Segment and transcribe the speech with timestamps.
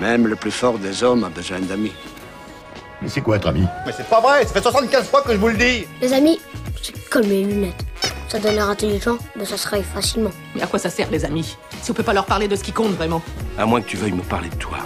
[0.00, 1.92] Même le plus fort des hommes a besoin d'amis.
[3.00, 3.64] Mais c'est quoi être ami?
[3.86, 6.40] Mais c'est pas vrai, ça fait 75 fois que je vous le dis Les amis,
[6.82, 7.84] c'est comme les lunettes.
[8.28, 10.30] Ça donne l'air intelligent, mais ça se raye facilement.
[10.54, 11.56] Mais à quoi ça sert, les amis?
[11.82, 13.22] Si on peut pas leur parler de ce qui compte vraiment
[13.58, 14.78] À moins que tu veuilles me parler de toi.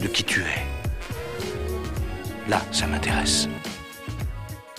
[0.00, 2.48] De qui tu es.
[2.48, 3.48] Là, ça m'intéresse.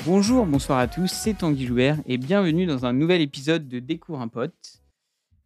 [0.05, 4.19] Bonjour, bonsoir à tous, c'est Tanguy Joubert et bienvenue dans un nouvel épisode de Découvre
[4.19, 4.81] un pote.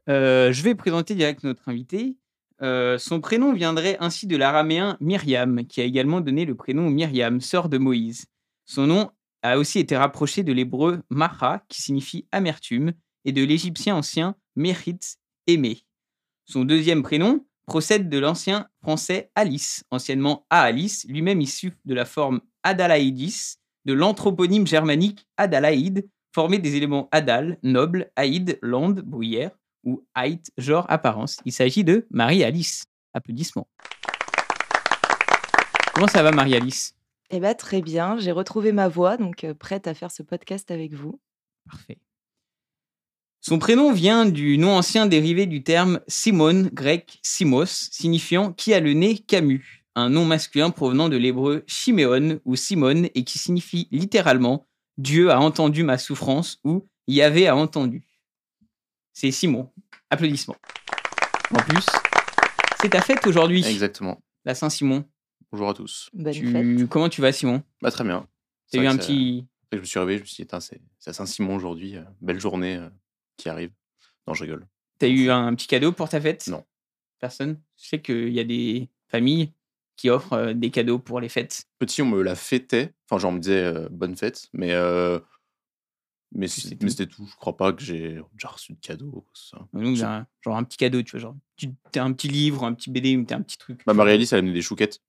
[0.09, 2.15] Euh, je vais présenter direct notre invité.
[2.61, 7.39] Euh, son prénom viendrait ainsi de l'araméen Myriam, qui a également donné le prénom Myriam,
[7.41, 8.25] sœur de Moïse.
[8.65, 9.11] Son nom
[9.43, 12.93] a aussi été rapproché de l'hébreu Macha, qui signifie amertume,
[13.25, 14.99] et de l'égyptien ancien Mérit,
[15.45, 15.83] aimé.
[16.45, 22.41] Son deuxième prénom procède de l'ancien français Alice, anciennement Alice, lui-même issu de la forme
[22.63, 29.51] Adalaïdis, de l'anthroponyme germanique Adalaïde, formé des éléments Adal, noble, Aïd, lande, bruyère,
[29.87, 31.37] ou height, genre apparence.
[31.45, 32.85] Il s'agit de Marie-Alice.
[33.13, 33.67] Applaudissements.
[35.93, 36.93] Comment ça va, Marie-Alice?
[37.31, 38.17] Eh bien, très bien.
[38.19, 41.19] J'ai retrouvé ma voix, donc euh, prête à faire ce podcast avec vous.
[41.67, 41.97] Parfait.
[43.41, 48.79] Son prénom vient du nom ancien dérivé du terme Simone, grec Simos, signifiant qui a
[48.79, 53.87] le nez Camus, un nom masculin provenant de l'hébreu Chiméon ou Simone et qui signifie
[53.91, 58.05] littéralement Dieu a entendu ma souffrance ou Yahvé a entendu.
[59.19, 59.71] C'est Simon.
[60.11, 60.57] Applaudissements.
[61.49, 61.83] En plus,
[62.79, 64.21] c'est ta fête aujourd'hui, Exactement.
[64.45, 65.05] la Saint-Simon.
[65.51, 66.11] Bonjour à tous.
[66.13, 66.87] Bonne Tu- fête.
[66.87, 67.63] Comment tu vas, Simon?
[67.81, 68.19] Bah, très bien.
[68.21, 68.27] T'as
[68.67, 69.47] C'est eu vrai un petit.
[69.71, 70.49] Je me suis réveillé, je me suis dit,
[70.99, 71.97] c'est à Saint-Simon aujourd'hui.
[71.97, 72.89] euh, belle journée euh,
[73.37, 73.71] qui arrive.
[74.27, 74.67] Non, je rigole.
[74.99, 76.45] T'as eu un petit cadeau pour ta fête?
[76.45, 76.63] Non.
[77.19, 77.59] Personne?
[77.81, 79.51] Je sais qu'il y a des familles
[79.95, 81.63] qui offrent euh, des cadeaux pour les fêtes.
[81.79, 82.93] Petit, on me la fêtait.
[83.09, 84.47] Enfin, genre, on me disait euh, bonne fête.
[84.53, 85.17] Mais, euh,
[86.33, 87.25] mais c'était tout.
[87.25, 89.25] Je crois pas que j'ai déjà reçu de cadeau.
[89.33, 89.57] Ça.
[89.73, 92.89] Un- genre un petit cadeau, tu vois, genre tu- t'as un petit livre, un petit
[92.91, 93.81] BD ou t'as un petit truc.
[93.85, 94.99] Bah, Marie-Alice, elle a amené des chouquettes.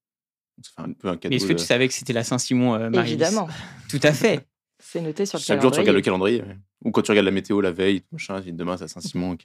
[0.56, 1.30] Donc, un peu un cadeau.
[1.30, 3.12] Mais est-ce que de- tu savais que c'était la Saint-Simon, euh, Marie-Alice?
[3.12, 3.48] Évidemment.
[3.91, 4.46] Tout à fait.
[4.80, 6.39] C'est noté sur le Chaque jour, tu regardes le calendrier.
[6.39, 6.58] calendrier.
[6.58, 6.64] ouais.
[6.84, 9.33] Ou quand tu regardes la météo la veille, machin, demain, c'est à Saint-Simon.
[9.33, 9.39] ouais.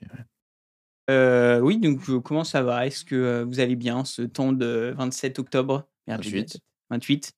[1.10, 2.86] Euh, oui, donc euh, comment ça va?
[2.88, 5.88] Est-ce que euh, vous allez bien ce temps de 27 octobre?
[6.08, 6.42] Merde, j'ai dit la
[6.92, 7.22] 28.
[7.22, 7.32] tête.
[7.32, 7.34] 28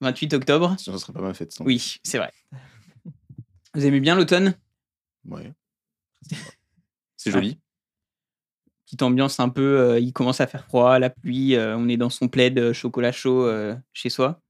[0.00, 1.52] 28 octobre ça serait pas ma fête.
[1.52, 1.64] sans.
[1.64, 2.32] Oui, c'est vrai.
[3.74, 4.54] Vous aimez bien l'automne?
[5.26, 5.52] Ouais.
[7.16, 7.34] C'est Ouais.
[7.34, 7.58] joli.
[8.86, 11.96] Petite ambiance un peu, euh, il commence à faire froid, la pluie, euh, on est
[11.98, 14.40] dans son plaid euh, chocolat chaud euh, chez soi.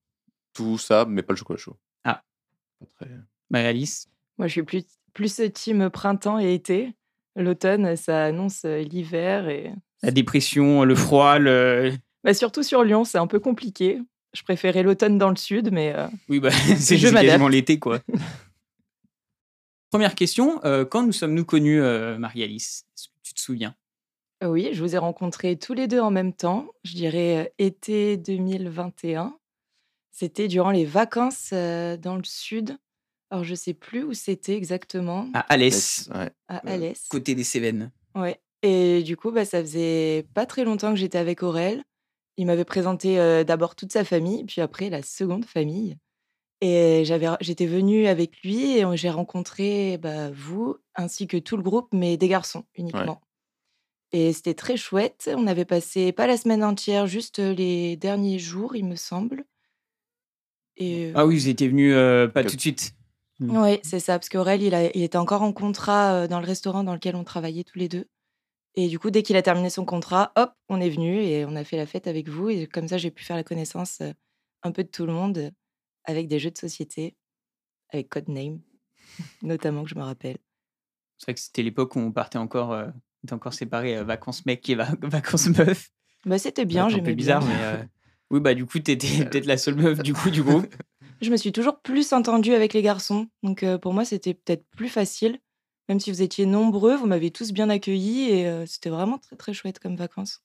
[0.53, 1.77] Tout ça, mais pas le chocolat chaud.
[2.05, 2.23] Ah.
[2.79, 3.11] Pas très-
[3.51, 4.09] Marie-Alice
[4.39, 6.95] Moi, je suis plus, plus team printemps et été.
[7.35, 9.49] L'automne, ça annonce euh, l'hiver.
[9.49, 9.73] et
[10.03, 11.93] La dépression, le froid, le...
[12.23, 14.01] bah, Surtout sur Lyon, c'est un peu compliqué.
[14.35, 18.01] Je préférais l'automne dans le sud, mais euh, Oui, bah, c'est quasiment l'été, quoi.
[19.91, 22.85] Première question, euh, quand nous sommes-nous connus, euh, Marie-Alice?
[22.95, 23.75] Est-ce que tu te souviens?
[24.45, 26.67] Oui, je vous ai rencontrés tous les deux en même temps.
[26.85, 29.37] Je dirais euh, été 2021.
[30.13, 32.77] C'était durant les vacances euh, dans le sud.
[33.31, 35.29] Alors, je sais plus où c'était exactement.
[35.35, 36.31] À Alès, Ouais.
[36.49, 37.09] À euh, Alès.
[37.09, 37.91] côté des Cévennes.
[38.15, 38.39] Ouais.
[38.63, 41.83] Et du coup, bah, ça faisait pas très longtemps que j'étais avec Aurel.
[42.39, 45.99] Il m'avait présenté euh, d'abord toute sa famille, puis après la seconde famille.
[46.61, 51.63] Et j'avais, j'étais venue avec lui et j'ai rencontré bah, vous ainsi que tout le
[51.63, 53.21] groupe, mais des garçons uniquement.
[54.13, 55.31] Et c'était très chouette.
[55.37, 59.45] On avait passé pas la semaine entière, juste les derniers jours, il me semble.
[60.77, 62.93] Et Ah oui, vous étiez venus euh, pas tout de suite.
[63.41, 66.83] oui, c'est ça, parce qu'Aurel, il, a- il était encore en contrat dans le restaurant
[66.85, 68.07] dans lequel on travaillait tous les deux.
[68.75, 71.57] Et du coup, dès qu'il a terminé son contrat, hop, on est venu et on
[71.57, 72.49] a fait la fête avec vous.
[72.49, 74.13] Et comme ça, j'ai pu faire la connaissance euh,
[74.63, 75.51] un peu de tout le monde
[76.05, 77.17] avec des jeux de société,
[77.91, 78.61] avec Codename,
[79.43, 80.39] notamment, que je me rappelle.
[81.19, 84.05] C'est vrai que c'était l'époque où on partait encore, euh, on était encore séparés, euh,
[84.05, 85.91] vacances mec et va- vacances meuf.
[86.25, 87.57] Bah, c'était bien, j'aimais peu bizarre, bien.
[87.57, 87.85] mais euh,
[88.31, 90.75] oui, bah du coup, t'étais peut-être la seule meuf du coup du groupe.
[91.21, 93.29] Je me suis toujours plus entendue avec les garçons.
[93.43, 95.41] Donc euh, pour moi, c'était peut-être plus facile.
[95.89, 99.37] Même si vous étiez nombreux, vous m'avez tous bien accueilli et euh, c'était vraiment très
[99.37, 100.43] très chouette comme vacances.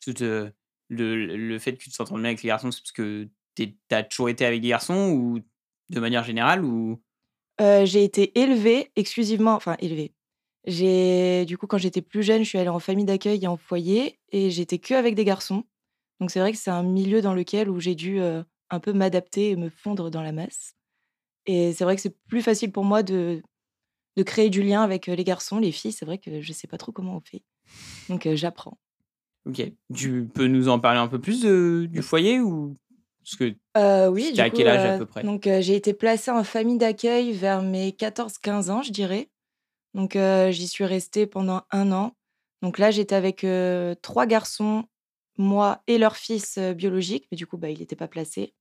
[0.00, 0.50] Tout, euh,
[0.88, 3.76] le, le fait que tu te s'entendes bien avec les garçons, c'est parce que t'es-
[3.88, 5.40] t'as toujours été avec des garçons ou
[5.90, 7.02] de manière générale ou?
[7.60, 10.14] Euh, j'ai été élevée exclusivement, enfin élevée.
[10.66, 13.56] J'ai du coup quand j'étais plus jeune, je suis allée en famille d'accueil et en
[13.56, 15.64] foyer et j'étais que avec des garçons.
[16.20, 19.50] Donc c'est vrai que c'est un milieu dans lequel où j'ai dû un peu m'adapter
[19.50, 20.74] et me fondre dans la masse.
[21.46, 23.42] Et c'est vrai que c'est plus facile pour moi de
[24.16, 25.92] de créer du lien avec euh, les garçons, les filles.
[25.92, 27.42] C'est vrai que je sais pas trop comment on fait.
[28.08, 28.78] Donc euh, j'apprends.
[29.46, 29.62] Ok.
[29.94, 32.76] Tu peux nous en parler un peu plus de- du foyer ou
[33.22, 35.22] parce que Euh, oui, du à coup, quel âge, à peu près?
[35.22, 39.30] Donc, euh, j'ai été placée en famille d'accueil vers mes 14-15 ans, je dirais.
[39.94, 42.12] Donc, euh, j'y suis restée pendant un an.
[42.62, 43.44] Donc là, j'étais avec
[44.00, 44.84] trois garçons,
[45.36, 48.54] moi et leur fils biologique, mais du coup, bah, il n'était pas placé.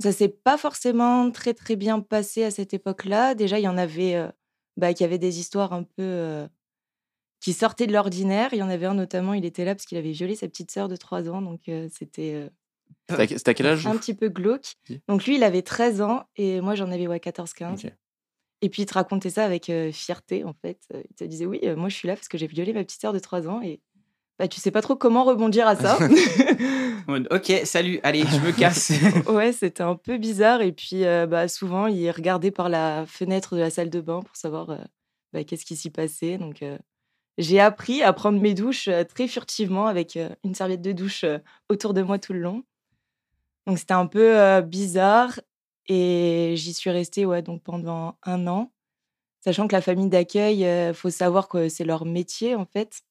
[0.00, 3.34] Ça s'est pas forcément très très bien passé à cette époque-là.
[3.36, 4.16] Déjà, il y en avait
[4.76, 6.48] bah, qui avaient des histoires un peu euh,
[7.40, 8.50] qui sortaient de l'ordinaire.
[8.52, 10.70] Il y en avait un notamment, il était là parce qu'il avait violé sa petite
[10.70, 12.48] sœur de 3 ans, donc euh, c'était euh,
[13.10, 14.74] C'était à, quel âge un petit peu glauque.
[15.08, 17.86] Donc lui, il avait 13 ans et moi, j'en avais ouais, 14-15.
[17.86, 17.92] Ok.
[18.62, 20.88] Et puis, il te racontait ça avec fierté, en fait.
[20.94, 23.12] Il te disait, oui, moi, je suis là parce que j'ai violé ma petite sœur
[23.12, 23.82] de 3 ans et
[24.38, 25.98] bah, tu sais pas trop comment rebondir à ça.
[27.30, 28.92] Ok, salut, allez, je me casse.
[29.28, 30.62] ouais, c'était un peu bizarre.
[30.62, 34.20] Et puis, euh, bah, souvent, il regardait par la fenêtre de la salle de bain
[34.22, 34.78] pour savoir euh,
[35.34, 36.38] bah, qu'est-ce qui s'y passait.
[36.38, 36.78] Donc, euh,
[37.36, 41.26] j'ai appris à prendre mes douches très furtivement avec une serviette de douche
[41.68, 42.64] autour de moi tout le long.
[43.66, 45.40] Donc, c'était un peu bizarre.
[45.86, 48.72] Et j'y suis restée ouais, donc pendant un an.
[49.40, 53.02] Sachant que la famille d'accueil, il faut savoir que c'est leur métier, en fait.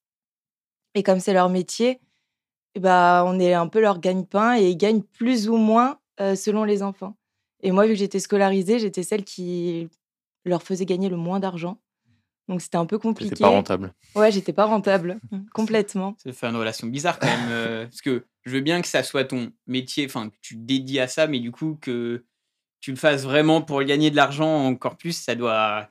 [0.96, 2.00] Et comme c'est leur métier,
[2.80, 6.64] bah, on est un peu leur gagne-pain et ils gagnent plus ou moins euh, selon
[6.64, 7.16] les enfants.
[7.62, 9.90] Et moi, vu que j'étais scolarisée, j'étais celle qui
[10.46, 11.80] leur faisait gagner le moins d'argent.
[12.50, 13.30] Donc c'était un peu compliqué.
[13.30, 13.94] C'était pas rentable.
[14.16, 15.20] Ouais, j'étais pas rentable,
[15.54, 16.16] complètement.
[16.18, 17.50] Ça fait une relation bizarre quand même.
[17.50, 20.62] euh, parce que je veux bien que ça soit ton métier, enfin, que tu te
[20.62, 22.26] dédies à ça, mais du coup, que
[22.82, 25.88] tu le fasses vraiment pour gagner de l'argent encore plus, ça doit.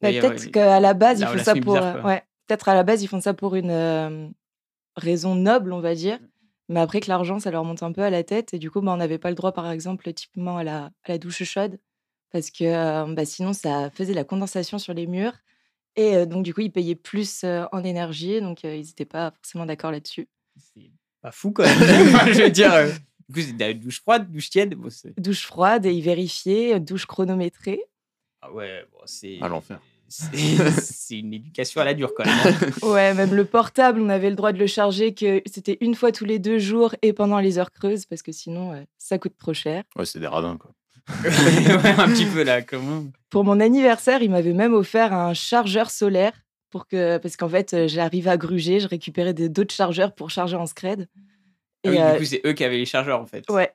[0.00, 1.74] Mais d'ailleurs, peut-être euh, qu'à la base, la font relation ça pour.
[1.74, 4.28] bizarre, ouais, peut-être à la base, ils font ça pour une euh,
[4.96, 6.18] raison noble, on va dire.
[6.68, 8.54] Mais après que l'argent, ça leur monte un peu à la tête.
[8.54, 11.08] Et du coup, bah, on n'avait pas le droit, par exemple, typiquement à la, à
[11.08, 11.78] la douche chaude.
[12.32, 15.34] Parce que euh, bah, sinon, ça faisait la condensation sur les murs.
[15.96, 18.40] Et euh, donc, du coup, ils payaient plus euh, en énergie.
[18.40, 20.28] Donc, euh, ils n'étaient pas forcément d'accord là-dessus.
[20.56, 20.90] C'est
[21.22, 21.78] pas fou quand même.
[22.34, 22.90] Je veux dire, euh,
[23.28, 24.74] du coup, c'est douche froide, douche tiède.
[24.74, 24.88] Bon,
[25.18, 27.80] Douche froide, et ils vérifiaient, douche chronométrée.
[28.42, 29.38] ah ouais, bon, c'est.
[29.40, 29.80] À l'enfer.
[30.80, 32.34] C'est une éducation à la dure quand même.
[32.44, 32.70] hein.
[32.86, 36.12] Ouais, même le portable, on avait le droit de le charger que c'était une fois
[36.12, 39.36] tous les deux jours et pendant les heures creuses, parce que sinon, euh, ça coûte
[39.38, 39.84] trop cher.
[39.96, 40.72] Ouais, c'est des radins, quoi.
[41.24, 45.90] Ouais, un petit peu là, comment Pour mon anniversaire, il m'avait même offert un chargeur
[45.90, 46.32] solaire
[46.70, 50.30] pour que, parce qu'en fait, euh, j'arrivais à gruger, je récupérais des- d'autres chargeurs pour
[50.30, 51.08] charger en scred.
[51.82, 53.44] Et Ah oui, euh, Du coup, c'est eux qui avaient les chargeurs en fait.
[53.50, 53.72] ouais.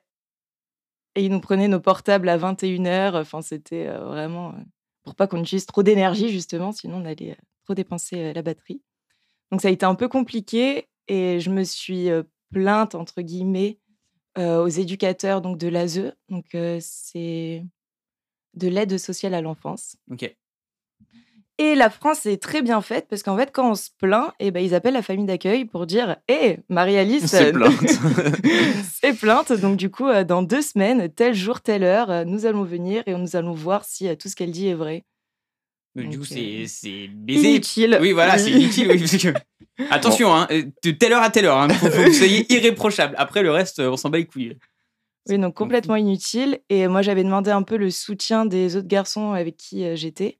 [1.14, 3.14] Et ils nous prenaient nos portables à 21h.
[3.16, 4.62] Enfin, c'était euh, vraiment euh,
[5.06, 8.42] pour pas qu'on utilise trop d'énergie, justement, sinon on allait euh, trop dépenser euh, la
[8.42, 8.82] batterie.
[9.50, 13.78] Donc, ça a été un peu compliqué et je me suis euh, plainte, entre guillemets,
[14.38, 16.12] aux éducateurs donc, de l'ASE.
[16.28, 16.44] Donc,
[16.80, 17.64] c'est
[18.52, 19.96] de l'aide sociale à l'enfance.
[20.10, 20.36] Ok.
[21.58, 24.50] Et la France est très bien faite parce qu'en fait, quand on se plaint, eh
[24.50, 27.98] ben, ils appellent la famille d'accueil pour dire Hé, Marie-Alice, C'est euh, plainte.
[28.92, 29.52] c'est plainte.
[29.52, 33.02] Donc, du coup, euh, dans deux semaines, tel jour, telle heure, euh, nous allons venir
[33.06, 35.06] et nous allons voir si tout ce qu'elle dit est vrai.
[35.94, 37.48] Mais du Donc, coup, c'est c'est baiser.
[37.52, 37.98] Inutile.
[38.02, 38.88] Oui, voilà, c'est inutile.
[38.90, 39.28] Oui, parce que...
[39.90, 41.66] Attention, hein, de telle heure à telle heure.
[41.70, 43.14] Il faut, faut que vous soyez irréprochable.
[43.16, 44.58] Après, le reste, on s'en bat les couilles.
[45.28, 46.60] Oui, donc complètement inutile.
[46.68, 50.38] Et moi, j'avais demandé un peu le soutien des autres garçons avec qui j'étais.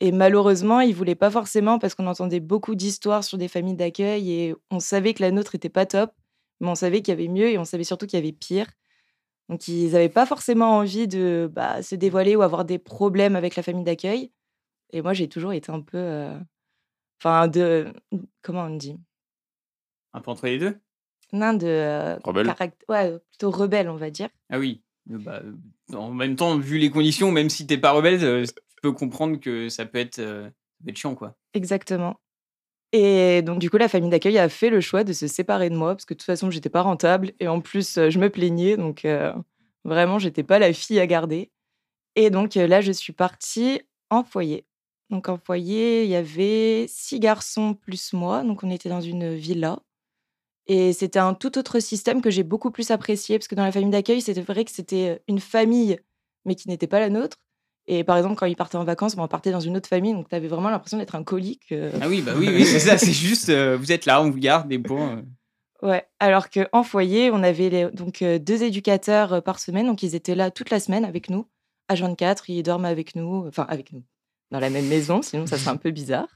[0.00, 4.32] Et malheureusement, ils voulaient pas forcément parce qu'on entendait beaucoup d'histoires sur des familles d'accueil
[4.32, 6.12] et on savait que la nôtre était pas top,
[6.60, 8.66] mais on savait qu'il y avait mieux et on savait surtout qu'il y avait pire.
[9.50, 13.56] Donc, ils n'avaient pas forcément envie de bah, se dévoiler ou avoir des problèmes avec
[13.56, 14.30] la famille d'accueil.
[14.92, 15.98] Et moi, j'ai toujours été un peu.
[15.98, 16.38] euh,
[17.22, 17.92] Enfin, de.
[18.42, 18.96] Comment on dit?
[20.14, 20.78] Un peu entre les deux?
[21.32, 21.66] Non, de.
[21.66, 24.28] euh, Rebelle caract- Ouais, plutôt rebelle, on va dire.
[24.48, 24.80] Ah oui.
[25.06, 25.42] Bah,
[25.92, 28.44] en même temps, vu les conditions, même si t'es pas rebelle, euh,
[28.80, 30.48] peux comprendre que ça peut être, euh,
[30.86, 31.36] ça chiant, quoi.
[31.54, 32.20] Exactement.
[32.92, 35.76] Et donc, du coup, la famille d'accueil a fait le choix de se séparer de
[35.76, 38.76] moi parce que de toute façon, j'étais pas rentable et en plus, je me plaignais.
[38.76, 39.06] Donc,
[39.84, 41.52] vraiment, j'étais pas la fille à garder.
[42.16, 44.66] Et donc, là, je suis partie en foyer.
[45.10, 48.42] Donc, en foyer, il y avait six garçons plus moi.
[48.42, 49.78] Donc, on était dans une villa.
[50.66, 53.72] Et c'était un tout autre système que j'ai beaucoup plus apprécié parce que dans la
[53.72, 55.98] famille d'accueil, c'était vrai que c'était une famille,
[56.44, 57.38] mais qui n'était pas la nôtre.
[57.92, 60.12] Et par exemple, quand ils partaient en vacances, ben, on partait dans une autre famille,
[60.12, 61.72] donc tu avais vraiment l'impression d'être un colique.
[61.72, 61.90] euh.
[62.00, 62.96] Ah oui, bah oui, oui c'est ça.
[62.96, 65.16] C'est juste, euh, vous êtes là, on vous garde des points.
[65.18, 65.22] euh.
[65.88, 66.06] Ouais.
[66.20, 70.50] Alors qu'en foyer, on avait les- donc deux éducateurs par semaine, donc ils étaient là
[70.52, 71.46] toute la semaine avec nous.
[71.90, 74.04] H24, ils dorment avec nous, enfin avec nous,
[74.52, 76.28] dans la même maison, sinon ça serait un peu bizarre.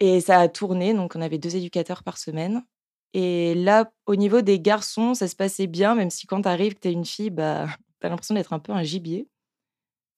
[0.00, 2.62] Et ça a tourné, donc on avait deux éducateurs par semaine.
[3.14, 6.80] Et là, au niveau des garçons, ça se passait bien, même si quand t'arrives, que
[6.80, 7.66] t'es une fille, bah,
[8.00, 9.26] t'as l'impression d'être un peu un gibier.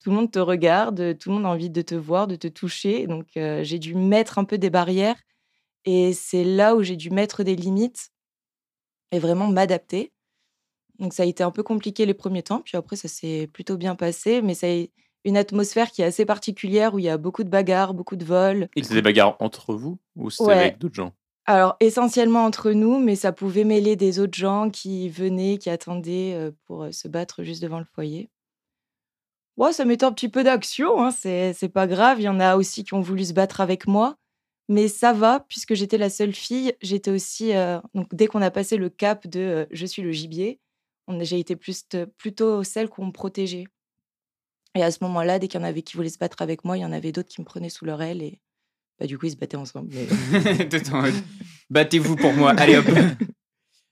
[0.02, 2.48] Tout le monde te regarde, tout le monde a envie de te voir, de te
[2.48, 3.06] toucher.
[3.06, 5.16] Donc euh, j'ai dû mettre un peu des barrières.
[5.84, 8.10] Et c'est là où j'ai dû mettre des limites
[9.12, 10.12] et vraiment m'adapter.
[10.98, 13.76] Donc ça a été un peu compliqué les premiers temps, puis après ça s'est plutôt
[13.76, 14.86] bien passé, mais ça a-
[15.24, 18.24] une atmosphère qui est assez particulière où il y a beaucoup de bagarres, beaucoup de
[18.24, 18.68] vols.
[18.76, 20.56] Et C'était des bagarres entre vous ou c'était Ouais.
[20.56, 21.12] avec d'autres gens?
[21.46, 26.32] Alors, essentiellement entre nous, mais ça pouvait mêler des autres gens qui venaient, qui attendaient
[26.34, 28.30] euh, pour euh, se battre juste devant le foyer.
[29.56, 32.20] Ouais, ça mettait un petit peu d'action, hein, c'est pas grave.
[32.20, 34.16] Il y en a aussi qui ont voulu se battre avec moi.
[34.68, 36.72] Mais ça va, puisque j'étais la seule fille.
[36.80, 37.54] J'étais aussi.
[37.54, 40.60] euh, donc, dès qu'on a passé le cap de euh, je suis le gibier,
[41.22, 41.84] j'ai été plus,
[42.16, 43.64] plutôt celle qu'on me protégeait.
[44.76, 46.78] Et à ce moment-là, dès qu'il y en avait qui voulaient se battre avec moi,
[46.78, 48.22] il y en avait d'autres qui me prenaient sous leur aile.
[48.22, 48.40] Et
[49.00, 49.90] bah, du coup, ils se battaient ensemble.
[49.92, 50.68] mais-
[51.70, 52.52] Battez-vous pour moi.
[52.56, 52.86] Allez hop.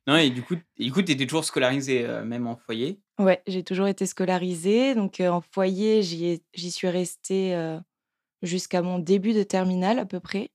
[0.09, 0.55] non, et du coup,
[0.91, 2.99] coup, t'étais toujours scolarisé euh, même en foyer?
[3.19, 4.95] Ouais, j'ai toujours été scolarisée.
[4.95, 7.79] Donc, euh, en foyer, j'y suis restée euh,
[8.41, 10.51] jusqu'à mon début de terminale, à peu près.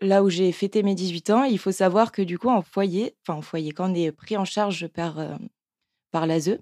[0.00, 1.42] Là où j'ai fêté mes 18 ans.
[1.42, 4.44] Il faut savoir que, du coup, en foyer, en foyer, quand on est pris en
[4.44, 5.18] charge par,
[6.12, 6.60] par l'ASE,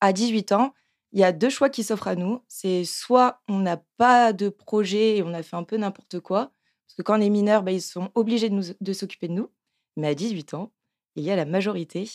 [0.00, 0.72] à 18 ans,
[1.12, 2.42] il y a deux choix qui s'offrent à nous.
[2.48, 6.50] C'est soit on n'a pas de projet et on a fait un peu n'importe quoi.
[6.86, 9.50] Parce que quand on est mineur, bah, ils sont obligés de s'occuper de nous.
[9.98, 10.72] Mais à 18 ans,
[11.18, 12.08] il y a la majorité.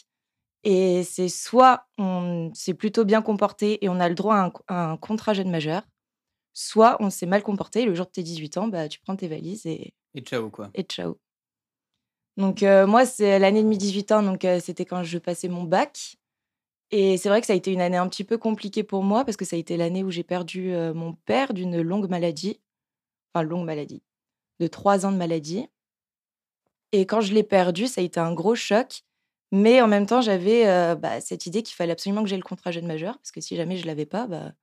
[0.63, 4.53] Et c'est soit on s'est plutôt bien comporté et on a le droit à un,
[4.67, 5.83] à un contrat jeune majeur,
[6.53, 9.15] soit on s'est mal comporté et le jour de tes 18 ans, bah, tu prends
[9.15, 10.69] tes valises et, Et ciao, quoi.
[10.73, 11.17] et ciao.
[12.37, 15.49] Donc euh, moi, c'est l'année de mes 18 ans, donc euh, c'était quand je passais
[15.49, 16.15] mon bac.
[16.91, 19.25] Et c'est vrai que ça a été une année un petit peu compliquée pour moi
[19.25, 22.59] parce que ça a été l'année où j'ai perdu euh, mon père d'une longue maladie,
[23.33, 24.03] enfin longue maladie,
[24.59, 25.67] de trois ans de maladie.
[26.93, 29.03] Et quand je l'ai perdu, ça a été un gros choc.
[29.51, 32.43] Mais en même temps, j'avais euh, bah, cette idée qu'il fallait absolument que j'ai le
[32.43, 34.53] contrat jeune majeur parce que si jamais je l'avais pas, bah,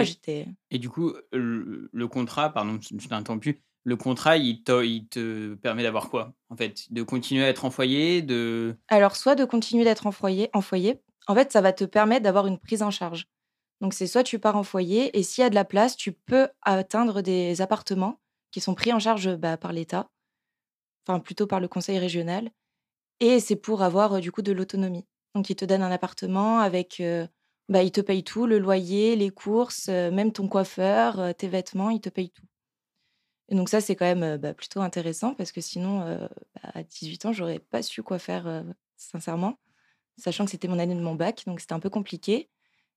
[0.00, 0.46] j'étais.
[0.70, 3.62] Et du coup, le, le contrat, pardon, je t'ai interrompu.
[3.84, 7.64] Le contrat, il te, il te permet d'avoir quoi En fait, de continuer à être
[7.64, 8.76] en foyer, de.
[8.88, 12.22] Alors, soit de continuer d'être en foyer, en foyer, en fait, ça va te permettre
[12.22, 13.26] d'avoir une prise en charge.
[13.80, 16.12] Donc, c'est soit tu pars en foyer et s'il y a de la place, tu
[16.12, 20.10] peux atteindre des appartements qui sont pris en charge bah, par l'État,
[21.06, 22.50] enfin plutôt par le conseil régional.
[23.20, 25.06] Et c'est pour avoir euh, du coup de l'autonomie.
[25.34, 27.00] Donc, ils te donnent un appartement avec.
[27.00, 27.26] euh,
[27.68, 31.90] bah, ils te payent tout, le loyer, les courses, euh, même ton coiffeur, tes vêtements,
[31.90, 32.46] ils te payent tout.
[33.48, 36.00] Et donc, ça, c'est quand même bah, plutôt intéressant parce que sinon,
[36.54, 38.64] bah, à 18 ans, j'aurais pas su quoi faire,
[38.96, 39.58] sincèrement,
[40.18, 42.48] sachant que c'était mon année de mon bac, donc c'était un peu compliqué.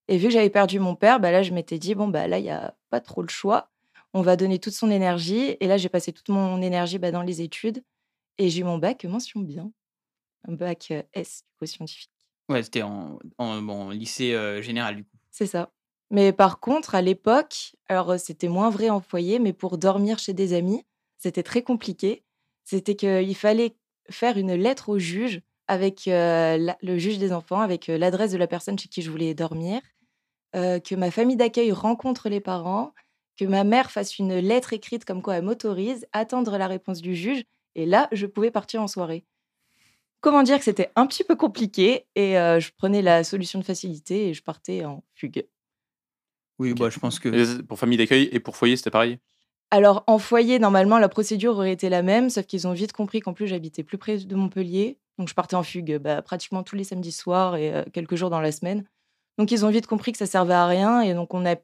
[0.07, 2.39] Et vu que j'avais perdu mon père, bah, là, je m'étais dit, bon, bah, là,
[2.39, 3.69] il n'y a pas trop le choix.
[4.13, 5.57] On va donner toute son énergie.
[5.59, 7.83] Et là, j'ai passé toute mon énergie bah, dans les études.
[8.37, 9.71] Et j'ai eu mon bac mention bien.
[10.47, 12.09] Un bac euh, S, du coup, scientifique.
[12.49, 15.17] Ouais, c'était en, en, bon, lycée euh, général, du coup.
[15.31, 15.71] C'est ça.
[16.11, 20.33] Mais par contre, à l'époque, alors c'était moins vrai en foyer, mais pour dormir chez
[20.33, 20.85] des amis,
[21.17, 22.23] c'était très compliqué.
[22.65, 23.75] C'était qu'il fallait
[24.09, 28.31] faire une lettre au juge avec euh, la- le juge des enfants, avec euh, l'adresse
[28.31, 29.81] de la personne chez qui je voulais dormir,
[30.55, 32.93] euh, que ma famille d'accueil rencontre les parents,
[33.37, 37.15] que ma mère fasse une lettre écrite comme quoi elle m'autorise, attendre la réponse du
[37.15, 37.43] juge,
[37.75, 39.25] et là, je pouvais partir en soirée.
[40.21, 43.65] Comment dire que c'était un petit peu compliqué, et euh, je prenais la solution de
[43.65, 45.45] facilité et je partais en fugue.
[46.59, 47.29] Oui, bah, je pense que.
[47.59, 49.19] Et Pour famille d'accueil et pour foyer, c'était pareil?
[49.71, 53.21] Alors, en foyer, normalement, la procédure aurait été la même, sauf qu'ils ont vite compris
[53.21, 54.99] qu'en plus, j'habitais plus près de Montpellier.
[55.17, 58.29] Donc, je partais en fugue bah, pratiquement tous les samedis soirs et euh, quelques jours
[58.29, 58.85] dans la semaine.
[59.39, 61.01] Donc, ils ont vite compris que ça servait à rien.
[61.01, 61.55] Et donc, on a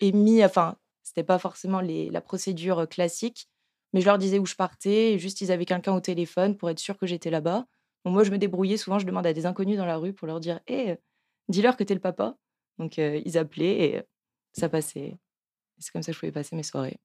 [0.00, 3.46] émis, enfin, c'était pas forcément les- la procédure euh, classique,
[3.92, 5.18] mais je leur disais où je partais.
[5.18, 7.66] Juste, ils avaient quelqu'un au téléphone pour être sûr que j'étais là-bas.
[8.04, 8.76] Moi, je me débrouillais.
[8.76, 10.96] Souvent, je demande à des inconnus dans la rue pour leur dire Hé,
[11.48, 12.36] dis-leur que t'es le papa.
[12.78, 14.02] Donc, euh, ils appelaient et
[14.52, 15.18] ça passait.
[15.78, 16.98] C'est comme ça que je pouvais passer mes soirées.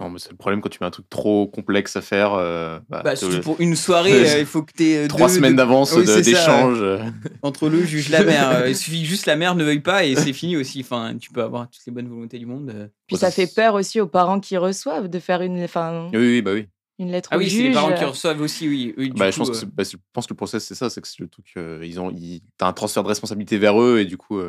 [0.00, 2.32] Non, mais c'est le problème quand tu mets un truc trop complexe à faire.
[2.34, 5.56] euh, bah, Bah, surtout pour une soirée, euh, il faut que tu aies Trois semaines
[5.56, 6.82] d'avance Oui, d'échange.
[7.42, 8.50] entre le juge, la mère.
[8.50, 10.80] euh, il suffit que juste la mère ne veuille pas et c'est fini aussi.
[10.80, 12.70] Enfin, tu peux avoir toutes les bonnes volontés du monde.
[12.74, 12.88] euh.
[13.06, 16.08] Puis Ouais, ça ça, fait peur aussi aux parents qui reçoivent de faire une, enfin,
[16.14, 16.66] Oui, oui, bah oui.
[16.98, 18.94] une lettre Ah oui, c'est les parents qui reçoivent aussi, oui.
[19.14, 20.88] Bah, je, coup, pense que euh, c'est- bah, je pense que le process, c'est ça
[20.88, 21.46] c'est que c'est le truc.
[21.58, 24.40] euh, ils ont, ils, t'as un transfert de responsabilité vers eux et du coup.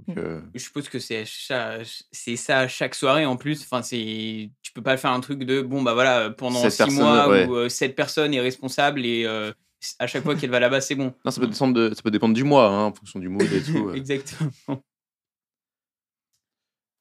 [0.00, 3.62] Euh, faut que- Je suppose que c'est ça à chaque soirée en plus.
[3.62, 6.94] Enfin, c'est tu peux pas faire un truc de bon bah voilà pendant Sept six
[6.96, 7.46] mois ouais.
[7.46, 9.52] où euh, cette personne est responsable et euh,
[9.98, 11.14] à chaque fois qu'elle va là-bas c'est bon.
[11.24, 13.50] Non, ça peut, descendre de- ça peut dépendre du mois, hein, en fonction du mood
[13.52, 13.88] et tout.
[13.88, 13.94] euh.
[13.94, 14.50] Exactement.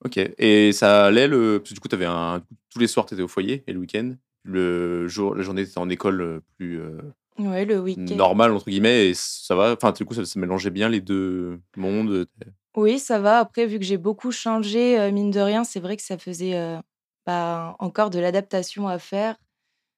[0.03, 0.17] Ok.
[0.37, 1.59] Et ça allait le.
[1.59, 2.43] Parce que du coup, avais un...
[2.71, 4.15] tous les soirs, tu étais au foyer et le week-end.
[4.43, 7.01] Le jour, la journée, tu étais en école euh, plus euh,
[7.39, 8.15] Ouais, le week-end.
[8.15, 9.73] normale, entre guillemets, et ça va.
[9.73, 12.27] Enfin, du coup, ça, ça mélangeait bien les deux mondes.
[12.75, 13.39] Oui, ça va.
[13.39, 16.55] Après, vu que j'ai beaucoup changé, euh, mine de rien, c'est vrai que ça faisait
[16.55, 16.77] euh,
[17.25, 19.37] bah, encore de l'adaptation à faire.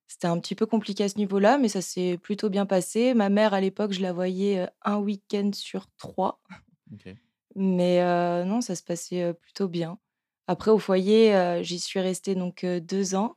[0.08, 3.14] C'était un petit peu compliqué à ce niveau-là, mais ça s'est plutôt bien passé.
[3.14, 6.40] Ma mère, à l'époque, je la voyais euh, un week-end sur trois.
[7.56, 8.04] Mais
[8.46, 9.98] non, ça se passait plutôt bien.
[10.46, 13.36] Après, au foyer, j'y suis restée donc deux ans.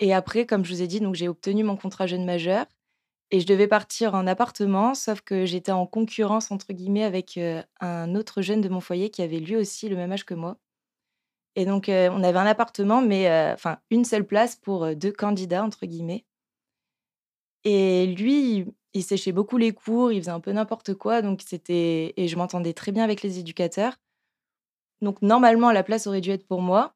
[0.00, 2.64] Et après, comme je vous ai dit, donc j'ai obtenu mon contrat jeune majeur
[3.32, 7.62] et je devais partir en appartement, sauf que j'étais en concurrence entre guillemets avec euh,
[7.80, 10.58] un autre jeune de mon foyer qui avait lui aussi le même âge que moi.
[11.56, 15.12] Et donc, euh, on avait un appartement, mais euh, enfin une seule place pour deux
[15.12, 16.26] candidats entre guillemets.
[17.64, 22.12] Et lui, il, séchait beaucoup les cours, il faisait un peu n'importe quoi, donc c'était
[22.16, 23.96] et je m'entendais très bien avec les éducateurs.
[25.00, 26.94] Donc normalement, la place aurait dû être pour moi,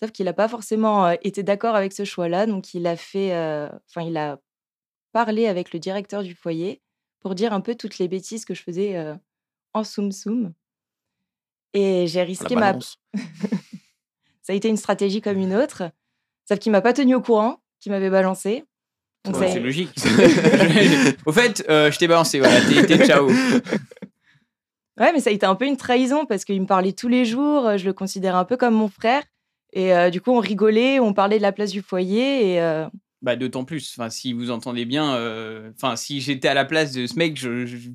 [0.00, 2.46] sauf qu'il n'a pas forcément été d'accord avec ce choix-là.
[2.46, 3.32] Donc il a fait,
[3.88, 4.38] enfin il a
[5.12, 6.80] parlé avec le directeur du foyer
[7.20, 9.14] pour dire un peu toutes les bêtises que je faisais euh,
[9.74, 10.52] en soum soum.
[11.74, 12.74] Et j'ai risqué ma,
[14.42, 15.84] ça a été une stratégie comme une autre,
[16.46, 18.64] sauf qu'il m'a pas tenu au courant, qu'il m'avait balancé.
[19.26, 19.94] Ouais, c'est logique.
[21.26, 23.28] Au fait, euh, je t'ai balancé, voilà, t'es ciao.
[23.28, 27.24] Ouais, mais ça a été un peu une trahison parce qu'il me parlait tous les
[27.24, 29.22] jours, je le considérais un peu comme mon frère.
[29.72, 32.52] Et euh, du coup, on rigolait, on parlait de la place du foyer.
[32.52, 32.86] Et euh,
[33.22, 33.94] Bah, d'autant plus.
[33.96, 37.38] Enfin, si vous entendez bien, euh, enfin, si j'étais à la place de ce mec,
[37.38, 37.90] je, je-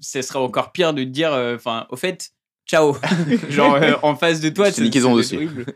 [0.00, 2.30] ce serait encore pire de te dire, euh, enfin, au fait,
[2.66, 2.96] ciao.
[3.48, 5.36] Genre, euh, en face de toi, C'est niqué son c'est dossier.
[5.38, 5.66] horrible.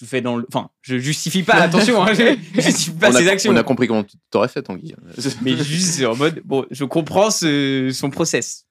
[0.00, 0.44] Je fais dans le.
[0.48, 3.52] Enfin, je justifie pas, attention, hein, je je justifie pas on, ses a, actions.
[3.52, 4.94] on a compris comment tu t'aurais fait, Tanguy.
[5.42, 8.66] Mais juste c'est en mode, bon, je comprends ce- son process.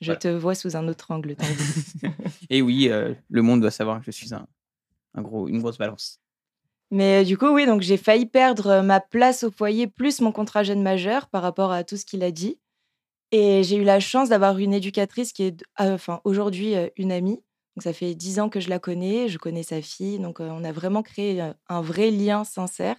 [0.00, 0.18] je Voilà.
[0.20, 1.34] te vois sous un autre angle.
[1.34, 2.12] Tanguy.
[2.50, 4.46] Et oui, euh, le monde doit savoir que je suis un,
[5.14, 6.20] un gros, une grosse balance.
[6.90, 10.20] Mais euh, du coup, oui, donc j'ai failli perdre euh, ma place au foyer plus
[10.20, 12.58] mon contrat jeune majeur par rapport à tout ce qu'il a dit.
[13.32, 17.10] Et j'ai eu la chance d'avoir une éducatrice qui est euh, enfin, aujourd'hui euh, une
[17.12, 17.42] amie.
[17.76, 20.18] Donc ça fait dix ans que je la connais, je connais sa fille.
[20.20, 22.96] Donc on a vraiment créé un vrai lien sincère.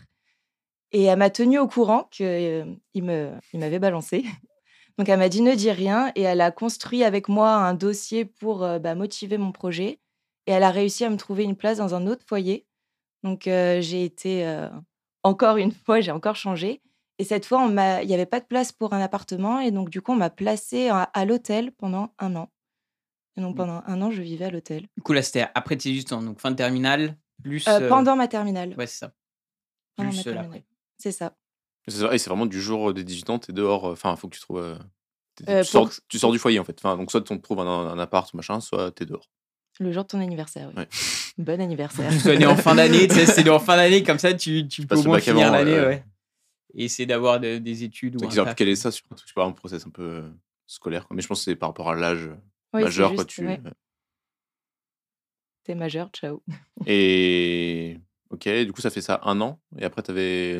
[0.91, 4.23] Et elle m'a tenue au courant qu'il il m'avait balancé.
[4.97, 8.25] Donc elle m'a dit ne dis rien et elle a construit avec moi un dossier
[8.25, 9.99] pour bah, motiver mon projet.
[10.45, 12.66] Et elle a réussi à me trouver une place dans un autre foyer.
[13.23, 14.69] Donc euh, j'ai été euh,
[15.23, 16.81] encore une fois, j'ai encore changé.
[17.19, 19.89] Et cette fois, on il n'y avait pas de place pour un appartement et donc
[19.89, 22.51] du coup, on m'a placée à, à l'hôtel pendant un an.
[23.35, 24.87] Et donc pendant un an, je vivais à l'hôtel.
[24.97, 27.67] Du coup, là, c'était après tes 18 ans, donc fin de terminale, plus.
[27.67, 28.75] Euh, euh, pendant ma terminale.
[28.77, 29.13] Ouais, c'est ça.
[29.95, 30.45] Pendant Plus ma terminale.
[30.45, 30.65] l'après.
[30.97, 31.33] C'est ça.
[31.87, 33.85] Et c'est vraiment du jour des 18 ans, t'es dehors.
[33.85, 34.77] Enfin, faut que tu trouves.
[35.35, 36.77] tu, sors, pour- tu sors du foyer en fait.
[36.79, 39.29] Enfin, donc soit tu trouves un, un appart, machin, soit t'es dehors.
[39.79, 40.69] Le jour de ton anniversaire.
[40.75, 40.81] oui.
[40.83, 40.87] Ouais.
[41.37, 42.09] Bon anniversaire.
[42.11, 44.67] Tu sois né en fin d'année, tu sais, c'est en fin d'année, comme ça, tu,
[44.67, 45.85] tu peux passes au moins bac finir l'année, ouais.
[45.85, 46.03] ouais.
[46.73, 48.55] Et essayer d'avoir de- des études ou un taf.
[48.55, 50.29] caler ça sur je sais pas, un process un peu euh,
[50.65, 51.07] scolaire.
[51.07, 51.15] quoi.
[51.15, 52.27] Mais je pense que c'est par rapport à l'âge
[52.73, 53.13] Oui, c'est majeur.
[53.13, 53.45] Quoi, tu...
[53.45, 53.59] ouais.
[55.63, 56.41] T'es majeur, ciao.
[56.87, 59.59] Et ok, du coup ça fait ça un an.
[59.77, 60.57] Et après t'avais.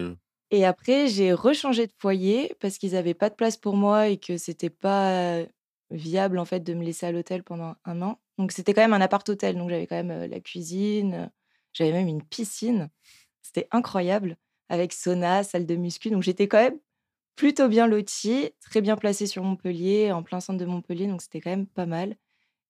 [0.51, 4.17] Et après, j'ai rechangé de foyer parce qu'ils n'avaient pas de place pour moi et
[4.17, 5.41] que c'était pas
[5.91, 8.19] viable en fait de me laisser à l'hôtel pendant un an.
[8.37, 11.31] Donc c'était quand même un appart-hôtel, donc j'avais quand même la cuisine,
[11.73, 12.89] j'avais même une piscine.
[13.41, 14.37] C'était incroyable
[14.69, 16.09] avec sauna, salle de muscu.
[16.09, 16.79] Donc j'étais quand même
[17.35, 21.39] plutôt bien lotie, très bien placée sur Montpellier, en plein centre de Montpellier, donc c'était
[21.39, 22.17] quand même pas mal.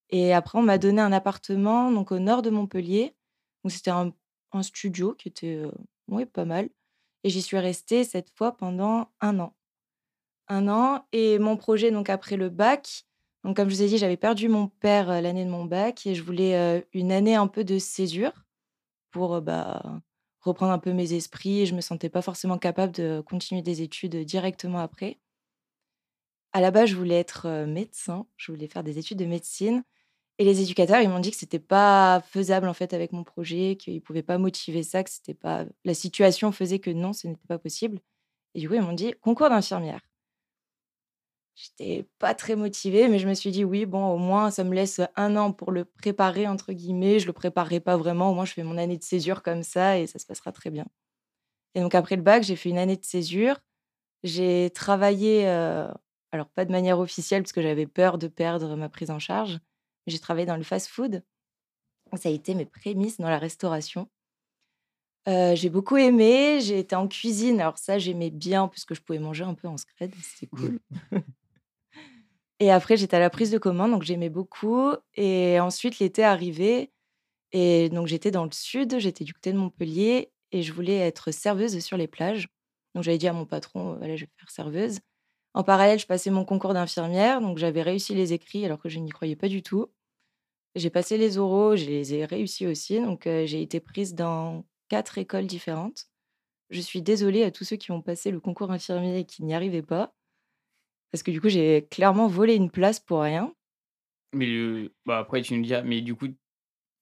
[0.09, 3.15] Et après, on m'a donné un appartement donc au nord de Montpellier.
[3.63, 4.13] Donc c'était un,
[4.61, 6.69] studio qui était euh, pas mal.
[7.23, 9.55] Et j'y suis restée cette fois pendant un an.
[10.47, 11.05] Un an.
[11.11, 13.05] Et mon projet, donc après le bac,
[13.47, 16.05] donc comme je vous ai dit, j'avais perdu mon père euh, l'année de mon bac
[16.05, 18.33] et je voulais euh, une année un peu de césure
[19.09, 20.01] pour euh, bah,
[20.41, 21.61] reprendre un peu mes esprits.
[21.61, 25.17] Et je me sentais pas forcément capable de continuer des études directement après.
[26.51, 28.27] À la base, je voulais être médecin.
[28.35, 29.85] Je voulais faire des études de médecine.
[30.39, 33.77] Et les éducateurs, ils m'ont dit que c'était pas faisable en fait avec mon projet,
[33.79, 37.47] qu'ils pouvaient pas motiver ça, que c'était pas la situation faisait que non, ce n'était
[37.47, 38.01] pas possible.
[38.55, 40.01] Et du coup, ils m'ont dit concours d'infirmière.
[41.57, 44.75] J'étais pas très motivée, mais je me suis dit oui, bon, au moins ça me
[44.75, 47.17] laisse un an pour le préparer entre guillemets.
[47.17, 49.97] Je le préparerai pas vraiment, au moins je fais mon année de césure comme ça
[49.97, 50.85] et ça se passera très bien.
[51.73, 53.57] Et donc après le bac, j'ai fait une année de césure.
[54.21, 55.91] J'ai travaillé, euh,
[56.31, 59.59] alors pas de manière officielle parce que j'avais peur de perdre ma prise en charge.
[60.05, 61.23] J'ai travaillé dans le fast-food.
[62.15, 64.07] Ça a été mes prémices dans la restauration.
[65.27, 66.59] Euh, j'ai beaucoup aimé.
[66.61, 67.59] J'ai été en cuisine.
[67.59, 70.13] Alors ça, j'aimais bien puisque je pouvais manger un peu en scred.
[70.21, 70.79] C'était cool.
[72.59, 74.91] et après, j'étais à la prise de commande, donc j'aimais beaucoup.
[75.15, 76.91] Et ensuite, l'été arrivé.
[77.51, 78.99] Et donc, j'étais dans le sud.
[78.99, 80.31] J'étais du côté de Montpellier.
[80.51, 82.47] Et je voulais être serveuse sur les plages.
[82.95, 84.99] Donc, j'avais dit à mon patron, voilà, je vais faire serveuse.
[85.53, 87.41] En parallèle, je passais mon concours d'infirmière.
[87.41, 89.87] Donc, j'avais réussi les écrits alors que je n'y croyais pas du tout.
[90.75, 93.01] J'ai passé les oraux, je les ai réussis aussi.
[93.01, 96.07] Donc, euh, j'ai été prise dans quatre écoles différentes.
[96.71, 99.55] Je suis désolée à tous ceux qui ont passé le concours infirmier et qui n'y
[99.55, 100.16] arrivaient pas.
[101.11, 103.53] Parce que du coup, j'ai clairement volé une place pour rien.
[104.33, 104.91] Mais le...
[105.05, 106.27] bah, après, tu nous dis, mais du coup,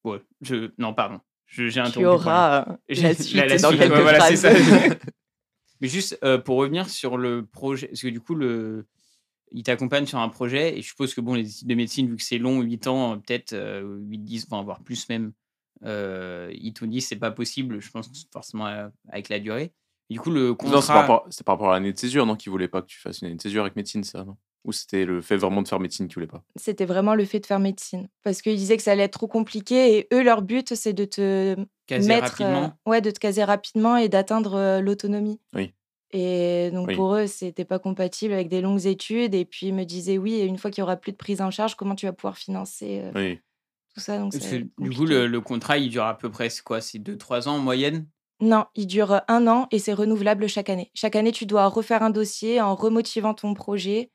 [0.03, 0.71] ouais, je...
[0.77, 1.19] non, pardon.
[1.47, 2.05] J'ai Tu interrompu.
[2.05, 4.89] auras J'ai- la la- suite la dans suite, quelques ouais, voilà, c'est phrases.
[4.89, 4.95] ça.
[5.81, 8.87] Mais juste euh, pour revenir sur le projet, parce que du coup, le...
[9.51, 12.15] il t'accompagne sur un projet, et je suppose que bon, les études de médecine, vu
[12.15, 15.33] que c'est long, 8 ans, euh, peut-être euh, 8, 10, enfin, voire plus même,
[15.83, 19.73] euh, ils te disent c'est pas possible, je pense forcément euh, avec la durée.
[20.09, 20.93] Du coup, le Non, c'est contrat.
[20.93, 22.99] par, rapport- c'est par rapport à l'année de césure, non Qui voulait pas que tu
[22.99, 24.37] fasses une année de césure avec médecine, ça, non?
[24.65, 26.43] Ou c'était le fait vraiment de faire médecine qui voulait pas?
[26.55, 28.07] C'était vraiment le fait de faire médecine.
[28.23, 31.05] Parce qu'ils disaient que ça allait être trop compliqué et eux, leur but, c'est de
[31.05, 31.55] te
[31.87, 32.73] Caser mettre, euh, rapidement.
[32.87, 35.39] ouais, de te caser rapidement et d'atteindre euh, l'autonomie.
[35.53, 35.73] Oui.
[36.11, 36.95] Et donc Oui.
[36.95, 39.35] pour eux, c'était pas compatible avec des longues études.
[39.35, 41.41] Et puis ils me disaient oui, et une fois qu'il y aura plus de prise
[41.41, 43.39] en charge, comment tu vas pouvoir financer euh, Oui.
[43.93, 44.17] tout ça?
[44.17, 44.33] Donc
[44.79, 46.81] du coup, le, le contrat, il dure à peu près c'est quoi?
[46.81, 48.07] C'est 2-3 ans en moyenne?
[48.41, 50.91] Non, il dure un an et c'est renouvelable chaque année.
[50.93, 54.11] Chaque année, tu dois refaire un dossier en remotivant ton projet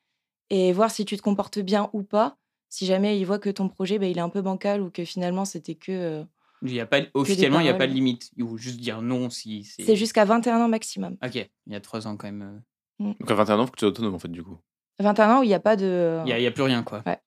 [0.50, 2.36] et voir si tu te comportes bien ou pas.
[2.68, 5.04] Si jamais ils voient que ton projet, ben, il est un peu bancal ou que
[5.04, 5.90] finalement c'était que.
[5.92, 6.24] euh,
[6.62, 8.30] il y a pas, Officiellement, il n'y a pas de limite.
[8.36, 9.82] Il faut juste dire non si c'est.
[9.84, 11.16] C'est jusqu'à 21 ans maximum.
[11.24, 12.62] Ok, il y a 3 ans quand même.
[13.00, 13.14] euh.
[13.18, 14.58] Donc à 21 ans, faut que tu sois autonome, en fait, du coup.
[14.98, 16.18] 21 ans où il n'y a pas de.
[16.20, 17.02] Il n'y a, il y a plus rien, quoi.
[17.06, 17.18] Ouais.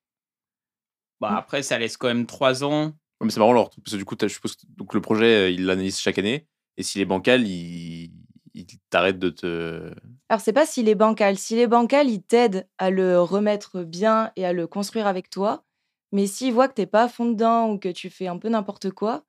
[1.19, 1.35] Bah, Mm.
[1.37, 2.85] après, ça laisse quand même 3 ans.
[2.85, 5.25] Ouais, mais c'est marrant, alors, parce que du coup, je suppose que donc, le projet,
[5.45, 6.45] euh, il l'analyse chaque année,
[6.77, 8.11] et s'il est bancal, il,
[8.53, 9.93] il t'arrête de te.
[10.29, 11.37] Alors, c'est pas s'il est bancal.
[11.37, 15.63] S'il est bancal, il t'aide à le remettre bien et à le construire avec toi.
[16.11, 18.49] Mais s'il voit que t'es pas à fond dedans ou que tu fais un peu
[18.49, 19.25] n'importe quoi,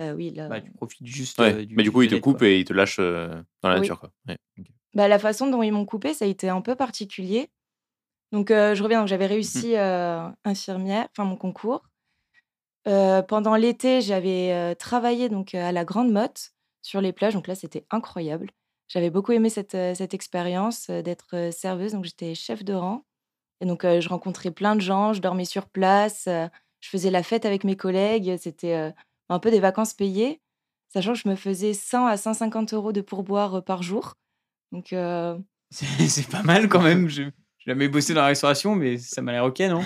[0.00, 0.48] euh, oui, là.
[0.48, 1.38] Bah, tu profites juste.
[1.38, 2.48] Ouais, euh, du, mais du coup, il te coupe quoi.
[2.48, 3.28] et il te lâche euh,
[3.62, 3.80] dans la Oui.
[3.82, 4.10] nature, quoi.
[4.28, 4.66] Ouais, ok.
[4.94, 7.50] Bah, la façon dont ils m'ont coupé, ça a été un peu particulier.
[8.32, 9.00] Donc, euh, je reviens.
[9.00, 11.84] Donc, j'avais réussi euh, infirmière, enfin mon concours.
[12.86, 16.53] Euh, pendant l'été, j'avais euh, travaillé donc à la Grande Motte
[16.84, 17.34] sur les plages.
[17.34, 18.50] Donc là, c'était incroyable.
[18.88, 21.92] J'avais beaucoup aimé cette, euh, cette expérience euh, d'être euh, serveuse.
[21.92, 23.04] Donc, j'étais chef de rang.
[23.60, 25.14] Et donc, je rencontrais plein de gens.
[25.14, 26.24] Je dormais sur place.
[26.26, 28.36] je faisais la fête avec mes collègues.
[28.36, 28.92] C'était
[29.28, 30.42] un peu des vacances payées,
[30.92, 34.16] sachant que je me faisais 100 à 150 euros de pourboire par jour.
[34.72, 35.38] Donc, euh,
[35.70, 37.08] C'est pas mal quand même.
[37.08, 37.32] Je n'ai
[37.64, 39.82] jamais bossé dans la restauration, mais ça m'a l'air ok, non?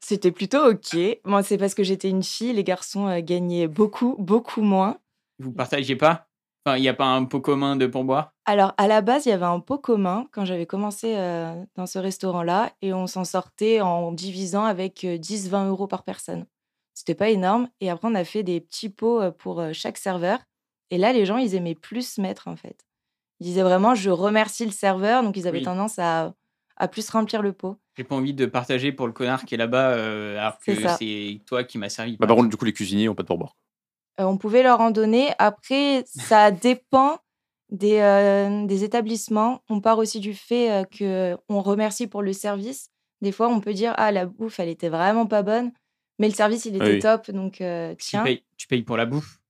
[0.00, 0.96] C'était plutôt OK.
[1.24, 2.52] Moi, c'est parce que j'étais une fille.
[2.52, 4.98] Les garçons gagnaient beaucoup, beaucoup moins.
[5.40, 6.26] Vous partagez pas?
[6.64, 9.30] Enfin, il n'y a pas un pot commun de pourboire Alors, à la base, il
[9.30, 13.24] y avait un pot commun quand j'avais commencé euh, dans ce restaurant-là et on s'en
[13.24, 16.46] sortait en divisant avec 10-20 euros par personne.
[16.92, 17.68] C'était pas énorme.
[17.80, 20.38] Et après, on a fait des petits pots euh, pour euh, chaque serveur.
[20.90, 22.84] Et là, les gens, ils aimaient plus se mettre, en fait.
[23.38, 25.22] Ils disaient vraiment, je remercie le serveur.
[25.22, 25.64] Donc, ils avaient Oui.
[25.64, 26.34] tendance à,
[26.76, 27.78] à plus remplir le pot.
[27.96, 30.82] J'ai pas envie de partager pour le connard qui est là-bas, euh, alors que C'est
[30.82, 30.96] ça.
[30.98, 32.18] c'est toi qui m'as servi.
[32.18, 33.56] Bah, par contre, du coup, les cuisiniers ont pas de pourboire.
[34.20, 35.30] Euh, on pouvait leur en donner.
[35.38, 37.18] Après, ça dépend
[37.70, 39.62] des, euh, des établissements.
[39.68, 42.90] On part aussi du fait euh, que on remercie pour le service.
[43.22, 45.72] Des fois, on peut dire ah la bouffe, elle était vraiment pas bonne,
[46.18, 46.98] mais le service il était Oui.
[47.00, 48.22] top, donc euh, tu, tiens.
[48.24, 49.40] payes, tu payes pour la bouffe?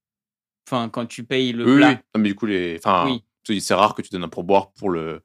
[0.69, 1.89] Enfin, quand tu payes le oui, plat.
[1.91, 1.95] oui.
[2.15, 2.77] Non, mais du coup, les...
[2.79, 3.25] enfin, Oui.
[3.45, 5.23] parce que c'est rare que tu donnes un pourboire pour le,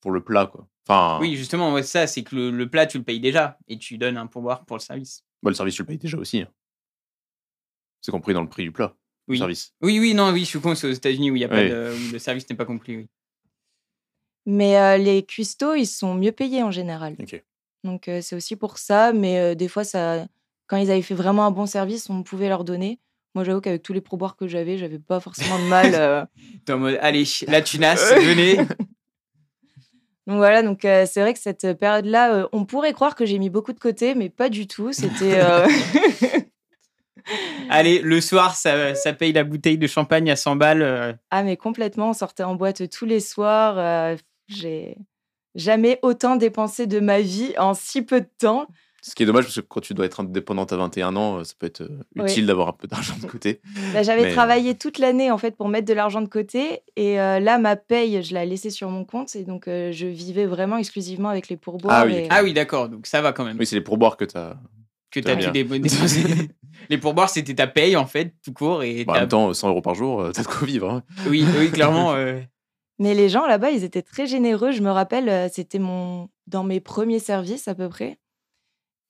[0.00, 0.66] pour le plat, quoi.
[0.88, 3.76] Enfin, Oui, justement, ouais, ça, c'est que le, le plat, tu le payes déjà et
[3.78, 5.22] tu donnes un pourboire pour le service.
[5.42, 6.40] bah, le service, tu le payes déjà aussi.
[6.40, 6.48] hein.
[8.00, 8.94] C'est compris dans le prix du plat,
[9.28, 9.38] le Oui.
[9.38, 9.72] service.
[9.82, 11.62] Oui, oui, non, oui, je suis con, c'est aux États-Unis où, il y a pas
[11.62, 11.70] Oui.
[11.70, 12.96] de, où le service n'est pas compris.
[12.96, 13.06] Oui.
[14.46, 17.16] Mais euh, les cuistots, ils sont mieux payés en général.
[17.84, 19.12] Donc euh, c'est aussi pour ça.
[19.12, 20.26] Mais euh, des fois, ça,
[20.66, 22.98] quand ils avaient fait vraiment un bon service, on pouvait leur donner.
[23.34, 25.94] Moi, j'avoue qu'avec tous les pourboires que j'avais, j'avais pas forcément de mal.
[25.94, 26.24] euh,
[26.64, 28.56] T'es en mode, allez, la tunasse, venez.
[30.26, 33.38] Donc voilà, donc euh, c'est vrai que cette période-là, euh, on pourrait croire que j'ai
[33.38, 34.92] mis beaucoup de côté, mais pas du tout.
[34.92, 35.40] C'était.
[37.68, 40.82] allez, le soir, ça, ça paye la bouteille de champagne à 100 balles.
[40.82, 43.78] euh, ah, mais complètement, on sortait en boîte tous les soirs.
[43.78, 44.16] euh,
[44.48, 44.96] j'ai
[45.54, 48.66] jamais autant dépensé de ma vie en si peu de temps.
[49.02, 51.44] Ce qui est dommage, parce que quand tu dois être indépendante à 21 ans, euh,
[51.44, 51.82] ça peut être
[52.16, 52.22] Oui.
[52.24, 53.60] utile d'avoir un peu d'argent de côté.
[53.94, 57.18] Bah, J'avais Mais, travaillé toute l'année en fait pour mettre de l'argent de côté et
[57.20, 60.46] euh, là ma paye je la laissée sur mon compte et donc euh, je vivais
[60.46, 61.96] vraiment exclusivement avec les pourboires.
[62.02, 63.56] Ah oui, et- Ah oui, d'accord, donc ça va quand même.
[63.58, 64.56] Oui, c'est les pourboires que tu as.
[65.10, 65.50] Que t'as pu bien.
[65.52, 66.22] dé- dépenser.
[66.88, 68.82] Les pourboires, c'était ta paye, en fait, tout court.
[68.82, 70.90] Et en t'as- même temps, 100 euros par jour, euh, t'as de quoi vivre.
[70.90, 71.02] hein.
[71.28, 72.12] Oui, oui, clairement.
[72.14, 72.40] euh,
[72.98, 74.72] Mais les gens là-bas ils étaient très généreux.
[74.72, 78.18] Je me rappelle euh, c'était mon dans mes premiers services à peu près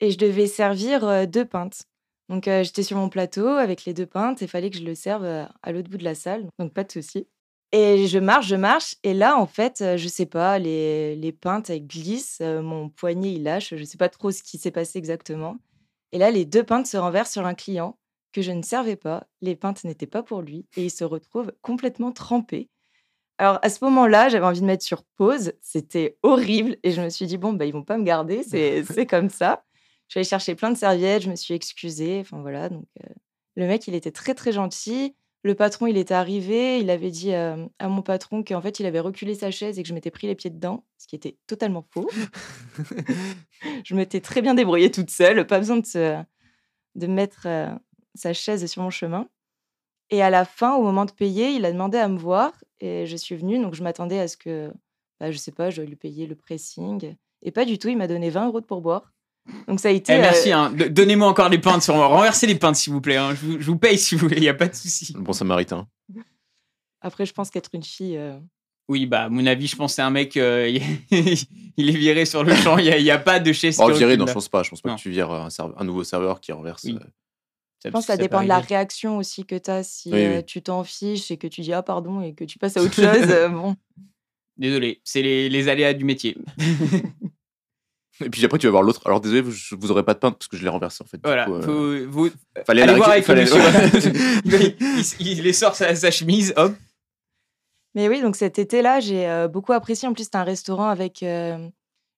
[0.00, 1.82] et je devais servir euh, deux pintes.
[2.28, 4.84] Donc euh, j'étais sur mon plateau avec les deux pintes et il fallait que je
[4.84, 7.26] le serve euh, à l'autre bout de la salle donc pas de souci.
[7.72, 11.30] Et je marche, je marche, et là, en fait, euh, je sais pas, les, les
[11.30, 14.72] pintes, elles glissent, euh, mon poignet, il lâche, je sais pas trop ce qui s'est
[14.72, 15.56] passé exactement.
[16.12, 17.98] Et là, les deux pintes se renversent sur un client
[18.32, 21.52] que je ne servais pas, les pintes n'étaient pas pour lui, et il se retrouve
[21.62, 22.68] complètement trempé.
[23.38, 27.08] Alors, à ce moment-là, j'avais envie de mettre sur pause, c'était horrible, et je me
[27.08, 29.64] suis dit, bon, bah, ils vont pas me garder, c'est comme ça.
[30.10, 32.18] Je suis allée chercher plein de serviettes, je me suis excusée.
[32.20, 33.08] Enfin voilà, donc euh,
[33.54, 35.14] le mec, il était très très gentil.
[35.42, 38.84] Le patron, il était arrivé, il avait dit euh, à mon patron qu'en fait, il
[38.86, 41.38] avait reculé sa chaise et que je m'étais pris les pieds dedans, ce qui était
[41.46, 42.10] totalement faux.
[43.84, 46.22] je m'étais très bien débrouillée toute seule, pas besoin de, se-
[46.96, 47.70] de mettre euh,
[48.14, 49.28] sa chaise sur mon chemin.
[50.10, 53.06] Et à la fin, au moment de payer, il a demandé à me voir et
[53.06, 54.72] je suis venue, donc je m'attendais à ce que,
[55.20, 57.14] bah, je sais pas, je lui payer le pressing.
[57.42, 59.12] Et pas du tout, il m'a donné 20 euros de pourboire.
[59.66, 60.12] Donc ça a été.
[60.12, 60.72] Eh, merci, euh, hein.
[60.90, 61.94] Donnez-moi encore des pintes sur.
[61.94, 63.16] Renversez les pintes, s'il vous plaît.
[63.16, 63.34] hein.
[63.34, 65.12] Je, vous, je vous paye si vous voulez, il n'y a pas de souci.
[65.18, 65.88] Bon samaritain.
[67.00, 68.16] Après, je pense qu'être une fille.
[68.16, 68.38] euh,
[68.88, 70.68] Oui, bah, à mon avis, je pense que c'est un mec, euh,
[71.10, 73.78] il est viré sur le champ, il n'y a, il y a pas de chaise.
[73.80, 74.62] Oh, recule, non, je pense pas.
[74.62, 74.96] Je pense pas Non.
[74.96, 76.84] que tu vires un, serve- un nouveau serveur qui renverse.
[76.84, 76.98] Oui.
[77.00, 77.04] euh,
[77.84, 79.82] Je pense que ça dépend de la réaction aussi que tu as.
[79.82, 80.44] Si Oui, euh, oui.
[80.44, 82.94] tu t'en fiches et que tu dis ah pardon et que tu passes à autre
[82.94, 83.74] chose, euh, bon.
[84.58, 86.36] Désolé, c'est les, les aléas du métier.
[88.24, 89.00] Et puis après, tu vas voir l'autre.
[89.06, 91.06] Alors désolé, vous, je- vous aurez pas de pain parce que je l'ai renversé en
[91.06, 91.20] fait.
[91.24, 92.30] Voilà, coup, euh, faut- vous-
[92.66, 93.46] fallait allez la voir avec le fallait-
[94.44, 94.76] il,
[95.20, 96.72] il- il les sort sa, sa chemise, hop.
[97.94, 100.06] Mais oui, donc cet été-là, j'ai euh, beaucoup apprécié.
[100.06, 101.68] En plus, c'était un restaurant avec euh,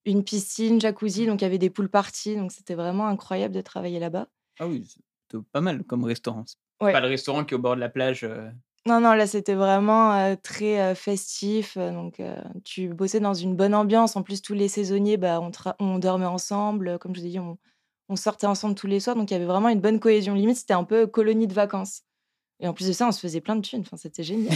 [0.05, 2.37] une piscine, jacuzzi, donc il y avait des pool parties.
[2.37, 4.27] Donc c'était vraiment incroyable de travailler là-bas.
[4.61, 4.87] Ah oui,
[5.31, 6.45] c'est pas mal comme restaurant.
[6.83, 6.93] Ouais.
[6.93, 8.27] Pas le restaurant qui est au bord de la plage.
[8.87, 11.77] Non, non, là, c'était vraiment euh, très euh, festif.
[11.77, 14.16] euh, Donc, euh, tu bossais dans une bonne ambiance.
[14.16, 16.88] En plus, tous les saisonniers, bah, on, tra- on dormait ensemble.
[16.88, 17.59] euh, Comme je vous ai dit, on,
[18.09, 19.14] on sortait ensemble tous les soirs.
[19.14, 20.35] Donc, il y avait vraiment une bonne cohésion.
[20.35, 22.03] Limite, c'était un peu colonie de vacances.
[22.59, 23.83] Et en plus de ça, on se faisait plein de thunes.
[23.83, 24.53] Enfin, c'était génial.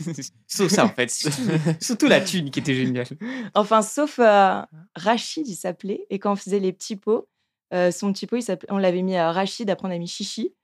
[0.46, 1.10] Sauf ça, en fait.
[1.10, 1.42] Surtout,
[1.80, 3.06] surtout la thune qui était géniale.
[3.54, 4.62] Enfin, sauf euh,
[4.94, 6.06] Rachid, il s'appelait.
[6.10, 7.28] Et quand on faisait les petits pots,
[7.74, 9.68] euh, son petit pot, il s'appelait- on l'avait mis à Rachid.
[9.70, 10.54] Après, on a mis Chichi.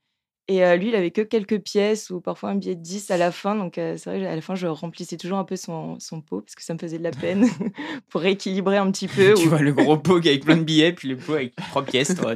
[0.49, 3.17] Et euh, lui, il avait que quelques pièces ou parfois un billet de 10 à
[3.17, 3.55] la fin.
[3.55, 6.41] Donc, euh, c'est vrai, à la fin, je remplissais toujours un peu son, son pot
[6.41, 7.47] parce que ça me faisait de la peine
[8.09, 9.35] pour rééquilibrer un petit peu.
[9.35, 11.85] tu ou- vois le gros pot avec plein de billets, puis le pot avec trois
[11.85, 12.15] pièces.
[12.15, 12.35] toi.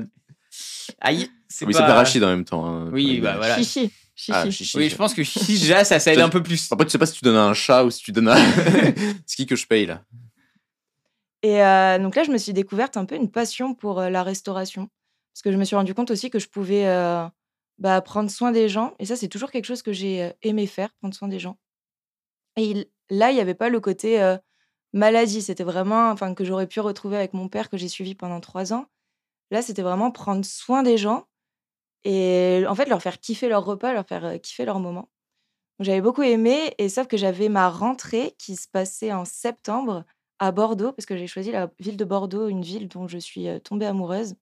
[1.00, 1.94] Aïe, c'est Oui, pas...
[1.94, 2.64] Rachid en même temps.
[2.64, 3.56] hein, Oui, bah voilà.
[3.56, 3.90] Chichi.
[4.14, 4.32] Chichi.
[4.32, 4.78] Ah, chichi.
[4.78, 6.70] Oui, je pense que si, déjà, ça, ça aide un peu plus.
[6.72, 8.36] Après, tu sais pas si tu donnes à un chat ou si tu donnes à.
[9.26, 10.02] C'est qui que je paye là
[11.42, 14.22] Et euh, donc là, je me suis découverte un peu une passion pour euh, la
[14.22, 14.88] restauration.
[15.34, 17.26] Parce que je me suis rendu compte aussi que je pouvais euh,
[17.78, 18.94] bah, prendre soin des gens.
[18.98, 21.58] Et ça, c'est toujours quelque chose que j'ai aimé faire, prendre soin des gens.
[22.56, 24.36] Et là, il n'y avait pas le côté
[24.92, 25.42] maladie.
[25.42, 28.72] C'était vraiment, enfin, que j'aurais pu retrouver avec mon père que j'ai suivi pendant trois
[28.72, 28.86] ans.
[29.50, 31.26] Là, c'était vraiment prendre soin des gens
[32.04, 35.10] et en fait leur faire kiffer leur repas, leur faire kiffer leur moment.
[35.80, 40.04] J'avais beaucoup aimé et sauf que j'avais ma rentrée qui se passait en septembre
[40.38, 43.48] à Bordeaux parce que j'ai choisi la ville de Bordeaux, une ville dont je suis
[43.62, 44.36] tombée amoureuse.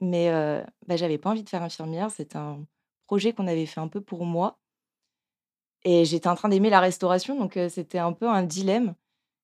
[0.00, 2.10] Mais euh, bah, j'avais pas envie de faire infirmière.
[2.10, 2.64] C'était un
[3.06, 4.58] projet qu'on avait fait un peu pour moi.
[5.84, 8.94] Et j'étais en train d'aimer la restauration, donc c'était un peu un dilemme.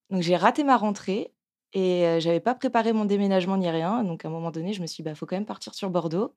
[0.09, 1.33] Donc j'ai raté ma rentrée
[1.73, 4.03] et euh, j'avais pas préparé mon déménagement ni rien.
[4.03, 5.89] Donc à un moment donné, je me suis dit, bah, faut quand même partir sur
[5.89, 6.35] Bordeaux.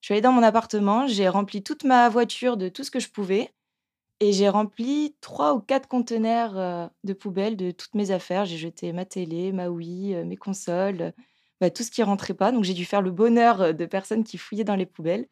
[0.00, 3.00] Je suis allée dans mon appartement, j'ai rempli toute ma voiture de tout ce que
[3.00, 3.52] je pouvais.
[4.20, 8.44] Et j'ai rempli trois ou quatre conteneurs de poubelles de toutes mes affaires.
[8.44, 11.14] J'ai jeté ma télé, ma Wii, mes consoles,
[11.60, 12.52] bah, tout ce qui rentrait pas.
[12.52, 15.26] Donc j'ai dû faire le bonheur euh, de personnes qui fouillaient dans les poubelles.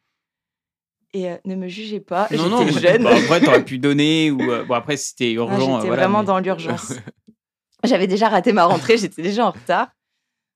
[1.15, 3.05] Et euh, ne me jugez pas, Non, non, j'étais jeune.
[3.05, 5.59] bah, après, t'aurais pu donner, ou euh, bon, après, c'était urgent.
[5.59, 6.93] j'étais euh, voilà, vraiment mais- dans l'urgence.
[7.85, 9.89] J'avais déjà raté ma rentrée, j'étais déjà en retard.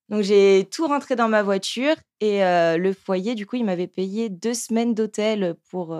[0.08, 3.86] Donc j'ai tout rentré dans ma voiture et euh, le foyer, du coup, il m'avait
[3.86, 5.94] payé deux semaines d'hôtel pour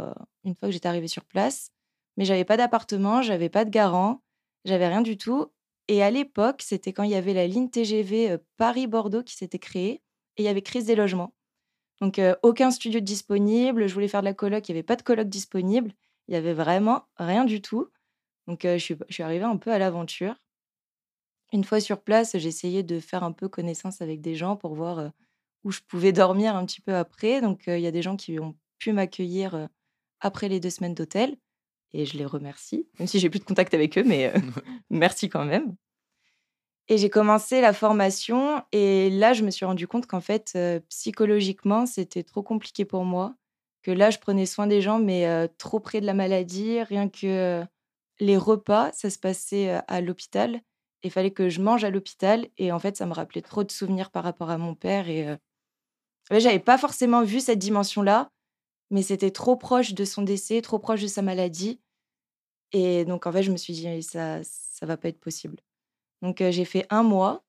[0.44, 1.70] une fois que j'étais arrivée sur place.
[2.18, 4.20] Mais j'avais pas d'appartement, j'avais pas de garant,
[4.66, 5.46] j'avais rien du tout.
[5.88, 9.59] Et à l'époque, c'était quand il y avait la ligne TGV euh, Paris-Bordeaux qui s'était
[9.59, 10.03] créée
[10.37, 11.35] et il y avait crise des logements.
[12.01, 14.97] Donc euh, aucun studio disponible, je voulais faire de la coloc, il n'y avait pas
[14.97, 15.92] de coloc disponible,
[16.29, 17.88] il y avait vraiment rien du tout.
[18.47, 20.37] Donc euh, je, suis, arrivée un peu à l'aventure.
[21.53, 25.12] Une fois sur place, j'essayais de faire un peu connaissance avec des gens pour voir
[25.64, 27.42] où je pouvais dormir un petit peu après.
[27.42, 29.68] Donc il y a des gens qui ont pu m'accueillir
[30.21, 31.37] après les deux semaines d'hôtel
[31.92, 34.38] et je les remercie, même si j'ai plus de contact avec eux, mais euh,
[34.90, 35.74] merci quand même.
[36.88, 40.81] Et j'ai commencé la formation et là, je me suis rendu compte qu'en fait, euh,
[40.88, 43.35] psychologiquement, c'était trop compliqué pour moi,
[43.83, 47.09] que là, je prenais soin des gens, mais euh, trop près de la maladie, rien
[47.09, 47.64] que
[48.20, 50.61] les repas, ça se passait à l'hôpital.
[51.02, 53.72] Il fallait que je mange à l'hôpital et en fait, ça me rappelait trop de
[53.72, 55.26] souvenirs par rapport à mon père et
[56.31, 58.31] j'avais pas forcément vu cette dimension-là,
[58.90, 61.81] mais c'était trop proche de son décès, trop proche de sa maladie.
[62.72, 65.56] Et donc, en fait, je me suis dit, ça, ça va pas être possible.
[66.22, 67.44] Donc, euh, j'ai fait un mois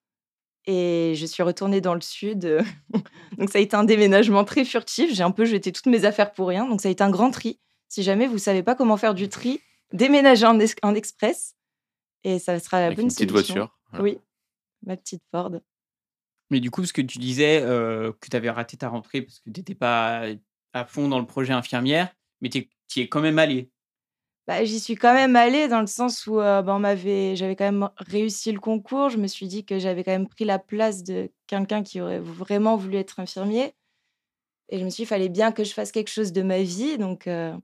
[0.65, 2.63] et je suis retournée dans le sud.
[3.38, 5.13] donc, ça a été un déménagement très furtif.
[5.13, 6.67] J'ai un peu jeté toutes mes affaires pour rien.
[6.67, 7.59] Donc, ça a été un grand tri.
[7.89, 11.55] Si jamais vous savez pas comment faire du tri, déménagez en, es- en express
[12.23, 13.53] et ça sera la Avec bonne une petite solution.
[13.55, 13.79] voiture.
[13.91, 14.03] voilà.
[14.03, 14.17] Oui,
[14.86, 15.51] ma petite Ford.
[16.49, 19.39] Mais du coup, parce que tu disais euh, que tu avais raté ta rentrée parce
[19.39, 20.23] que tu n'étais pas
[20.73, 23.69] à fond dans le projet infirmière, mais tu y es quand même allé.
[24.47, 27.56] Bah, j'y suis quand même allée dans le sens où euh, bah, on m'avait, j'avais
[27.56, 29.10] quand même réussi le concours.
[29.10, 32.19] Je me suis dit que j'avais quand même pris la place de quelqu'un qui aurait
[32.19, 33.73] vraiment voulu être infirmier.
[34.69, 36.62] Et je me suis dit, il fallait bien que je fasse quelque chose de ma
[36.63, 36.97] vie.
[36.97, 37.56] Donc, euh,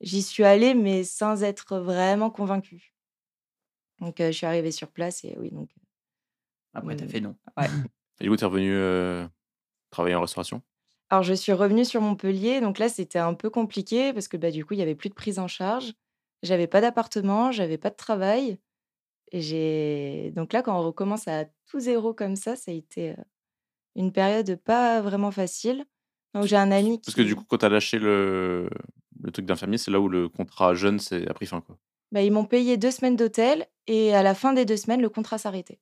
[0.00, 2.94] j'y suis allée, mais sans être vraiment convaincue.
[4.00, 5.70] Donc, euh, je suis arrivée sur place et oui, donc.
[6.74, 7.10] Après, tu as Mmh.
[7.10, 7.36] fait non.
[7.58, 7.68] Ouais.
[8.20, 9.26] Et du coup, tu es revenu euh,
[9.90, 10.62] travailler en restauration?
[11.10, 12.60] Alors, je suis revenue sur Montpellier.
[12.60, 15.08] Donc là, c'était un peu compliqué parce que bah, du coup, il n'y avait plus
[15.08, 15.94] de prise en charge.
[16.44, 18.58] J'avais pas d'appartement, j'avais pas de travail.
[19.32, 23.14] Et j'ai donc là, quand on recommence à tout zéro comme ça, ça a été
[23.96, 25.84] une période pas vraiment facile.
[26.34, 27.06] Donc j'ai un ami qui...
[27.06, 28.68] Parce que du coup, quand tu as lâché le,
[29.22, 31.60] le truc d'infirmier, c'est là où le contrat jeune s'est- a pris fin.
[31.60, 31.78] Quoi.
[32.12, 35.08] bah, ils m'ont payé deux semaines d'hôtel et à la fin des deux semaines, le
[35.08, 35.80] contrat s'arrêtait.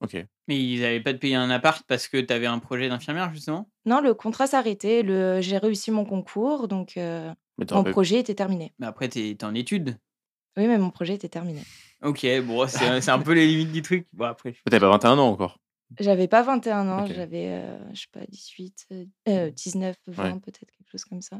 [0.00, 0.14] Ok.
[0.48, 3.32] Mais ils n'avaient pas de payer un appart parce que tu avais un projet d'infirmière,
[3.32, 3.70] justement?
[3.86, 5.02] Non, le contrat s'arrêtait.
[5.02, 5.40] Le...
[5.40, 8.72] J'ai réussi mon concours, donc euh, Mais mon projet était terminé.
[8.78, 9.98] Mais après, tu es en études.
[10.56, 11.62] Oui, mais mon projet était terminé.
[12.02, 14.06] Ok, bon, c'est c'est un peu les limites du truc.
[14.12, 15.58] Bon, après, je- T'avais pas 21 ans encore.
[16.00, 20.40] J'avais pas 21 ans, j'avais, euh, je sais pas, 18, euh, euh, 19, 20 Ouais.
[20.40, 21.38] peut-être, quelque chose comme ça.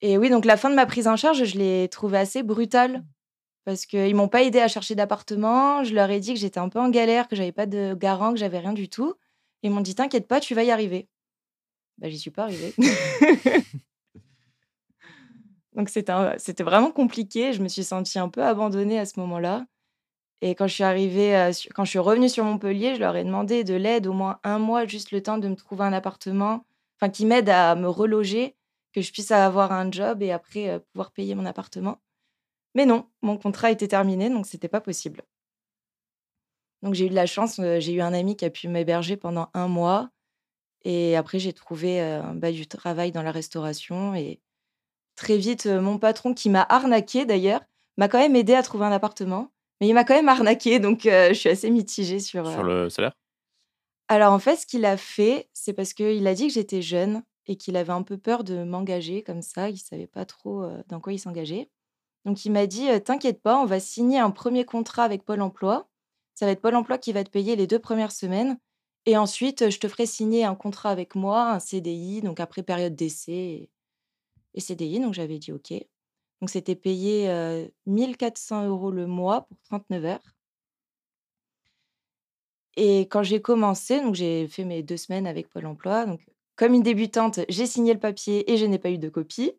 [0.00, 3.04] Et oui, donc la fin de ma prise en charge, je l'ai trouvée assez brutale
[3.64, 5.84] parce qu'ils m'ont pas aidé à chercher d'appartement.
[5.84, 8.32] Je leur ai dit que j'étais un peu en galère, que j'avais pas de garant,
[8.32, 9.14] que j'avais rien du tout.
[9.62, 11.08] Ils m'ont dit T'inquiète pas, tu vas y arriver.
[11.98, 12.74] Bah, j'y suis pas arrivée.
[15.76, 17.52] donc c'était vraiment compliqué.
[17.52, 19.66] Je me suis sentie un peu abandonnée à ce moment-là.
[20.40, 23.24] Et quand je suis arrivée, euh, quand je suis revenue sur Montpellier, je leur ai
[23.24, 26.66] demandé de l'aide au moins un mois, juste le temps de me trouver un appartement,
[26.98, 28.54] enfin qui m'aide à me reloger,
[28.92, 32.00] que je puisse avoir un job et après euh, pouvoir payer mon appartement.
[32.74, 35.22] Mais non, mon contrat était terminé, donc c'était pas possible.
[36.82, 39.16] Donc j'ai eu de la chance, euh, j'ai eu un ami qui a pu m'héberger
[39.16, 40.10] pendant un mois.
[40.84, 44.14] Et après, j'ai trouvé bah, du travail dans la restauration.
[44.14, 44.40] Et
[45.16, 47.62] très vite, euh, mon patron, qui m'a arnaqué d'ailleurs,
[47.96, 49.50] m'a quand même aidé à trouver un appartement.
[49.80, 52.46] Mais il m'a quand même arnaqué, donc euh, je suis assez mitigée sur.
[52.48, 53.12] Sur euh, le salaire?
[54.08, 57.24] Alors en fait, ce qu'il a fait, c'est parce qu'il a dit que j'étais jeune
[57.46, 59.68] et qu'il avait un peu peur de m'engager comme ça.
[59.68, 61.68] Il savait pas trop dans quoi il s'engageait.
[62.24, 65.88] Donc il m'a dit, t'inquiète pas, on va signer un premier contrat avec Pôle Emploi.
[66.36, 68.58] Ça va être Pôle Emploi qui va te payer les deux premières semaines.
[69.06, 72.94] Et ensuite, je te ferai signer un contrat avec moi, un CDI, donc après période
[72.94, 73.70] d'essai
[74.56, 75.00] et, CDI.
[75.00, 75.72] Donc j'avais dit OK.
[76.40, 80.36] Donc c'était payé euh, 1400 euros le mois pour 39 heures.
[82.76, 86.04] Et quand j'ai commencé, donc j'ai fait mes deux semaines avec Pôle Emploi.
[86.04, 86.20] Donc,
[86.56, 89.52] comme une débutante, j'ai signé le papier et je n'ai pas eu de copie.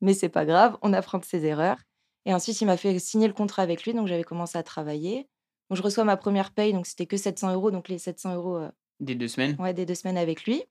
[0.00, 1.78] Mais c'est pas grave, on apprend de ses erreurs.
[2.24, 5.28] Et ensuite, il m'a fait signer le contrat avec lui, donc j'avais commencé à travailler.
[5.68, 8.56] Donc, je reçois ma première paye, donc c'était que 700 euros, donc les 700 euros
[8.56, 9.56] euh, des deux semaines?
[9.58, 10.64] ouais, des deux semaines avec lui.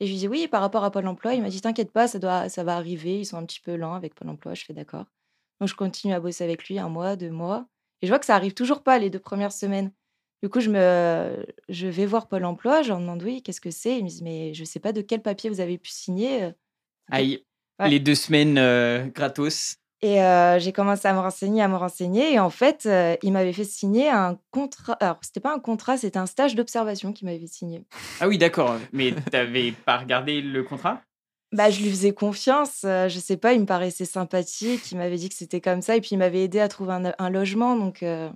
[0.00, 2.08] Et je lui dis oui, par rapport à Pôle emploi, il m'a dit t'inquiète pas,
[2.08, 4.54] ça, doit, ça va arriver, ils sont un petit peu lents avec Pôle emploi.
[4.54, 5.04] Je fais d'accord.
[5.60, 7.66] Donc, je continue à bosser avec lui un mois, deux mois.
[8.00, 9.92] Et je vois que ça arrive toujours pas les deux premières semaines.
[10.42, 13.70] Du coup, je, me, je vais voir Pôle emploi, je leur demande oui, qu'est-ce que
[13.70, 13.98] c'est?
[13.98, 16.44] Ils me disent mais je sais pas de quel papier vous avez pu signer.
[16.44, 16.52] euh.
[17.10, 17.44] Aïe,
[17.78, 17.88] Ouais.
[17.88, 19.76] les deux semaines euh, gratos.
[20.02, 22.32] Et euh, j'ai commencé à me renseigner, à me renseigner.
[22.32, 24.94] Et en fait, euh, il m'avait fait signer un contrat.
[24.94, 27.84] Alors, c'était pas un contrat, c'était un stage d'observation qu'il m'avait signé.
[28.18, 28.76] Ah oui, d'accord.
[28.92, 31.02] Mais t'avais pas regardé le contrat?
[31.52, 32.82] Bah, je lui faisais confiance.
[32.84, 34.90] euh, je sais pas, il me paraissait sympathique.
[34.90, 35.96] Il m'avait dit que c'était comme ça.
[35.96, 37.76] Et puis, il m'avait aidé à trouver un, un logement.
[37.76, 38.30] Donc, euh,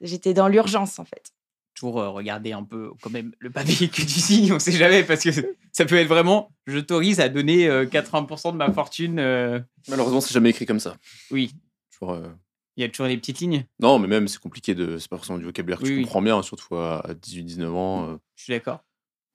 [0.00, 1.32] j'étais dans l'urgence, en fait.
[1.78, 5.04] Toujours euh, regarder un peu quand même le papier que tu signes, on sait jamais,
[5.04, 5.30] parce que
[5.72, 9.18] ça peut être vraiment, je t'autorise à donner euh, 80% de ma fortune.
[9.20, 10.96] euh, Malheureusement, c'est jamais écrit comme ça.
[11.30, 11.52] Oui,
[12.02, 12.28] euh,
[12.76, 14.98] il y a toujours les petites lignes, Non, mais même, c'est compliqué de.
[14.98, 16.02] C'est pas forcément du vocabulaire que Oui, tu oui.
[16.02, 18.10] comprends bien, surtout à 18-19 ans.
[18.10, 18.80] euh, je suis d'accord.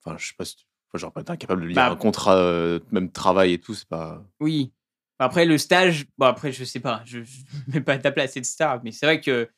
[0.04, 0.56] Enfin, je sais pas si.
[0.56, 1.90] tu- Enfin, genre, incapable de lire Bah.
[1.90, 4.22] un contrat, euh, même travail et tout, c'est pas.
[4.38, 4.70] Oui.
[5.18, 7.24] Après, le stage, bon, après, je sais pas, je ne
[7.74, 8.76] mets pas à ta place, etc.
[8.84, 9.48] Mais c'est vrai que,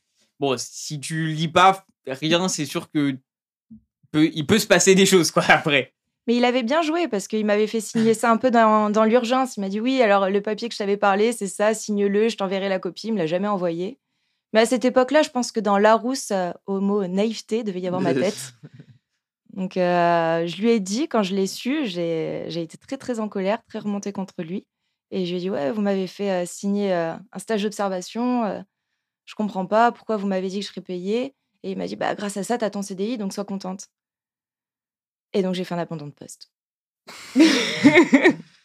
[0.40, 3.16] bon, si tu lis pas rien, c'est sûr que
[4.11, 5.92] peut, il peut se passer des choses, quoi, après.
[6.27, 9.05] Mais il avait bien joué parce qu'il m'avait fait signer ça un peu dans, dans
[9.05, 9.57] l'urgence.
[9.57, 12.37] Il m'a dit oui, alors le papier que je t'avais parlé, c'est ça, signe-le, je
[12.37, 13.09] t'enverrai la copie.
[13.09, 13.99] Il me l'a jamais envoyé.
[14.53, 17.87] Mais à cette époque-là, je pense que dans Larousse, euh, au mot naïveté, devait y
[17.87, 18.55] avoir ma tête.
[19.57, 23.20] Donc, euh, je lui ai dit, quand je l'ai su, j'ai j'ai été très, très
[23.20, 24.66] en colère, très remontée contre lui.
[25.11, 28.64] Et je lui ai dit, ouais, vous m'avez fait euh, signer euh, un stage d'observation.
[29.27, 31.35] Euh, je comprends pas pourquoi vous m'avez dit que je serais payée.
[31.62, 33.89] Et il m'a dit, bah, grâce à ça, tu as ton CDI, donc sois contente.
[35.33, 36.51] Et donc, j'ai fait un abandon de poste.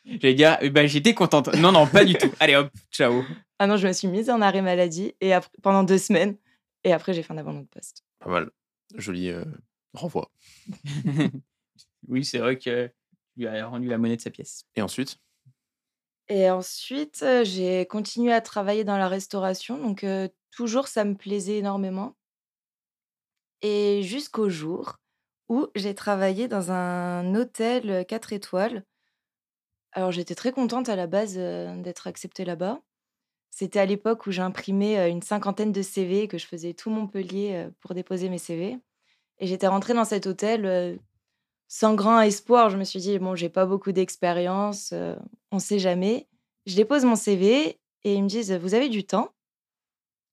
[0.06, 1.54] J'allais dire, eh ben, j'étais contente.
[1.56, 2.32] Non, non, pas du tout.
[2.40, 3.24] Allez, hop, ciao.
[3.60, 6.38] ah non, je me suis mise en arrêt maladie et après, pendant deux semaines.
[6.84, 8.04] Et après, j'ai fait un abandon de poste.
[8.20, 8.52] Pas mal.
[8.96, 9.46] Joli, euh,
[9.94, 10.32] Renvoie.
[12.08, 12.94] oui, c'est vrai que tu
[13.38, 14.66] lui as rendu la monnaie de sa pièce.
[14.76, 15.20] Et ensuite?
[16.30, 21.16] Et ensuite, heu, j'ai continué à travailler dans la restauration, donc heu, toujours ça me
[21.16, 22.16] plaisait énormément.
[23.64, 24.98] Et jusqu'au jour
[25.50, 28.84] où j'ai travaillé dans un hôtel, heu, 4 étoiles.
[29.94, 32.82] Alors j'étais très contente à la base, d'être acceptée là-bas.
[33.52, 37.94] C'était à l'époque où j'imprimais, une cinquantaine de CV, que je faisais tout Montpellier, pour
[37.94, 38.78] déposer mes CV.
[39.40, 41.00] Et j'étais rentrée dans cet hôtel,
[41.68, 42.70] sans grand espoir.
[42.70, 44.94] Je me suis dit: «Bon, j'ai pas beaucoup d'expérience,
[45.52, 46.28] on sait jamais».
[46.68, 49.32] Je dépose mon CV et ils me disent: «Vous avez du temps?»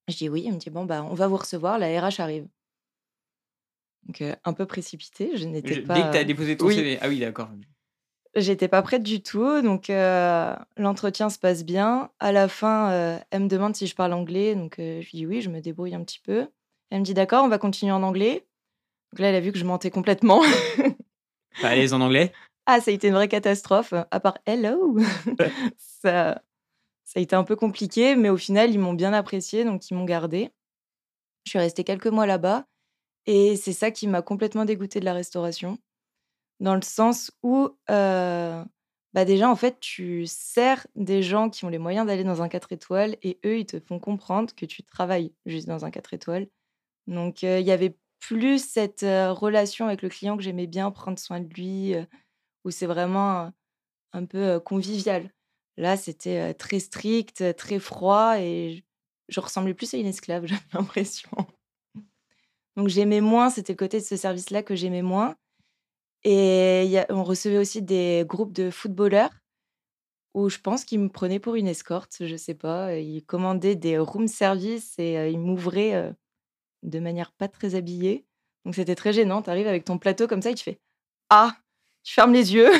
[0.08, 0.42] Je dis: «Oui».
[0.46, 2.46] Il me dit: «Bon, bah, on va vous recevoir, la RH arrive».
[4.06, 6.74] Donc un peu précipité, je Je n'étais dès que pas tu as déposé ton oui.
[6.74, 6.98] CV?
[7.00, 7.50] Ah oui, d'accord.
[8.34, 12.10] J'étais pas prête du tout, donc l'entretien se passe bien.
[12.20, 15.26] À la fin, heu, elle me demande si je parle anglais, donc je lui dis:
[15.26, 16.46] «Oui, je me débrouille un petit peu».
[16.90, 18.46] Elle me dit: «D'accord, on va continuer en anglais».
[19.12, 20.42] Donc là, elle a vu que je mentais complètement.
[21.60, 22.32] Pas à l'aise en anglais?
[22.66, 24.98] Ah, ça a été une vraie catastrophe, à part «Hello»
[25.76, 26.42] ça
[27.08, 29.94] ça a été un peu compliqué, mais au final, ils m'ont bien appréciée, donc ils
[29.94, 30.50] m'ont gardée.
[31.46, 32.66] Je suis restée quelques mois là-bas
[33.24, 35.78] et c'est ça qui m'a complètement dégoûtée de la restauration.
[36.60, 41.78] Dans le sens où, bah, déjà, en fait, tu sers des gens qui ont les
[41.78, 45.32] moyens d'aller dans un 4 étoiles et eux, ils te font comprendre que tu travailles
[45.46, 46.46] juste dans un 4 étoiles.
[47.06, 51.40] Donc il y avait plus cette, relation avec le client que j'aimais bien, prendre soin
[51.40, 51.94] de lui,
[52.66, 53.50] où c'est vraiment,
[54.12, 55.32] un peu, convivial.
[55.78, 58.84] Là, c'était, très strict, très froid et
[59.28, 61.30] je ressemblais plus à une esclave, j'avais l'impression.
[62.76, 65.36] Donc j'aimais moins, c'était le côté de ce service-là que j'aimais moins
[66.24, 69.30] et on recevait aussi des groupes de footballeurs
[70.34, 72.96] où je pense qu'ils me prenaient pour une escorte, je sais pas.
[72.96, 76.12] Ils commandaient des room service et ils m'ouvraient,
[76.82, 78.26] de manière pas très habillée.
[78.64, 79.42] Donc c'était très gênant.
[79.42, 80.80] Tu arrives avec ton plateau comme ça et tu fais:
[81.30, 81.56] «Ah!»
[82.02, 82.70] tu fermes les yeux,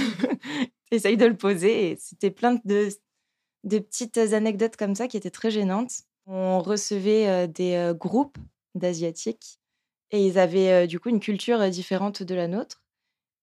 [0.91, 2.55] tu essayes de le poser et c'était plein
[3.65, 6.03] de petites anecdotes comme ça qui étaient très gênantes.
[6.27, 8.39] On recevait, heu, des, heu, groupes
[8.75, 9.61] d'asiatiques
[10.11, 12.83] et ils avaient, heu, du coup une culture, différente de la nôtre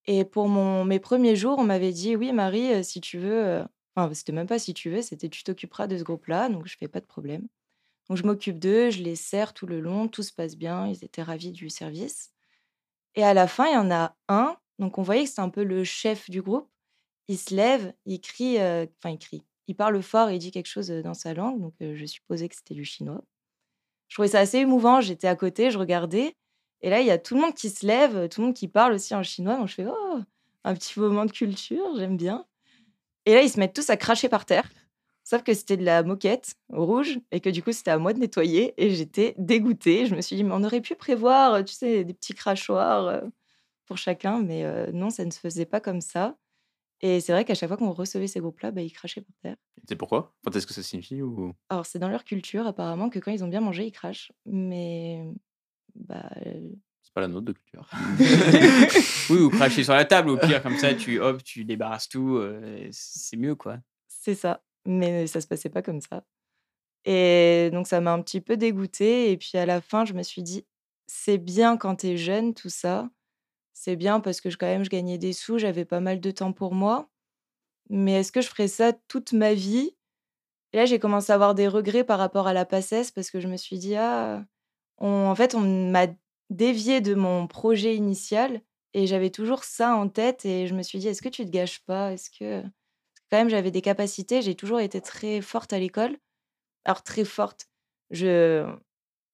[0.08, 3.64] et pour mon mes premiers jours, on m'avait dit: «Oui Marie, si tu veux»,
[3.96, 6.78] enfin c'était même pas si tu veux, c'était: «Tu t'occuperas de ce groupe-là», donc je
[6.78, 7.48] fais: «Pas de problème».
[8.10, 11.04] Donc je m'occupe d'eux, je les sers tout le long, tout se passe bien, ils
[11.06, 12.32] étaient ravis du service
[13.16, 15.50] et à la fin, il y en a un, donc on voyait que c'était un
[15.50, 16.70] peu le chef du groupe.
[17.28, 20.52] Il se lève, il crie, heu, enfin il crie, il parle fort et il dit
[20.52, 23.24] quelque chose, heu, dans sa langue, donc je supposais que c'était du chinois.
[24.10, 26.36] Je trouvais ça assez émouvant, j'étais à côté, je regardais
[26.82, 28.68] et là, il y a tout le monde qui se lève, tout le monde qui
[28.68, 30.20] parle aussi en chinois, donc je fais: «Oh,
[30.66, 32.46] un petit moment de culture, j'aime bien»
[33.26, 34.70] et là, ils se mettent tous à cracher par terre,
[35.24, 38.20] sauf que c'était de la moquette rouge et que du coup, c'était à moi de
[38.20, 40.06] nettoyer et j'étais dégoûtée.
[40.08, 43.24] Je me suis dit: «Mais on aurait pu prévoir, tu sais, des petits crachoirs,
[43.88, 46.38] pour chacun», mais non, ça ne se faisait pas comme ça
[47.02, 49.56] et c'est vrai qu'à chaque fois qu'on recevait ces groupes-là, bah, ils crachaient par terre.
[49.88, 50.34] Sais pourquoi?
[50.42, 51.54] Enfin, tu sais ce que ça signifie ou?
[51.70, 55.24] Alors c'est dans leur culture apparemment que quand ils ont bien mangé, ils crachent, mais
[55.96, 56.30] bah,
[57.04, 57.90] C'est pas la nôtre de culture.
[59.30, 62.42] Oui, ou cracher sur la table, au pire, comme ça, tu hop, tu débarrasses tout,
[62.92, 63.78] c'est mieux, quoi.
[64.08, 66.24] C'est ça, mais ça se passait pas comme ça
[67.06, 70.24] et donc ça m'a un petit peu dégoûtée et puis à la fin, je me
[70.24, 70.66] suis dit:
[71.08, 73.10] «C'est bien quand tu es jeune tout ça,
[73.76, 76.32] c'est bien parce que je quand même je gagnais des sous, j'avais pas mal de
[76.32, 77.10] temps pour moi,
[77.90, 79.96] mais est-ce que je ferais ça toute ma vie?»
[80.74, 83.48] là, j'ai commencé à avoir des regrets par rapport à la PACES parce que je
[83.48, 84.46] me suis dit: «Ah,
[85.00, 85.62] on en fait, on
[85.92, 86.08] m'a
[86.52, 88.62] déviée de mon projet initial»
[88.94, 91.52] et j'avais toujours ça en tête et je me suis dit: «Est-ce que tu te
[91.52, 92.14] gâches pas?
[92.14, 92.64] Est-ce que»
[93.32, 96.18] quand même, j'avais des capacités, j'ai toujours été très forte à l'école.
[96.86, 97.68] Alors très forte,
[98.12, 98.66] je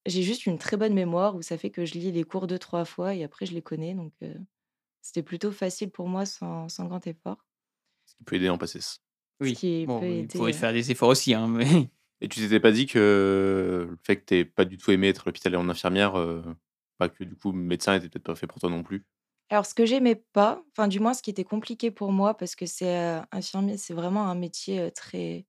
[0.06, 2.84] j'ai juste une très bonne mémoire où ça fait que je lis les cours 2-3
[2.84, 4.12] fois et après je les connais donc
[5.02, 7.46] c'était plutôt facile pour moi sans sans grand effort.
[8.06, 9.00] Ce qui peut aider en PACES.
[9.40, 11.90] Oui, qui bon, peut il aider, faudrait heu faire des efforts aussi, hein, mais
[12.20, 15.08] Et tu t'étais pas dit que le fait que tu aies pas du tout aimé
[15.08, 16.12] être à l'hôpital et en infirmière,
[17.00, 19.04] bah, que du coup médecin était peut-être pas fait pour toi non plus?
[19.50, 22.54] Alors ce que j'aimais pas, enfin du moins ce qui était compliqué pour moi parce
[22.56, 25.46] que c'est, infirmier, c'est vraiment un métier, très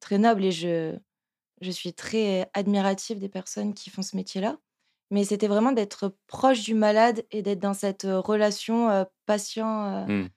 [0.00, 0.98] très noble et je
[1.60, 4.58] je suis très admirative des personnes qui font ce métier-là.
[5.10, 10.28] Mais c'était vraiment d'être proche du malade et d'être dans cette, relation, patient, Mmh.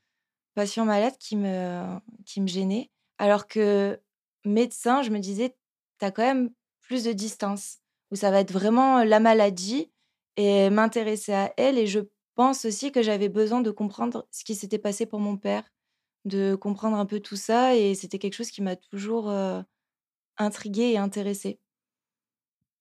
[0.56, 2.92] patient-malade qui me qui me gênait.
[3.18, 4.00] Alors que
[4.46, 5.56] médecin, je me disais:
[6.00, 6.52] «Tu as quand même
[6.82, 7.78] plus de distance,
[8.12, 9.92] où ça va être vraiment la maladie
[10.38, 12.00] et m'intéresser à elle» et je
[12.36, 15.70] pense aussi que j'avais besoin de comprendre ce qui s'était passé pour mon père,
[16.26, 19.30] de comprendre un peu tout ça et c'était quelque chose qui m'a toujours,
[20.40, 21.60] intriguée et intéressée.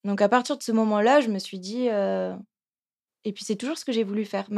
[0.05, 1.89] Donc à partir de ce moment-là, je me suis dit,
[3.25, 4.49] Et puis, c'est toujours ce que j'ai voulu faire.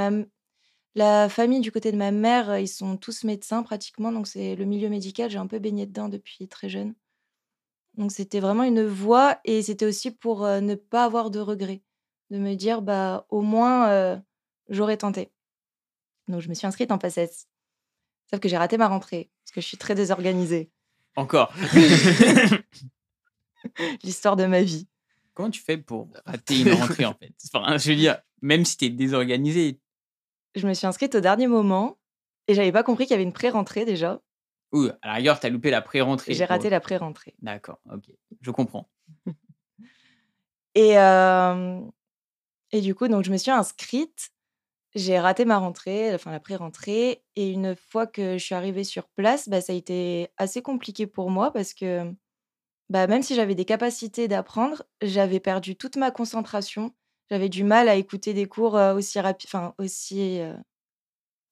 [0.94, 4.12] La famille du côté de ma mère, ils sont tous médecins pratiquement.
[4.12, 5.30] Donc, c'est le milieu médical.
[5.30, 6.94] J'ai un peu baigné dedans depuis très jeune.
[7.94, 9.40] Donc, c'était vraiment une voie.
[9.44, 11.82] Et c'était aussi pour ne pas avoir de regrets.
[12.30, 14.22] De me dire, bah, au moins,
[14.68, 15.32] j'aurais tenté.
[16.28, 17.48] Donc, je me suis inscrite en PACES.
[18.30, 19.30] Sauf que j'ai raté ma rentrée.
[19.44, 20.70] Parce que je suis très désorganisée.
[21.20, 21.52] Encore.
[24.02, 24.86] L'histoire de ma vie.
[25.34, 27.32] Comment tu fais pour rater une rentrée en fait?
[27.52, 29.80] Enfin, je veux dire, même si tu es désorganisé,
[30.54, 31.98] Je me suis inscrite au dernier moment.
[32.48, 34.20] Et j'avais pas compris qu'il y avait une pré-rentrée déjà.
[34.72, 36.34] ou à la rigueur, tu as loupé la pré-rentrée.
[36.34, 37.34] J'ai pour- raté la pré-rentrée.
[37.42, 38.04] D'accord, ok.
[38.40, 38.88] Je comprends.
[40.74, 41.80] Et, euh,
[42.72, 44.30] et du coup, donc, je me suis inscrite.
[44.94, 47.22] J'ai raté ma rentrée, enfin la pré-rentrée.
[47.36, 51.06] Et une fois que je suis arrivée sur place, bah, ça a été assez compliqué
[51.06, 52.12] pour moi parce que
[52.90, 56.92] bah, même si j'avais des capacités d'apprendre, j'avais perdu toute ma concentration.
[57.30, 60.54] J'avais du mal à écouter des cours aussi rapides, enfin aussi, euh,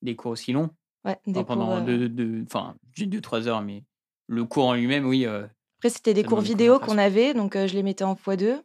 [0.02, 0.70] Des cours aussi longs?
[1.04, 3.84] Ouais, des enfin, pendant cours, euh, deux, deux, enfin, 2-3 heures, mais
[4.26, 5.26] le cours en lui-même, oui.
[5.26, 5.46] euh,
[5.80, 8.62] Après, c'était des cours vidéo qu'on avait, donc je les mettais en x2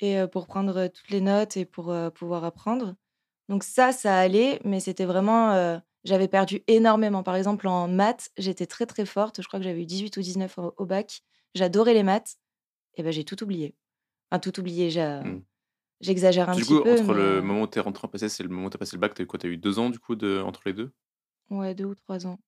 [0.00, 2.96] et pour prendre toutes les notes et pour pouvoir apprendre.
[3.48, 5.50] Donc ça, ça allait, mais c'était vraiment...
[5.52, 7.22] euh, j'avais perdu énormément.
[7.22, 9.40] Par exemple, en maths, j'étais très très forte.
[9.42, 11.22] Je crois que j'avais eu 18 ou 19 au, au bac.
[11.54, 12.36] J'adorais les maths.
[12.96, 13.74] Et ben j'ai tout oublié.
[14.30, 15.42] Enfin, tout oublié, j'ai- Mm.
[16.00, 16.92] j'exagère un du petit coup, peu.
[16.92, 18.78] entre mais, le euh, moment où t'es rentré en PACES et le moment où t'as
[18.78, 20.40] passé le bac, eu quoi T'as eu deux ans du coup de...
[20.44, 20.92] entre les deux?
[21.50, 22.38] Ouais, deux ou trois ans.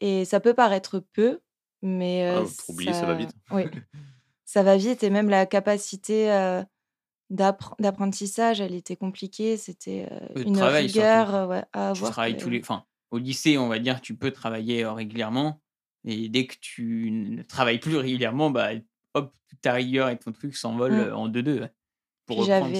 [0.00, 1.40] Et ça peut paraître peu,
[1.82, 3.30] mais Ah, euh, pour oublier, ça va vite.
[3.50, 3.64] Oui,
[4.44, 5.02] ça va vite.
[5.02, 6.62] Et même la capacité euh,
[7.30, 9.56] d'apprentissage, elle était compliquée.
[9.56, 12.10] C'était euh, une travail, rigueur euh, ouais, à tu avoir.
[12.12, 12.60] travailles tous les.
[12.60, 15.60] Enfin, au lycée, on va dire, tu peux travailler euh, régulièrement.
[16.04, 18.70] Et dès que tu ne travailles plus régulièrement, bah,
[19.14, 21.00] hop, toute ta rigueur et ton truc s'envolent Mm.
[21.08, 21.60] euh, en deux-deux.
[21.60, 21.72] ouais.
[22.26, 22.74] Pour Puis reprendre,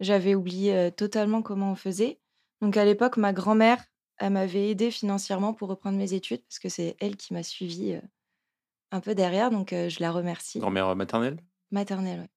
[0.00, 2.20] j'avais ça ouais, oublié euh, totalement comment on faisait.
[2.60, 3.84] Donc à l'époque, ma grand-mère,
[4.18, 7.94] elle m'avait aidée financièrement pour reprendre mes études parce que c'est elle qui m'a suivie
[7.94, 8.00] euh,
[8.92, 9.50] un peu derrière.
[9.50, 10.60] Donc euh, je la remercie.
[10.60, 11.38] Grand-mère maternelle?
[11.72, 12.30] Maternelle, ouais.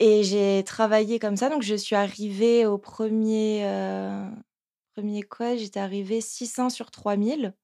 [0.00, 1.48] Et j'ai travaillé comme ça.
[1.50, 4.28] Donc, je suis arrivée au premier, euh,
[4.94, 5.56] premier quoi?
[5.56, 7.54] J'étais arrivée 600 sur 3000,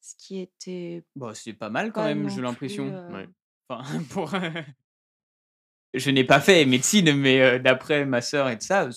[0.00, 2.86] ce qui était Bon, c'est pas mal quand pas même, j'ai l'impression.
[2.88, 3.28] euh, Ouais.
[3.70, 4.30] Enfin, pour.
[5.94, 8.88] je n'ai pas fait médecine, mais euh, d'après ma sœur et de ça,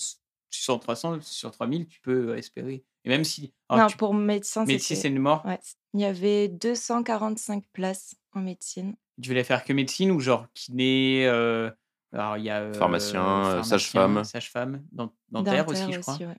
[0.50, 2.84] 600, 300 sur 3000, tu peux euh, espérer.
[3.04, 3.52] Et même si.
[3.68, 5.00] alors, Non, tu- pour médecin, médecine, c'était...
[5.02, 5.44] c'est une mort?
[5.46, 5.58] Ouais,
[5.94, 8.94] il y avait 245 places en médecine.
[9.20, 11.70] Tu voulais faire que médecine ou genre kiné euh,
[12.12, 12.60] Alors, il y a.
[12.60, 14.24] euh, Pharmacien, euh, pharmacien, sage-femme.
[14.24, 16.16] Sage-femme, dent- dentaire, aussi, je crois.
[16.16, 16.36] ouais.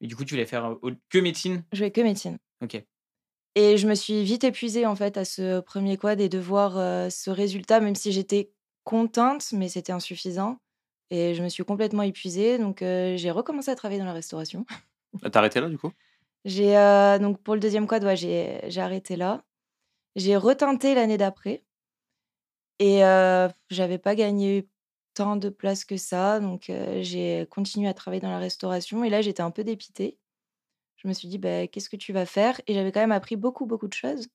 [0.00, 0.76] Et du coup, tu voulais faire
[1.08, 1.64] que médecine?
[1.72, 2.38] Je vais que médecine.
[2.62, 2.82] Ok.
[3.56, 6.72] Et je me suis vite épuisée en fait à ce premier quad et de voir
[7.10, 8.50] ce résultat, même si j'étais
[8.82, 10.58] contente, mais c'était insuffisant.
[11.10, 14.66] Et je me suis complètement épuisée, donc euh, j'ai recommencé à travailler dans la restauration.
[15.22, 15.92] Ah, T'as arrêté là du coup?
[16.44, 19.44] J'ai euh, donc pour le deuxième quad, ouais, j'ai j'ai arrêté là.
[20.16, 21.62] J'ai retenté l'année d'après
[22.78, 24.68] et euh, j'avais pas gagné
[25.14, 29.10] tant de places que ça, donc euh, j'ai continué à travailler dans la restauration et
[29.10, 30.18] là j'étais un peu dépitée.
[30.96, 32.60] Je me suis dit bah, qu'est-ce que tu vas faire?
[32.66, 34.28] et j'avais quand même appris beaucoup beaucoup de choses.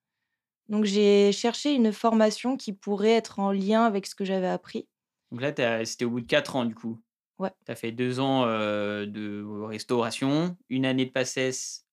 [0.69, 4.87] Donc j'ai cherché une formation qui pourrait être en lien avec ce que j'avais appris.
[5.31, 5.53] Donc là,
[5.85, 6.99] c'était au bout de 4 ans, du coup.
[7.39, 7.51] Ouais.
[7.65, 11.85] Tu as fait 2 ans euh, de restauration, une année de PACES,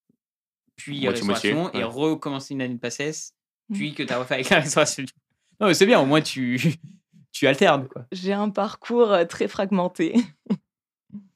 [0.77, 1.91] puis Moitié-moitié, restauration, et ouais.
[1.91, 3.33] recommencer une année de PACES,
[3.69, 3.77] Mhm.
[3.77, 5.05] puis que tu as refait avec la restauration.
[5.61, 6.75] Non, mais c'est bien, au moins tu,
[7.33, 7.89] tu alternes.
[7.89, 8.07] Quoi.
[8.13, 10.15] J'ai un parcours euh, très fragmenté.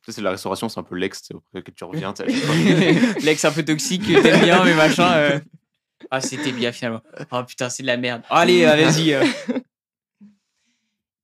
[0.06, 2.12] Ça, c'est la restauration, c'est un peu l'ex, c'est auprès que tu reviens.
[2.12, 2.24] t'as-
[3.22, 5.12] L'ex un peu toxique, que t'aimes bien, mais machin.
[5.14, 5.40] euh.
[6.10, 7.02] Ah, c'était bien finalement.
[7.30, 8.22] Oh putain, c'est de la merde.
[8.30, 9.12] Allez, euh, vas-y.
[9.12, 9.24] euh.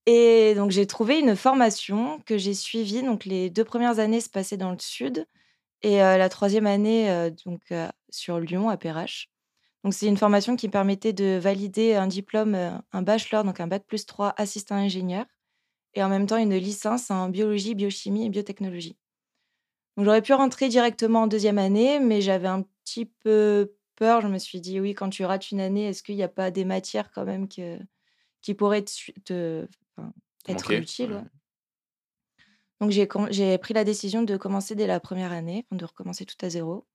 [0.06, 3.02] Et donc, j'ai trouvé une formation que j'ai suivie.
[3.02, 5.26] Donc, les deux premières années se passaient dans le sud
[5.82, 9.28] et euh, la troisième année euh, donc, euh, sur Lyon, à Perrache.
[9.86, 13.68] Donc, c'est une formation qui permettait de valider un diplôme, euh, un bachelor, donc un
[13.68, 15.26] bac plus 3 assistant ingénieur,
[15.94, 18.96] et en même temps une licence en biologie, biochimie et biotechnologie.
[19.96, 24.22] Donc, j'aurais pu rentrer directement en deuxième année, mais j'avais un petit peu peur.
[24.22, 26.50] Je me suis dit, oui, quand tu rates une année, est-ce qu'il n'y a pas
[26.50, 27.78] des matières quand même que,
[28.42, 30.12] qui pourraient te, su- te- enfin,
[30.42, 31.22] Te être utiles ouais.
[32.80, 36.48] Donc, j'ai pris la décision de commencer dès la première année, de recommencer tout à
[36.48, 36.88] zéro.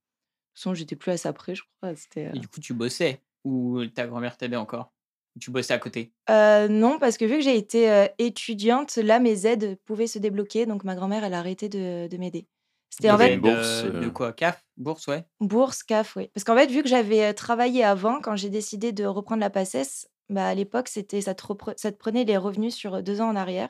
[0.52, 1.96] De toute façon, j'étais plus à ça près, je crois.
[1.96, 4.92] C'était, euh, Et du coup, tu bossais Ou ta grand-mère t'aidait encore?
[5.40, 6.12] Tu bossais à côté?
[6.30, 10.20] Euh, non, parce que vu que j'ai été euh, étudiante, là, mes aides pouvaient se
[10.20, 10.66] débloquer.
[10.66, 12.48] Donc, ma grand-mère, elle a arrêté de, de m'aider.
[12.90, 14.12] C'était en fait bourse, De euh.
[14.12, 14.34] quoi?
[14.34, 14.62] CAF?
[14.76, 15.24] Bourse, ouais.
[15.40, 16.28] bourse, CAF, oui.
[16.34, 20.08] Parce qu'en fait, vu que j'avais travaillé avant, quand j'ai décidé de reprendre la PACES,
[20.30, 23.30] bah, à l'époque, c'était ça, te repre- ça te prenait les revenus sur deux ans
[23.30, 23.70] en arrière.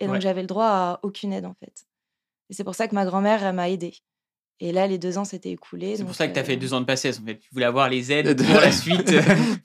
[0.00, 0.20] Et donc, Ouais.
[0.20, 1.86] j'avais le droit à aucune aide, en fait.
[2.50, 3.94] Et c'est pour ça que ma grand-mère, elle m'a aidée.
[4.64, 5.96] Et là, les deux ans s'étaient écoulés.
[5.96, 7.38] C'est pour ça que tu as euh, fait deux ans de passesse, en fait.
[7.38, 9.12] Tu voulais avoir les aides pour la suite.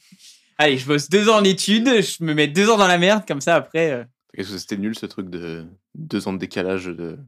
[0.57, 3.23] Allez, je bosse deux ans en études, je me mets deux ans dans la merde,
[3.27, 3.91] comme ça, après...
[3.91, 7.19] euh, Qu'est-ce que c'était nul ce truc de deux ans de décalage de.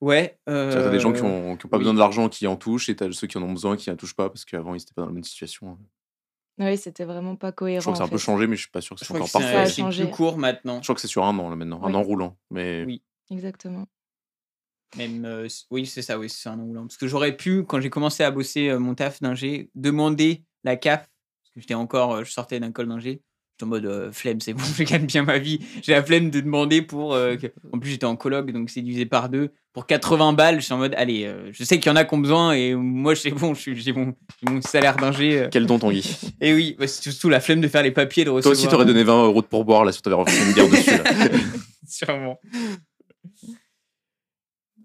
[0.00, 0.38] Ouais.
[0.46, 1.82] Tu vois, T'as des gens qui euh, ont, qui ont pas oui.
[1.82, 3.96] besoin de l'argent qui en touchent et t'as ceux qui en ont besoin qui en
[3.96, 5.78] touchent pas parce qu'avant ils étaient pas dans la même situation.
[6.58, 7.80] Oui, c'était vraiment pas cohérent.
[7.80, 9.26] Je crois que c'est un peu changé, mais je suis pas sûr que c'est encore
[9.26, 9.66] que parfait.
[9.66, 10.04] c'est changé.
[10.04, 10.76] plus court maintenant.
[10.78, 12.36] Je crois que c'est sur un an là maintenant, un an roulant.
[12.50, 13.02] Mais Oui.
[13.30, 13.86] Exactement.
[14.96, 16.82] Même, euh, oui, c'est ça, oui, c'est un an roulant.
[16.86, 20.76] Parce que j'aurais pu, quand j'ai commencé à bosser euh, mon taf d'ingé, demander la
[20.76, 23.20] CAF, parce que j'étais encore, euh, je sortais d'un col d'ingé,
[23.52, 25.58] j'étais en mode flemme, c'est bon, je gagne bien ma vie.
[25.82, 27.12] J'ai la flemme de demander pour.
[27.14, 29.50] que- En plus, j'étais en coloc, donc c'est divisé par deux.
[29.72, 32.14] Pour 80 balles, je suis en mode, allez, je sais qu'il y en a qui
[32.14, 34.14] ont besoin, et moi, c'est bon, j'ai mon,
[34.48, 35.48] mon salaire d'ingé.
[35.50, 36.08] quel don Tanguy
[36.40, 38.52] Et oui, bah, c'est surtout la flemme de faire les papiers, de Toi recevoir.
[38.56, 40.92] aussi t'aurais donné 20 euros de pourboire là si t'avais refait une bière dessus.
[41.88, 42.38] Sûrement.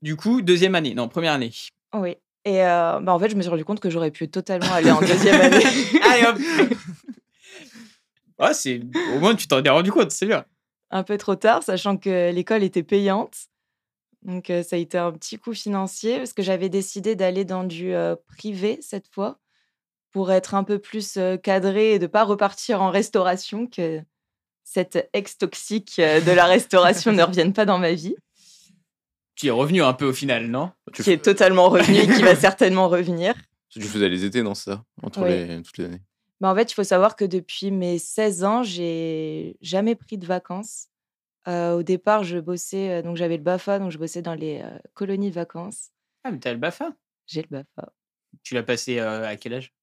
[0.01, 1.51] Du coup, deuxième année, non, première année.
[1.93, 2.15] Oui.
[2.45, 4.91] Et euh, bah, en fait, je me suis rendu compte que j'aurais pu totalement aller
[4.91, 5.63] en deuxième année.
[6.09, 6.37] Allez hop
[8.39, 8.81] Ouais, c'est...
[9.15, 10.45] Au moins, tu t'en es rendu compte, c'est bien.
[10.91, 13.49] un peu trop tard, sachant que l'école était payante.
[14.23, 17.63] Donc, euh, ça a été un petit coup financier parce que j'avais décidé d'aller dans
[17.63, 19.39] du euh, privé cette fois
[20.11, 24.01] pour être un peu plus euh, cadré et de pas repartir en restauration, que
[24.63, 28.15] cette ex toxique de la restauration ne revienne pas dans ma vie,
[29.39, 30.73] Tu es revenu un peu au final, non?
[30.91, 33.33] Tu, qui est totalement revenu et qui va certainement revenir.
[33.69, 34.83] tu faisais les étés, non ça?
[35.01, 35.29] Entre Oui.
[35.29, 36.01] les, toutes les années.
[36.41, 40.25] Bah, en fait, il faut savoir que depuis mes 16 ans, j'ai jamais pris de
[40.25, 40.87] vacances.
[41.47, 44.59] Euh, au départ, je bossais, euh, donc j'avais le BAFA, donc je bossais dans les
[44.61, 45.91] euh, colonies de vacances.
[46.25, 46.91] Ah, mais t'as le BAFA?
[47.25, 47.93] J'ai le BAFA.
[48.43, 49.73] Tu l'as passé euh, à quel âge?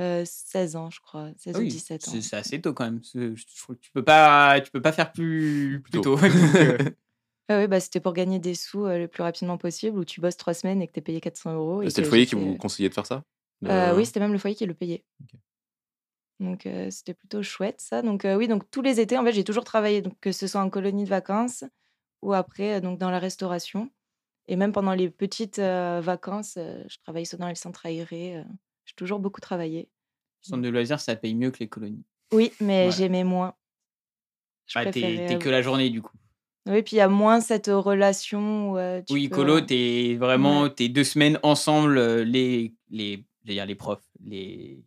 [0.00, 1.30] Euh, 16 ans, je crois.
[1.38, 2.12] 16 Ah ou oui, 17 ans.
[2.20, 3.00] c'est, assez tôt quand même.
[3.14, 6.00] Je, je trouve que tu peux pas, tu peux pas faire plus, plus Tôt.
[6.00, 6.16] tôt.
[6.20, 6.32] Donc,
[7.48, 10.20] Ah oui, bah, c'était pour gagner des sous euh, le plus rapidement possible, où tu
[10.20, 11.82] bosses trois semaines et que tu es payé 400 euros.
[11.82, 13.22] et C'était le foyer qui vous conseillait de faire ça?
[13.64, 15.04] Euh, oui, c'était même le foyer qui le payait.
[16.40, 18.02] Donc, euh, c'était plutôt chouette, ça.
[18.02, 20.60] Donc, oui, donc tous les étés, en fait, j'ai toujours travaillé, donc, que ce soit
[20.60, 21.64] en colonie de vacances
[22.20, 23.90] ou après, donc, dans la restauration.
[24.48, 28.44] Et même pendant les petites vacances, je travaillais soit dans les centres aérés.
[28.84, 29.88] j'ai toujours beaucoup travaillé.
[30.40, 32.04] centre de loisirs, ça paye mieux que les colonies.
[32.32, 33.54] Oui, mais j'aimais moins.
[34.66, 36.16] Je Ah, t'es, que la journée du coup.
[36.66, 40.16] Oui, puis il y a moins cette relation où euh, tu Oui, peux, colo, t'es
[40.18, 43.24] vraiment, t'es deux semaines ensemble, euh, les, les,
[43.76, 44.82] profs, les,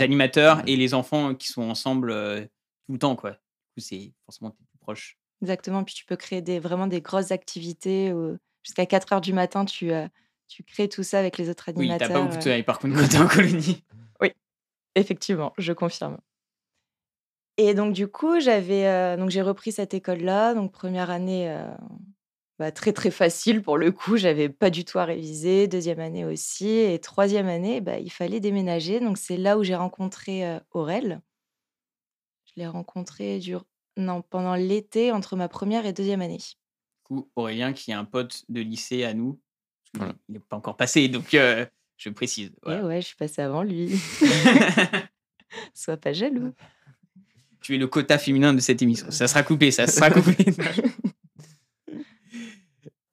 [0.00, 0.62] animateurs Ouais.
[0.66, 2.40] et les enfants qui sont ensemble euh,
[2.86, 3.30] tout le temps, quoi.
[3.30, 5.18] Du coup, c'est forcément t'es plus proche.
[5.42, 8.12] Exactement, puis tu peux créer des, vraiment des grosses activités.
[8.64, 10.08] Jusqu'à 4 heures du matin, tu, euh,
[10.48, 12.08] tu crées tout ça avec les autres Oui, animateurs.
[12.08, 12.62] t'as pas beaucoup de euh.
[12.62, 13.84] par contre quand t'es en colonie.
[14.96, 16.18] Effectivement, je confirme.
[17.56, 20.54] Et donc, du coup, j'avais, euh, donc j'ai repris cette école-là.
[20.54, 21.72] Donc, première année, euh,
[22.58, 24.16] bah, très, très facile pour le coup.
[24.16, 25.68] J'avais pas du tout à réviser.
[25.68, 26.68] Deuxième année aussi.
[26.68, 28.98] Et troisième année, bah, il fallait déménager.
[29.00, 31.20] Donc, c'est là où j'ai rencontré euh, Aurel.
[32.46, 33.64] Je l'ai rencontré dur...
[33.96, 36.38] non, pendant l'été, entre ma première et deuxième année.
[36.38, 36.54] Du
[37.04, 39.40] coup, Aurélien, qui est un pote de lycée à nous,
[39.94, 40.14] Voilà.
[40.28, 41.66] il n'est pas encore passé, donc euh,
[41.98, 42.48] je précise.
[42.48, 42.84] Et voilà.
[42.84, 43.90] ouais, je suis passée avant lui.
[45.74, 46.52] Sois pas jaloux.
[47.64, 49.10] Tu es le quota féminin de cette émission.
[49.10, 50.36] Ça sera coupé, ça sera coupé.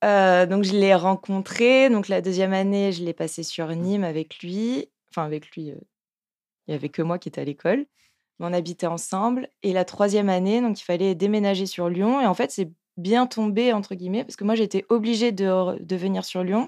[0.03, 1.87] Euh, donc, je l'ai rencontré.
[1.91, 4.89] Donc, la deuxième année, je l'ai passé sur Nîmes avec lui.
[5.11, 5.75] Enfin, avec lui, euh,
[6.65, 7.85] il n'y avait que moi qui étais à l'école.
[8.39, 9.47] On habitait ensemble.
[9.61, 12.19] Et la troisième année, donc, il fallait déménager sur Lyon.
[12.19, 15.95] Et en fait, c'est bien tombé, entre guillemets, parce que moi, j'étais obligée de, de
[15.95, 16.67] venir sur Lyon.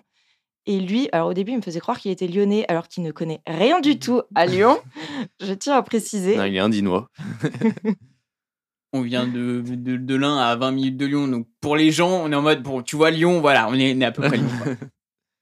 [0.65, 3.11] Et lui, alors au début, il me faisait croire qu'il était lyonnais, alors qu'il ne
[3.11, 4.79] connaît rien du tout à Lyon.
[5.41, 6.37] Je tiens à préciser.
[6.37, 7.09] Non, il est indinois.
[8.93, 12.23] on vient de, de, de l'un à 20 minutes de Lyon, donc pour les gens,
[12.23, 14.21] on est en mode, bon, tu vois Lyon, voilà, on est, on est à peu
[14.21, 14.49] près Lyon.
[14.63, 14.73] quoi.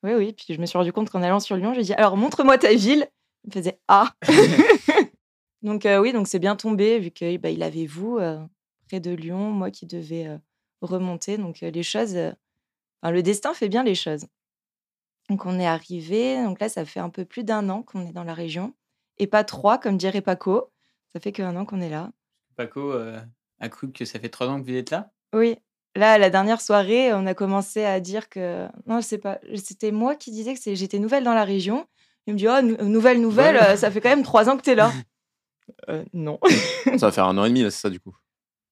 [0.04, 0.34] Oui, oui.
[0.34, 2.74] Puis je me suis rendu compte qu'en allant sur Lyon, j'ai dit alors montre-moi ta
[2.74, 3.08] ville.
[3.44, 4.10] Il me faisait ah.
[5.62, 8.40] donc euh, oui, donc c'est bien tombé vu que bah, il avait vous euh,
[8.88, 10.38] près de Lyon, moi qui devais euh,
[10.82, 11.38] remonter.
[11.38, 12.32] Donc euh, les choses, euh,
[13.02, 14.26] enfin, le destin fait bien les choses.
[15.32, 16.44] Donc on est arrivé.
[16.44, 18.74] Donc là, ça fait un peu plus d'un an qu'on est dans la région
[19.18, 20.70] et pas trois, comme dirait Paco.
[21.14, 22.12] Ça fait qu'un an qu'on est là.
[22.58, 23.20] Paco euh,
[23.62, 25.10] a cru que ça fait trois ans que vous êtes là?
[25.34, 25.58] Oui.
[25.96, 29.40] Là, la dernière soirée, on a commencé à dire que non, c'est pas.
[29.56, 31.86] C'était moi qui disais que c'est- j'étais nouvelle dans la région.
[32.28, 33.70] Il me dit oh nou- nouvelle nouvelle, Ouais.
[33.70, 34.92] euh, ça fait quand même trois ans que t'es là.
[35.88, 36.38] Euh, non.
[37.00, 38.14] Ça va faire un an et demi, là, c'est ça, du coup?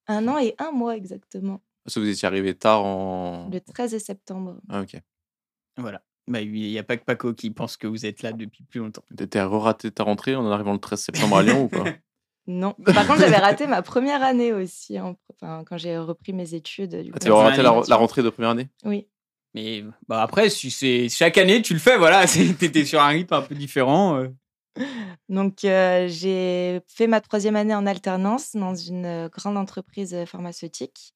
[0.07, 1.61] Un an et un mois exactement.
[1.85, 3.47] Parce que vous étiez arrivé tard en.
[3.49, 4.57] Le 13 septembre.
[4.67, 4.97] Ah, ok.
[5.77, 6.01] Voilà.
[6.29, 8.79] Bah, il n'y a pas que Paco qui pense que vous êtes là depuis plus
[8.79, 9.03] longtemps.
[9.17, 11.83] T'étais raté ta rentrée en arrivant le 13 septembre à Lyon ou pas?
[12.47, 12.73] Non.
[12.83, 16.95] Par contre, j'avais raté ma première année aussi, hein, enfin, quand j'ai repris mes études.
[16.95, 17.25] Du Ah, coup.
[17.25, 18.69] tu as raté la, rentrée de première année?
[18.83, 19.07] Oui.
[19.53, 22.25] Mais bah, après, si c'est chaque année, tu le fais, voilà.
[22.25, 24.17] T'étais sur un rythme un peu différent.
[24.17, 24.29] euh.
[25.29, 31.13] Donc, euh, j'ai fait ma troisième année en alternance dans une euh, grande entreprise pharmaceutique.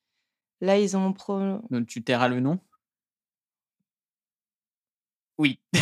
[0.61, 1.39] Là, ils ont pro...
[1.71, 2.59] Donc, tu tairas le nom?
[5.37, 5.59] Oui.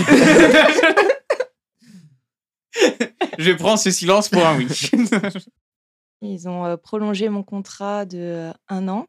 [3.38, 4.68] Je prends ce silence pour un oui.
[6.22, 9.08] Ils ont euh, prolongé mon contrat de euh, un an.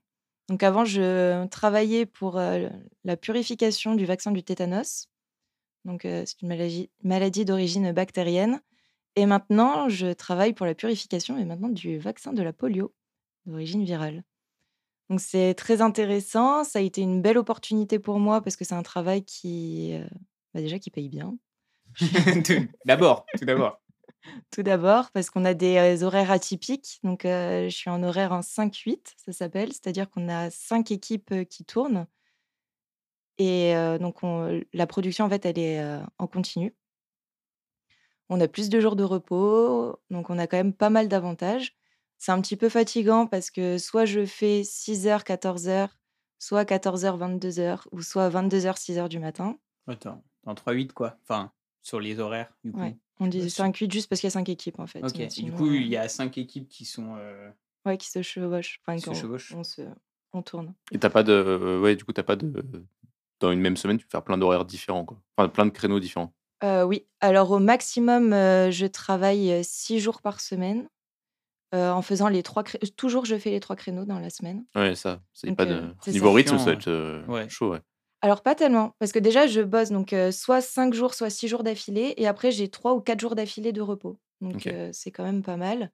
[0.48, 2.68] Donc avant, je travaillais pour euh,
[3.04, 5.08] la purification du vaccin du tétanos.
[5.84, 8.60] Donc euh, c'est une maladie, maladie d'origine bactérienne.
[9.16, 12.94] Et maintenant, je travaille pour la purification et maintenant du vaccin de la polio
[13.46, 14.24] d'origine virale.
[15.10, 16.64] Donc c'est très intéressant.
[16.64, 20.06] Ça a été une belle opportunité pour moi parce que c'est un travail qui, euh,
[20.54, 21.36] bah, déjà, qui paye bien.
[22.86, 23.78] D'abord, tout d'abord.
[24.52, 27.00] Tout d'abord, parce qu'on a des euh, horaires atypiques.
[27.02, 29.72] Donc, euh, je suis en horaire en 5-8, ça s'appelle.
[29.72, 32.06] C'est-à-dire qu'on a cinq équipes euh, qui tournent.
[33.38, 36.72] Et euh, donc, on- la production, en fait, elle est euh, en continu.
[38.28, 39.96] On a plus de jours de repos.
[40.10, 41.76] Donc, on a quand même pas mal d'avantages.
[42.18, 45.88] C'est un petit peu fatigant parce que soit je fais 6h, 14h,
[46.38, 49.58] soit 14h, 22h, ou soit 22h, 6h du matin.
[49.88, 51.16] Attends, en 3-8, quoi.
[51.22, 52.80] Enfin, sur les horaires, du coup.
[52.80, 52.96] Ouais.
[53.20, 55.02] On dit Bah, 5-8 juste parce qu'il y a 5 équipes, en fait.
[55.04, 57.14] Ok, et du coup, euh, il y a 5 équipes qui sont.
[57.18, 57.50] euh,
[57.84, 58.80] Ouais, qui se chevauchent.
[58.82, 59.52] Enfin, Qui se qu'on- chevauchent.
[59.54, 59.82] On, se,
[60.32, 60.74] on tourne.
[60.92, 61.32] Et t'as pas de.
[61.32, 62.52] euh, ouais, du coup, t'as pas de.
[63.40, 65.20] Dans une même semaine, tu peux faire plein d'horaires différents, quoi.
[65.36, 66.32] Enfin, plein de créneaux différents.
[66.62, 70.88] Euh, oui, alors au maximum, euh, je travaille 6 jours par semaine.
[71.74, 74.62] euh, en faisant les trois cré- toujours je fais les trois créneaux dans la semaine.
[74.74, 75.22] Ouais, ça.
[75.32, 75.72] C'est pas de.
[75.76, 77.48] euh, Niveau rythme, ça va être euh, ouais.
[77.48, 77.80] chaud, ouais.
[78.24, 81.48] Alors pas tellement, parce que déjà je bosse donc euh, soit 5 jours, soit 6
[81.48, 84.16] jours d'affilée, et après j'ai 3 ou 4 jours d'affilée de repos.
[84.40, 85.90] Donc euh, c'est quand même pas mal.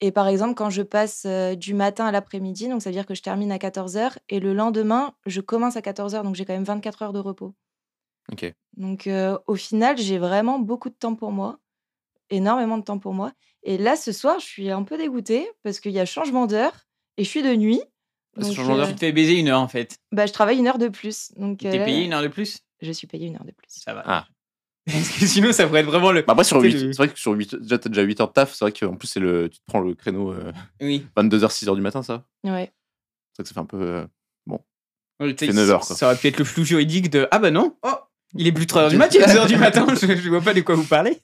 [0.00, 3.06] Et par exemple, quand je passe euh, du matin à l'après-midi, donc ça veut dire
[3.06, 6.52] que je termine à 14h, et le lendemain, je commence à 14h, donc j'ai quand
[6.52, 7.54] même 24 heures de repos.
[8.76, 9.08] Donc
[9.46, 11.58] au final, j'ai vraiment beaucoup de temps pour moi,
[12.30, 13.32] énormément de temps pour moi.
[13.62, 16.86] Et là, ce soir, je suis un peu dégoûtée parce qu'il y a changement d'heure
[17.18, 17.82] et je suis de nuit.
[18.36, 19.98] C'est Donc, changement d'heure Tu te fais baiser une heure, en fait.
[20.12, 21.32] bah, je travaille une heure de plus.
[21.36, 22.58] Donc T'es euh, payé une heure de plus?
[22.80, 23.68] Je suis payée une heure de plus.
[23.68, 24.02] Ça va.
[24.06, 24.26] Ah.
[24.86, 26.22] Parce que sinon, ça pourrait être vraiment le.
[26.22, 28.20] Bah après, sur C'est 8, le- c'est vrai que sur 8, déjà, t'as déjà 8
[28.20, 28.52] heures de taf.
[28.52, 31.06] C'est vrai qu'en plus, c'est le, tu te prends le créneau euh, Oui.
[31.16, 32.24] 22h, 6h du matin, ça?
[32.42, 32.72] Ouais.
[33.32, 33.80] C'est vrai que ça fait un peu.
[33.80, 34.06] euh,
[35.20, 35.96] Ouais, sais, fait 9 heures, ça- quoi.
[35.96, 37.94] Ça aurait pu être le flou juridique de Ah bah non, oh,
[38.34, 40.28] il est plus 3 heures du matin, il est 2 heures du matin, je, je
[40.30, 41.20] vois pas de quoi vous parlez.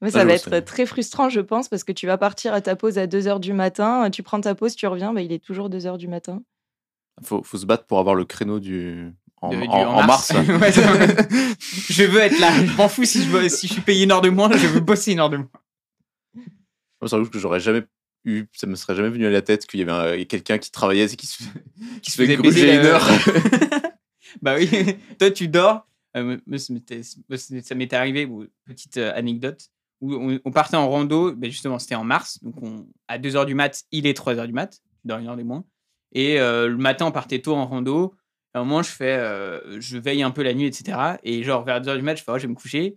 [0.00, 2.76] Mais ça va être très frustrant, je pense, parce que tu vas partir à ta
[2.76, 5.68] pause à 2h du matin, tu prends ta pause, tu reviens, bah, il est toujours
[5.68, 6.42] 2h du matin.
[7.24, 9.12] faut, faut se battre pour avoir le créneau du.
[9.40, 10.32] En, De- en- du- en mars.
[11.88, 14.10] Je veux être là, je m'en fous si je, veux- si je suis payé une
[14.12, 15.50] heure de moins, je veux bosser une heure de moins.
[17.00, 17.84] Moi, c'est que j'aurais jamais
[18.24, 18.44] eu.
[18.52, 21.12] Ça me serait jamais venu à la tête qu'il y avait un- quelqu'un qui travaillait
[21.12, 21.42] et qui se,
[22.02, 23.06] qui se faisait gruger une heure.
[24.42, 24.68] bah oui,
[25.18, 25.86] toi tu dors.
[26.16, 27.02] Euh, moi, ça m'était-
[27.96, 28.28] arrivé,
[28.64, 29.68] petite euh, anecdote,
[30.00, 33.46] où on, on partait en rando, ben justement c'était en mars, donc on, à 2h
[33.46, 35.64] du mat, il est 3h du mat, dors une heure de moins.
[36.12, 38.14] Et euh, le matin on partait tôt en rando,
[38.54, 40.98] à un moment je fais, euh, je veille un peu la nuit, etc.
[41.22, 42.96] Et genre vers 2h du mat, je fais, oh, je vais me coucher,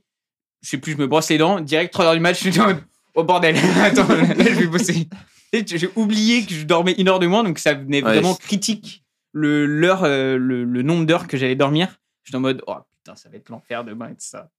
[0.61, 2.83] je sais plus, je me brosse les dents, direct 3h du mat, je suis mode,
[3.15, 5.07] oh bordel, attends, là, je vais bosser.
[5.53, 9.03] J'ai oublié que je dormais une heure de moins, donc ça venait Ouais, vraiment critique
[9.33, 11.99] le, l'heure, euh, le, le nombre d'heures que j'allais dormir.
[12.23, 14.49] J'étais en mode, oh putain, ça va être l'enfer demain et tout ça.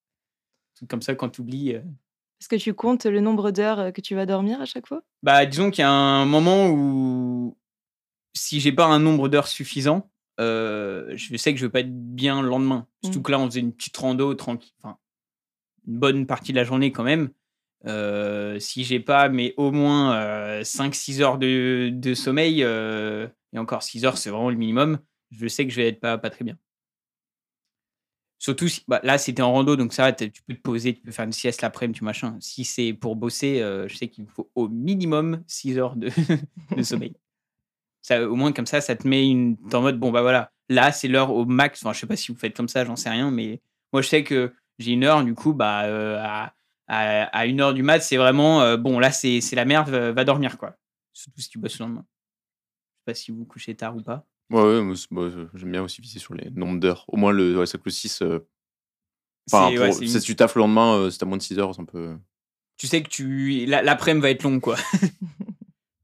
[0.79, 1.77] Tout comme ça, quand tu oublies.
[2.43, 5.01] Est-ce que tu comptes le nombre d'heures que tu vas dormir à chaque fois?
[5.23, 7.57] Bah, disons qu'il y a un moment où,
[8.35, 11.93] si j'ai pas un nombre d'heures suffisant, euh, je sais que je vais pas être
[11.95, 12.89] bien le lendemain.
[13.05, 13.23] Surtout Mhm.
[13.23, 14.73] que là, on faisait une petite rando tranquille.
[14.83, 14.99] Enfin,
[15.87, 17.31] une bonne partie de la journée quand même.
[17.87, 24.05] Euh, si j'ai pas, mais au moins 5-6 heures de, de sommeil, et encore 6
[24.05, 24.99] heures, c'est vraiment le minimum,
[25.31, 26.59] je sais que je vais être pas, pas très bien.
[28.43, 31.13] Surtout si, bah, là, c'était en rando, donc ça, tu peux te poser, tu peux
[31.13, 32.37] faire une sieste l'après-midi, tu machin.
[32.41, 36.11] Si c'est pour bosser, euh, je sais qu'il faut au minimum 6 heures de,
[36.83, 37.15] sommeil.
[38.01, 39.57] Ça, au moins, comme ça, ça te met une.
[39.73, 41.85] En mode, bon, bah voilà, là, c'est l'heure au max.
[41.85, 43.61] Enfin, je sais pas si vous faites comme ça, j'en sais rien, mais
[43.93, 46.53] moi, je sais que j'ai une heure, du coup, bah, euh, à,
[46.89, 50.59] à, une heure du mat, c'est vraiment, euh, bon, là, c'est la merde, va, dormir,
[50.59, 50.75] quoi.
[51.13, 52.05] Surtout si tu bosses le lendemain.
[52.09, 54.27] Je sais pas si vous couchez tard ou pas.
[54.51, 57.05] Ouais, ouais, c'est- euh, j'aime bien aussi viser sur les nombres d'heures.
[57.09, 58.21] Au moins, le, ouais, c'est que le 6.
[58.23, 58.41] euh,
[59.47, 61.59] C'est- ouais, c'est si une- tu taffes le lendemain, euh, si t'as moins de 6
[61.59, 62.17] heures, c'est un peu.
[62.77, 64.77] Tu sais que tu la- l'après-midi va être longue, quoi.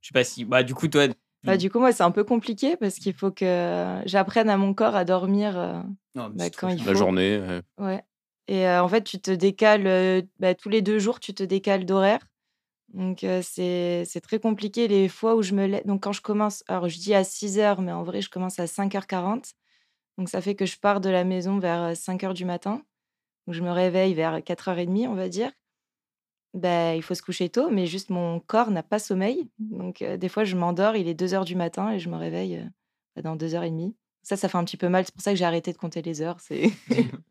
[0.01, 0.45] Je sais pas si.
[0.45, 1.07] Bah, du coup, toi.
[1.45, 1.59] Bah, Mm.
[1.59, 4.97] Du coup, moi, c'est un peu compliqué parce qu'il faut que j'apprenne à mon corps
[4.97, 5.57] à dormir.
[5.59, 5.81] euh,
[6.17, 6.85] Non, Bah, c'est quand il.
[6.85, 7.39] La journée.
[7.39, 7.63] ouais.
[7.79, 8.03] Ouais.
[8.49, 11.43] Et euh, en fait, tu te décales euh, bah, tous les deux jours, tu te
[11.45, 12.21] décales d'horaire.
[12.95, 15.87] Donc, euh, c'est très compliqué les fois où je me lève.
[15.87, 18.59] Donc, quand je commence, alors je dis à 6 heures, mais en vrai, je commence
[18.59, 19.53] à 5h40.
[20.17, 22.83] Donc, ça fait que je pars de la maison vers 5 heures du matin.
[23.47, 25.53] Donc, je me réveille vers 4h30, on va dire.
[26.55, 29.51] Ben, il faut se coucher tôt, mais juste mon corps n'a pas sommeil.
[29.59, 32.17] Donc, euh, des fois, je m'endors, il est 2 heures du matin et je me
[32.17, 32.57] réveille
[33.19, 33.95] euh, dans 2h30.
[34.23, 35.05] Ça, ça fait un petit peu mal.
[35.05, 36.41] C'est pour ça que j'ai arrêté de compter les heures.
[36.41, 36.71] C'est.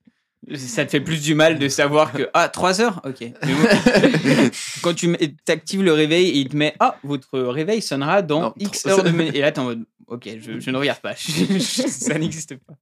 [0.56, 2.30] Ça te fait plus du mal de savoir que.
[2.34, 3.02] Ah, 3 heures?
[3.04, 3.20] Ok.
[3.22, 4.50] Mais bon,
[4.82, 5.14] Quand tu
[5.48, 9.04] actives le réveil et il te met Ah, votre réveil sonnera dans Non, X heures
[9.04, 9.10] de.
[9.36, 11.16] Et là, t'es en mode Ok, je, je ne regarde pas.
[11.60, 12.76] ça n'existe pas.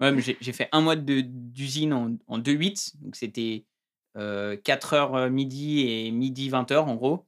[0.00, 2.96] Ouais, j'ai fait un mois d'usine en, en 2-8.
[3.00, 3.64] Donc, c'était
[4.14, 7.24] 4 heures euh, midi et midi 20 heures, en gros.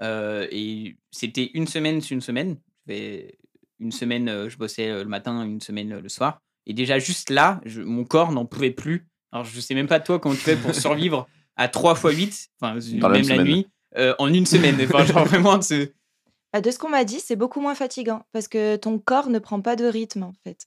[0.00, 2.56] Euh, et c'était une semaine sur une semaine.
[3.80, 6.40] Une semaine, euh, je bossais euh, le matin, une semaine euh, le soir.
[6.68, 9.08] Et déjà, juste là, je- mon corps n'en pouvait plus.
[9.32, 12.48] Alors, je sais même pas toi comment tu fais pour survivre à 3 x 8,
[12.60, 13.42] enfin, Dans même même la semaine.
[13.46, 13.66] nuit,
[13.96, 14.76] euh, en une semaine.
[14.82, 15.24] Enfin, genre
[15.56, 15.90] vraiment, ce-
[16.52, 19.38] Bah, de ce qu'on m'a dit, c'est beaucoup moins fatigant parce que ton corps ne
[19.38, 20.66] prend pas de rythme en fait.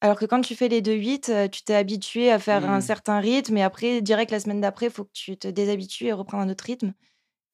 [0.00, 2.82] Alors que quand tu fais les 2-8, euh, tu t'es habitué à faire un Mm.
[2.82, 6.12] certain rythme et après, direct la semaine d'après, il faut que tu te déshabitues et
[6.12, 6.94] reprendre un autre rythme.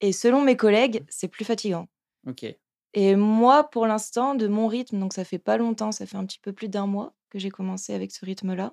[0.00, 1.88] Et selon mes collègues, c'est plus fatigant.
[2.26, 2.44] Ok.
[2.94, 6.24] Et moi, pour l'instant, de mon rythme, donc ça fait pas longtemps, ça fait un
[6.24, 8.72] petit peu plus d'un mois que j'ai commencé avec ce rythme-là.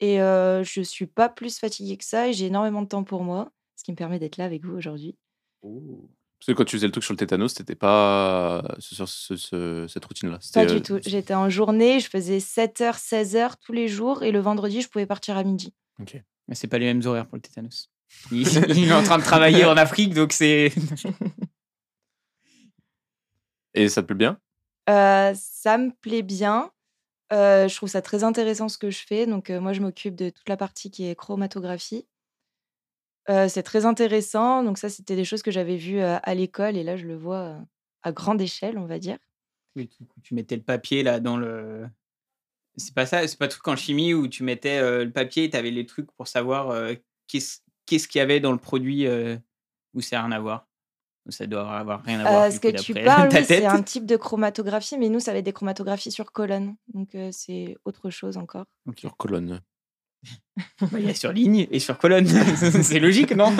[0.00, 3.22] Et euh, je suis pas plus fatiguée que ça et j'ai énormément de temps pour
[3.22, 5.16] moi, ce qui me permet d'être là avec vous aujourd'hui.
[5.62, 9.86] Parce que quand tu faisais le truc sur le tétanos, t'étais pas sur ce- ce-
[9.88, 10.40] cette routine-là.
[10.52, 10.98] Pas du euh, tout.
[11.06, 15.06] J'étais en journée, je faisais 7h, 16h tous les jours et le vendredi, je pouvais
[15.06, 15.72] partir à midi.
[16.48, 17.90] Mais c'est pas les mêmes horaires pour le tétanos.
[18.32, 18.46] Il,
[18.76, 20.72] il est en train de travailler en Afrique, donc c'est.
[23.74, 24.38] Et ça te plaît bien?
[24.90, 26.70] Euh, ça me plaît bien.
[27.32, 29.26] Euh, je trouve ça très intéressant ce que je fais.
[29.26, 32.06] Donc, euh, moi, je m'occupe de toute la partie qui est chromatographie.
[33.30, 34.62] Euh, c'est très intéressant.
[34.62, 37.58] Donc, ça, c'était des choses que j'avais vues à l'école et là, je le vois
[38.02, 39.18] à grande échelle, on va dire.
[39.76, 39.88] Oui,
[40.22, 41.88] tu, mettais le papier là dans le.
[42.76, 45.50] C'est pas ça, c'est pas le truc en chimie où tu mettais le papier et
[45.50, 46.90] tu avais les trucs pour savoir
[47.26, 50.68] qu'est-ce qu'il y avait dans le produit où n'a rien à voir.
[51.28, 52.42] Ça doit avoir rien à voir.
[52.44, 55.38] Euh, ce que tu parles, oui, c'est un type de chromatographie, mais nous, ça va
[55.38, 56.74] être des chromatographies sur colonne.
[56.94, 58.66] Donc, euh, c'est autre chose encore.
[58.98, 59.60] Sur colonne.
[60.92, 62.26] Il y a sur ligne et sur colonne.
[62.56, 63.52] c'est logique, non?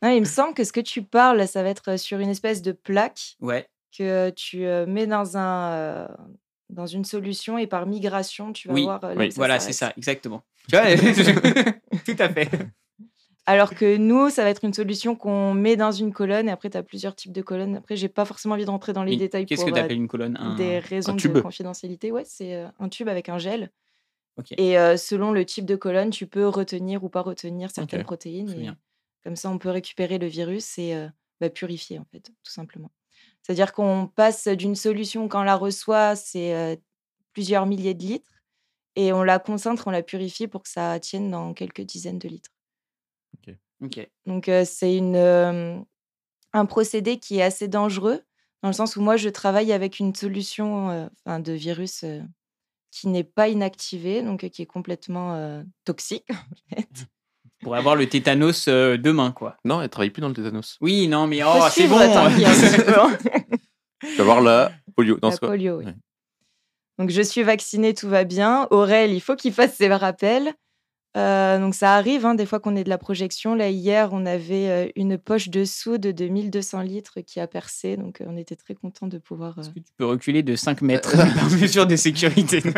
[0.00, 2.62] Non, il me semble que ce que tu parles, ça va être sur une espèce
[2.62, 3.68] de plaque Ouais.
[3.96, 6.08] que tu euh, mets dans, un, euh,
[6.70, 9.02] dans une solution et par migration, tu vas Oui, voir.
[9.04, 10.44] euh, oui, Voilà, c'est ça, exactement.
[10.70, 10.84] Tu vois,
[12.04, 12.48] tout à fait.
[13.48, 16.68] Alors que nous, ça va être une solution qu'on met dans une colonne et après,
[16.68, 17.76] tu as plusieurs types de colonnes.
[17.76, 19.96] Après, j'ai pas forcément envie de rentrer dans les détails Qu'est-ce que tu euh, appelles
[19.96, 20.36] une colonne?
[20.38, 21.40] Un- des raisons de tube.
[21.40, 22.12] confidentialité.
[22.12, 23.70] Ouais, c'est euh, un tube avec un gel.
[24.58, 28.50] Et euh, selon le type de colonne, tu peux retenir ou pas retenir certaines protéines.
[28.50, 28.68] et
[29.24, 31.08] comme ça, on peut récupérer le virus et euh,
[31.40, 32.90] bah, purifier, en fait, tout simplement.
[33.42, 36.76] C'est-à-dire qu'on passe d'une solution, quand on la reçoit, c'est euh,
[37.32, 38.30] plusieurs milliers de litres.
[38.94, 42.28] Et on la concentre, on la purifie pour que ça tienne dans quelques dizaines de
[42.28, 42.50] litres.
[44.26, 45.78] Donc, euh, c'est une, euh,
[46.52, 48.22] un procédé qui est assez dangereux,
[48.62, 52.20] dans le sens où moi, je travaille avec une solution euh, enfin, de virus euh,
[52.90, 56.26] qui n'est pas inactivée, donc euh, qui est complètement euh, toxique.
[56.30, 56.88] en fait.
[57.60, 59.56] Pour avoir le tétanos euh, demain, quoi.
[59.64, 60.76] Non, elle travaille plus dans le tétanos.
[60.80, 61.98] Oui, non, mais oh, c'est bon.
[64.00, 65.18] Tu vas voir la polio.
[65.22, 65.86] Non, La quoi polio, oui.
[65.86, 65.94] Ouais.
[66.98, 68.66] Donc, je suis vaccinée, tout va bien.
[68.70, 70.52] Aurel, il faut qu'il fasse ses rappels.
[71.16, 73.54] Euh, donc, ça arrive, hein, des fois qu'on est de la projection.
[73.54, 77.96] Là, hier, on avait euh, une poche de soude de 1200 litres qui a percé.
[77.96, 79.58] Donc, euh, on était très contents de pouvoir.
[79.58, 82.62] euh, Est-ce que tu peux reculer de 5 mètres par mesure de sécurité?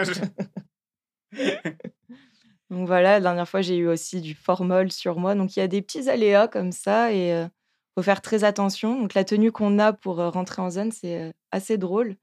[2.70, 5.34] Donc voilà, la dernière fois, j'ai eu aussi du formol sur moi.
[5.34, 7.50] Donc il y a des petits aléas comme ça et il
[7.96, 9.00] faut faire très attention.
[9.00, 12.14] Donc la tenue qu'on a pour rentrer en zone, c'est assez drôle.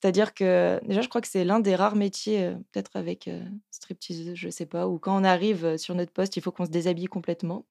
[0.00, 3.44] C'est-à-dire que déjà, je crois que c'est l'un des rares métiers, euh, peut-être avec euh,
[3.70, 6.66] striptease, je sais pas, où quand on arrive euh, sur notre poste, il faut qu'on
[6.66, 7.66] se déshabille complètement.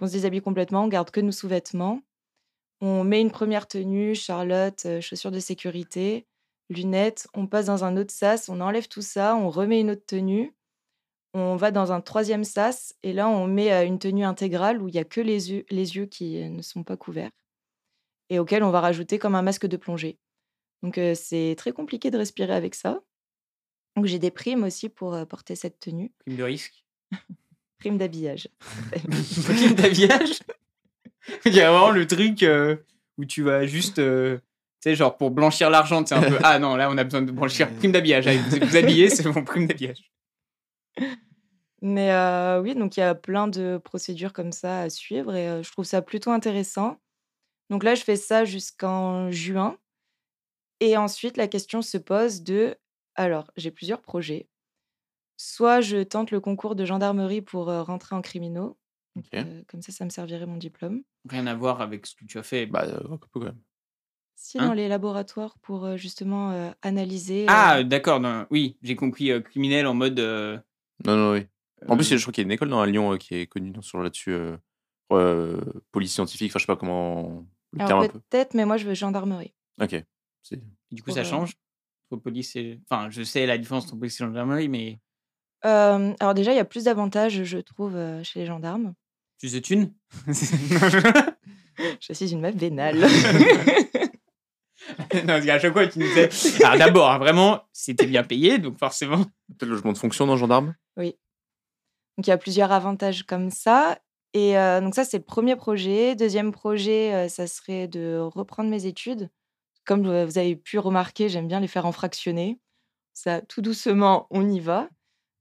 [0.00, 2.00] On se déshabille complètement, on garde que nos sous-vêtements.
[2.80, 6.26] On met une première tenue, Charlotte, chaussures de sécurité,
[6.70, 7.28] lunettes.
[7.34, 10.54] On passe dans un autre sas, on enlève tout ça, on remet une autre tenue.
[11.34, 14.92] On va dans un troisième sas et là, on met une tenue intégrale où il
[14.92, 17.30] n'y a que les yeux, les yeux qui ne sont pas couverts
[18.30, 20.18] et auquel on va rajouter comme un masque de plongée.
[20.82, 23.00] Donc, euh, c'est très compliqué de respirer avec ça.
[23.96, 26.12] Donc, j'ai des primes aussi pour euh, porter cette tenue.
[26.24, 26.84] Prime de risque?
[27.78, 28.48] Prime d'habillage.
[29.44, 30.38] Prime d'habillage?
[31.44, 32.76] Il y a vraiment le truc euh,
[33.18, 33.96] où tu vas juste.
[33.96, 34.40] tu
[34.80, 36.38] sais, genre pour blanchir l'argent, c'est un peu.
[36.42, 37.68] Ah non, là, on a besoin de blanchir.
[37.78, 38.28] Prime d'habillage.
[38.28, 40.10] Vous vous habillez, c'est mon prime d'habillage.
[41.82, 42.10] Mais
[42.60, 45.84] oui, donc il y a plein de procédures comme ça à suivre et je trouve
[45.84, 46.98] ça plutôt intéressant.
[47.70, 49.76] Donc là, je fais ça jusqu'en juin.
[50.80, 52.76] Et ensuite, la question se pose de,
[53.14, 54.48] alors, j'ai plusieurs projets.
[55.36, 58.76] Soit je tente le concours de gendarmerie pour euh, rentrer en criminaux.
[59.16, 59.38] Donc, Ok.
[59.40, 61.02] euh, comme ça, ça me servirait mon diplôme.
[61.28, 62.66] Rien à voir avec ce que tu as fait.
[62.66, 63.58] Bah, euh, un peu quand même.
[64.36, 64.66] Si Hein?
[64.68, 67.46] dans les laboratoires pour euh, justement euh, analyser.
[67.48, 68.20] Ah, d'accord.
[68.20, 69.30] non, Oui, j'ai compris.
[69.32, 70.20] euh, criminel en mode.
[70.20, 70.58] euh,
[71.04, 71.46] Non, non, oui.
[71.88, 73.34] En plus, euh, je crois qu'il y a une école dans à Lyon euh, qui
[73.34, 74.32] est connue dans- sur là-dessus.
[74.32, 74.56] Euh,
[75.12, 75.60] euh,
[75.90, 77.46] police scientifique, enfin, je sais pas comment.
[77.72, 78.20] Le terme alors un peu.
[78.20, 79.54] peut-être, mais moi, je veux gendarmerie.
[79.80, 80.04] Ok.
[80.90, 81.54] Du coup, ça change?
[82.22, 82.80] Police et.
[82.88, 84.98] Enfin, je sais la différence entre police et gendarmerie, mais.
[85.64, 88.94] Euh, alors déjà, il y a plus d'avantages, je trouve, euh, chez les gendarmes.
[89.38, 89.92] Plus de thunes
[92.00, 93.06] Je suis une meuf vénale.
[95.12, 96.64] Non, parce qu'à chaque fois, tu nous disais.
[96.64, 99.18] Alors, d'abord, hein, vraiment, c'était bien payé, donc forcément.
[99.18, 100.74] Peut-être le logement de fonction dans gendarme?
[100.96, 103.98] Donc il y a plusieurs avantages comme ça.
[104.34, 106.16] Et euh, donc ça, c'est le premier projet.
[106.16, 109.30] Deuxième projet, euh, ça serait de reprendre mes études.
[109.88, 112.60] Comme vous avez pu remarquer, j'aime bien les faire en fractionné.
[113.14, 114.90] Ça, tout doucement, on y va.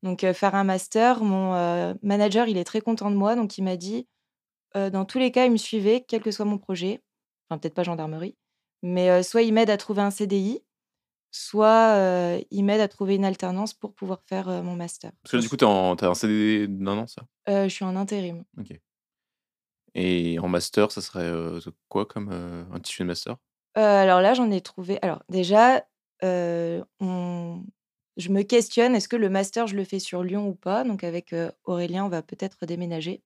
[0.04, 3.36] Donc euh, faire un master, mon euh, manager, il est très content de moi.
[3.36, 4.08] Donc il m'a dit,
[4.78, 7.04] euh, dans tous les cas, il me suivait, quel que soit mon projet.
[7.50, 8.38] Enfin, peut-être pas gendarmerie.
[8.84, 10.64] Mais soit il m'aide à trouver un CDI,
[11.32, 15.12] soit euh, il m'aide à trouver une alternance pour pouvoir faire euh, mon master.
[15.24, 17.24] Parce que là, du coup, en- t'as un CD d'un an, ça?
[17.50, 18.46] Euh, je suis en intérim.
[18.58, 18.80] Ok.
[19.94, 21.34] Et en master, ça serait
[21.90, 23.36] quoi comme un tissu de master?
[23.78, 25.86] Heu, alors là, j'en ai trouvé alors déjà,
[26.24, 27.64] on
[28.18, 30.84] je me questionne, est-ce que le master, je le fais sur Lyon ou pas?
[30.84, 33.22] Donc avec, heu, Aurélien, on va peut-être déménager.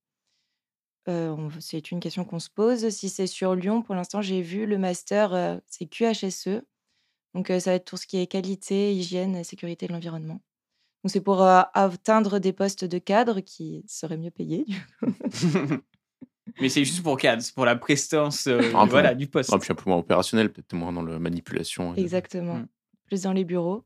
[1.60, 2.89] C'est une question qu'on se pose.
[2.89, 6.62] Si c'est sur Lyon, pour l'instant, j'ai vu le master, c'est QHSE.
[7.34, 10.41] Donc ça va être tout ce qui est qualité, hygiène sécurité de l'environnement.
[11.04, 14.66] Donc c'est pour, atteindre des postes de cadre qui seraient mieux payés.
[16.60, 18.86] Mais c'est juste pour cadre, pour la prestance euh, peu.
[18.89, 19.52] voilà, du poste.
[19.54, 21.96] Ah, puis un peu moins opérationnel, peut-être moins dans la manipulation.
[21.96, 22.68] et- Exactement, Mmh.
[23.06, 23.86] plus dans les bureaux.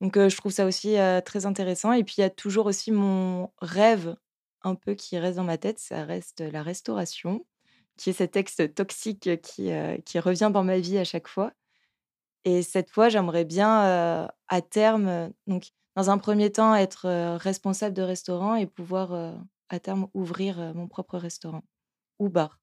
[0.00, 2.66] Donc heu, je trouve ça aussi, heu, très intéressant et puis il y a toujours
[2.66, 4.16] aussi mon rêve
[4.62, 7.44] un peu qui reste dans ma tête, ça reste la restauration,
[7.96, 9.70] qui est cet ex toxique qui,
[10.06, 11.52] qui revient dans ma vie à chaque fois
[12.44, 18.00] et cette fois, j'aimerais bien, à terme, donc dans un premier temps être, responsable de
[18.02, 19.12] restaurant et pouvoir,
[19.68, 21.62] à terme ouvrir, mon propre restaurant
[22.20, 22.60] ou bar,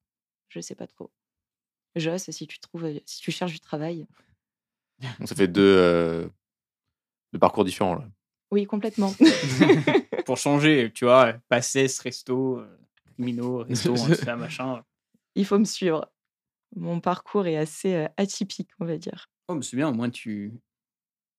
[0.48, 1.10] je sais pas trop.
[1.96, 4.06] Joss, si tu trouves, heu, si tu cherches du travail.
[5.18, 6.28] Donc, ça fait deux, euh,
[7.32, 7.96] deux parcours différents.
[7.96, 8.08] Là.
[8.50, 9.12] Oui, complètement.
[10.24, 12.78] pour changer, tu vois, passer ce resto, euh,
[13.14, 14.82] criminaux, resto, hein, tout ça, machin.
[15.34, 16.10] Il faut me suivre.
[16.76, 19.30] Mon parcours est assez, atypique, on va dire.
[19.48, 20.52] Oh, mais c'est bien, au moins tu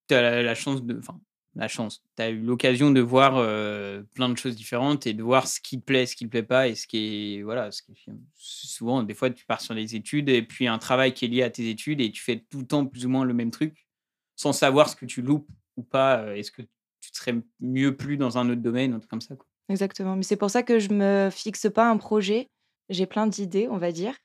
[0.09, 0.97] as la, la chance de.
[0.97, 1.19] Enfin,
[1.55, 2.03] la chance.
[2.15, 5.59] Tu as eu l'occasion de voir euh, plein de choses différentes et de voir ce
[5.59, 7.43] qui te plaît, ce qui te plaît pas et ce qui est.
[7.43, 7.93] Voilà, ce qui.
[8.35, 11.43] Souvent, des fois, tu pars sur les études et puis un travail qui est lié
[11.43, 13.87] à tes études et tu fais tout le temps plus ou moins le même truc
[14.35, 16.19] sans savoir ce que tu loupes ou pas.
[16.19, 19.35] euh, Est-ce que tu serais mieux plus dans un autre domaine, un truc comme ça.
[19.69, 22.49] Exactement, mais c'est pour ça que je me fixe pas un projet.
[22.89, 24.15] J'ai plein d'idées, on va dire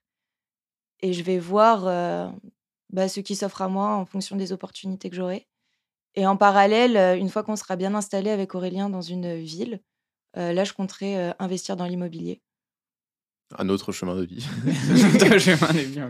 [1.01, 2.31] et je vais voir, heu,
[2.91, 5.47] bah, ce qui s'offre à moi en fonction des opportunités que j'aurai
[6.15, 9.81] et en parallèle, heu, une fois qu'on sera bien installé avec Aurélien dans une ville,
[10.37, 12.41] heu, là, je compterai, heu, investir dans l'immobilier.
[13.59, 14.47] Un autre chemin de vie.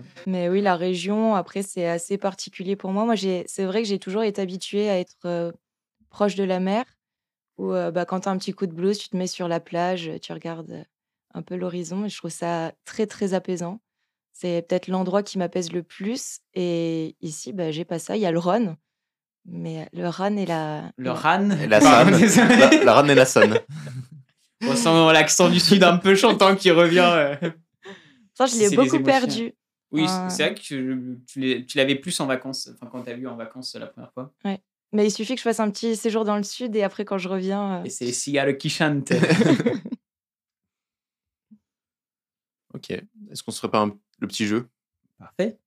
[0.27, 3.05] Mais oui, la région, après, c'est assez particulier pour moi.
[3.05, 5.53] Moi, j'ai c'est vrai que j'ai toujours été habituée à être,
[6.09, 6.85] proche de la mer
[7.59, 9.61] où, bah, quand tu as un petit coup de blues, tu te mets sur la
[9.61, 10.87] plage, tu regardes,
[11.35, 13.81] un peu l'horizon et je trouve ça très, très apaisant.
[14.33, 18.17] C'est peut-être l'endroit qui m'apaise le plus et ici, bah, j'ai pas ça.
[18.17, 18.77] Il y a le Rhône,
[19.47, 21.51] mais le Rhône et la Le RAN.
[21.51, 22.57] Et la désolé.
[22.57, 23.59] la, la Ranne et la Sanne.
[24.67, 27.05] On sent l'accent du sud un peu chantant qui revient.
[27.15, 27.37] euh.
[28.35, 29.53] ça, je l'ai beaucoup perdu.
[29.91, 30.29] Oui, Ah.
[30.31, 33.75] c'est vrai que tu, l'avais plus en vacances, enfin quand tu as vu en vacances
[33.77, 34.33] la première fois.
[34.93, 37.19] Mais il suffit que je fasse un petit séjour dans le sud et après, quand
[37.19, 39.13] je reviens, heu Et c'est Cigale qui chante.
[42.75, 42.91] Ok.
[42.91, 44.69] Est-ce qu'on se ferait pas un- le petit jeu?
[45.17, 45.59] Parfait.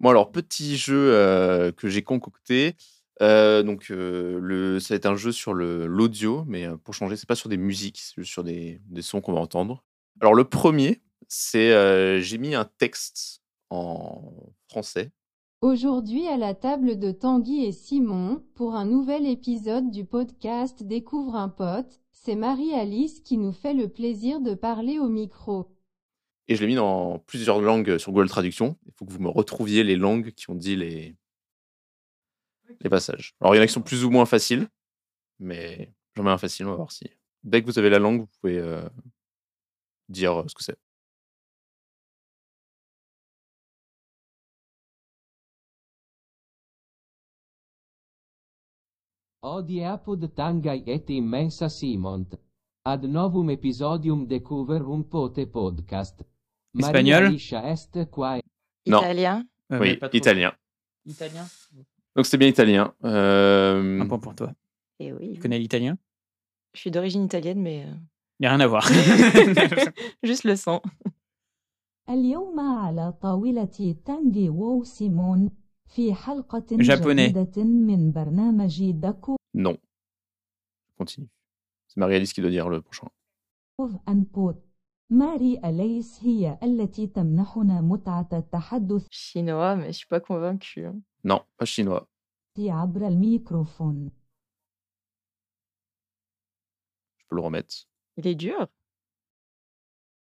[0.00, 2.76] Bon, alors, petit jeu euh, que j'ai concocté.
[3.20, 7.28] Euh, donc, euh, le, ça va être un jeu sur l'audio, mais pour changer, c'est
[7.28, 9.84] pas sur des musiques, c'est sur des, des sons qu'on va entendre.
[10.20, 14.32] Alors, le premier, c'est j'ai mis un texte en
[14.68, 15.10] français.
[15.60, 21.34] Aujourd'hui à la table de Tanguy et Simon, pour un nouvel épisode du podcast Découvre
[21.34, 25.66] un pote, c'est Marie-Alice qui nous fait le plaisir de parler au micro.
[26.48, 28.78] Et je l'ai mis dans plusieurs langues sur Google Traduction.
[28.86, 31.14] Il faut que vous me retrouviez les langues qui ont dit les,
[32.80, 33.34] les passages.
[33.40, 34.68] Alors, il y en a qui sont plus ou moins faciles,
[35.38, 37.04] mais j'en mets un facile, on va voir si.
[37.44, 38.88] Dès que vous avez la langue, vous pouvez euh,
[40.08, 40.78] dire euh, ce que c'est.
[49.42, 52.26] Odiapod tangai et immensa simont.
[52.84, 56.24] Ad novum episodium decuverum pote podcast.
[56.86, 57.32] Espagnol?
[58.86, 59.00] Non.
[59.00, 60.52] Italien euh, Oui, italien.
[61.06, 61.46] Italien?
[62.16, 62.94] Donc c'est bien italien.
[63.04, 64.52] Euh, Un point pour toi.
[64.98, 65.34] Et oui.
[65.34, 65.96] Tu connais l'italien?
[66.74, 67.82] Je suis d'origine italienne, mais.
[67.84, 67.92] Euh,
[68.38, 68.88] Il n'y a rien à voir.
[70.22, 70.82] Juste le sang.
[76.84, 77.30] Japonais.
[79.54, 79.76] Non.
[80.96, 81.28] Continue.
[81.88, 83.08] C'est Marie-Alice qui doit dire le prochain.
[85.10, 90.84] ماري أليس هي التي تمنحنا متعة التحدث Chinois, mais je suis pas convaincue.
[90.86, 91.00] hein.
[91.24, 92.06] Non, pas chinois.
[92.58, 94.10] عبر الميكروفون
[97.18, 97.74] Je peux le remettre.
[98.16, 98.68] Il est dur.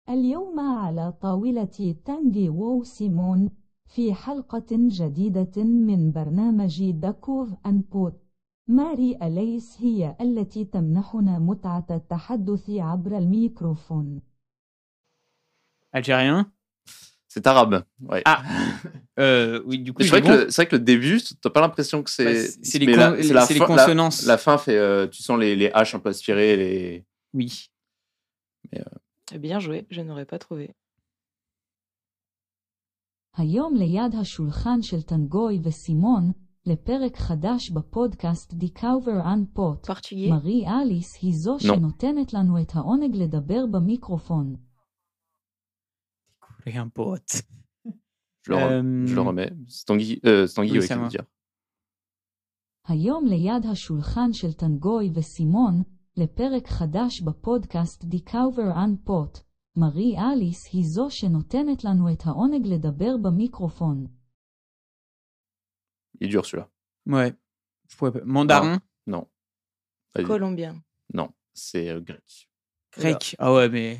[0.08, 3.50] اليوم على طاولة تانجي وو سيمون
[3.86, 8.20] في حلقة جديدة من برنامج داكوف أن بوت
[8.68, 14.20] ماري أليس هي التي تمنحنا متعة التحدث عبر الميكروفون
[15.91, 16.51] Algérien
[17.27, 17.83] C'est arabe.
[18.01, 18.21] Ouais.
[18.25, 18.43] Ah
[19.19, 20.27] euh, Oui, du coup, Mais c'est j'ai vrai, bon.
[20.29, 22.33] que le- c'est vrai que le début, t'as pas l'impression que c'est.
[22.33, 24.25] Bah, c'est les mais con- la- c'est la c'est les fin- la- consonances.
[24.25, 24.77] La, fin fait.
[24.77, 26.55] euh, tu sens les, les H un peu aspirées.
[26.57, 27.05] Les...
[27.33, 27.49] Oui.
[29.47, 30.67] Bien joué, je n'aurais pas trouvé.
[33.37, 36.31] היום ליד השולחן של טנגוי וסימון,
[36.65, 40.29] לפרק חדש בפודקאסט דיקאובר אן פוט, Portugais.
[40.29, 44.55] מרי אליס היא זו שנותנת לנו את העונג לדבר במיקרופון.
[46.65, 47.41] Et un pote.
[48.43, 49.53] Je, le rem- je le Euh, remets.
[49.67, 51.09] C'est Tanguy, euh, c'est Tanguy oui, ouais, c'est qui veut moi.
[51.09, 51.25] dire.
[52.87, 55.83] היום ליד השולחן של טנגוי וסימון,
[56.17, 59.37] לפרק חדש בפודקאסט דיקאובר אן פוט,
[59.77, 64.05] מרי אליס היא זו שנותנת לנו את העונג לדבר במיקרופון.
[66.21, 66.69] Il est dur celui-là.
[67.07, 67.33] Ouais.
[67.89, 69.25] Je pourrais pas- Mandarin Non.
[70.15, 70.25] Vas-y.
[70.25, 70.73] Colombien.
[71.13, 72.29] Non, c'est euh, grec.
[72.97, 73.91] Grec Ah ouais, mais.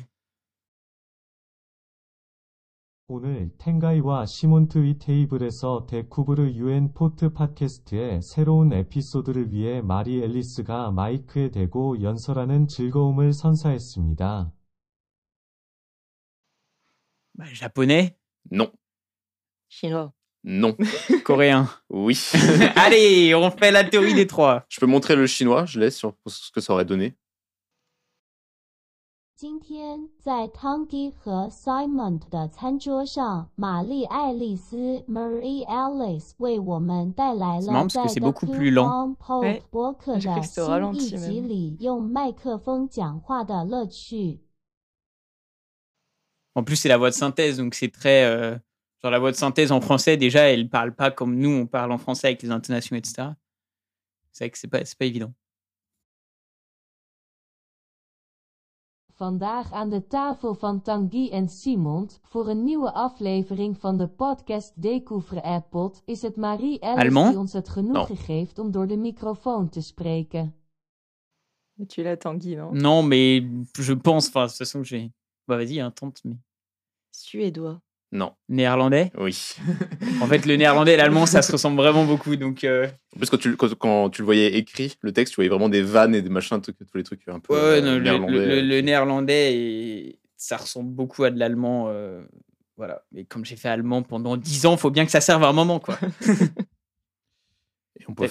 [3.13, 12.01] 오늘 텐가이와 시몬트위 테이블에서 데쿠브르 유엔 포트 팟캐스트의 새로운 에피소드를 위해 마리 앨리스가 마이크에 대고
[12.01, 14.53] 연설하는 즐거움을 선사했습니다.
[17.53, 18.13] Japonais
[18.49, 18.71] Non.
[19.67, 20.11] Chinois.
[20.45, 20.77] Non.
[21.25, 22.17] Coréen oui.
[22.77, 24.65] Allez, on fait la théorie des trois.
[24.69, 27.17] Je peux montrer le chinois, je laisse sur pour ce que ça aurait donné.
[29.40, 38.20] 今天在 Tongi 和 Simon 的餐桌上，玛丽爱丽丝 Marie Alice 为我们带来 C'est marrant 了 parce que 在 c'est
[38.20, 38.88] The beaucoup Cool plus lent.
[38.88, 41.46] On Pod 对播客 j'ai cru 的 que c'était au 新 ralenti 一集 même.
[41.46, 44.40] 里用麦克风讲话的乐趣。
[46.54, 48.24] En plus, c'est la voix de synthèse, donc c'est très.
[48.24, 48.56] euh,
[49.02, 51.92] genre, la voix de synthèse en français, déjà, elle parle pas comme nous, on parle
[51.92, 53.32] en français avec les intonations, etc.
[54.32, 55.34] C'est vrai que c'est pas, c'est pas évident.
[59.21, 64.81] Vandaag aan de tafel van Tanguy en Simond voor een nieuwe aflevering van de podcast
[64.81, 67.29] Découvre Appot is het Marie Alice Allemand?
[67.29, 70.55] die ons het genoegen geeft om door de microfoon te spreken.
[71.87, 75.11] Tu l'as Tanguy, non Non, mais je pense, enfin, de toute façon, j'ai.
[75.45, 76.39] Bah, vas-y, hein, tente, mais.
[77.09, 77.79] Suédois.
[78.13, 78.33] Non.
[78.49, 79.55] Néerlandais Oui.
[80.21, 82.63] En fait, le néerlandais et l'allemand, ça se ressemble vraiment beaucoup, donc.
[82.65, 85.49] euh, En plus, quand tu, quand, quand tu le voyais écrit, le texte, tu voyais
[85.49, 87.93] vraiment des vannes et des machins, tous tous les trucs un peu Ouais, euh, non,
[87.93, 88.33] le, néerlandais.
[88.33, 91.85] le- le- le néerlandais, et ça ressemble beaucoup à de l'allemand.
[91.87, 92.21] euh,
[92.75, 93.03] voilà.
[93.13, 95.53] Mais comme j'ai fait allemand pendant 10 ans, faut bien que ça serve à un
[95.53, 95.97] moment, quoi.
[97.99, 98.27] Et on peut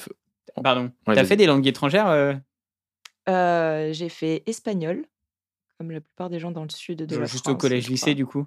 [0.63, 0.91] Pardon.
[1.07, 2.35] Ouais, T'as fait des langues étrangères euh,
[3.29, 5.07] Euh, j'ai fait espagnol,
[5.79, 7.55] comme la plupart des gens dans le sud de la Juste France.
[7.55, 8.15] au collège, je lycée, crois.
[8.15, 8.47] du coup?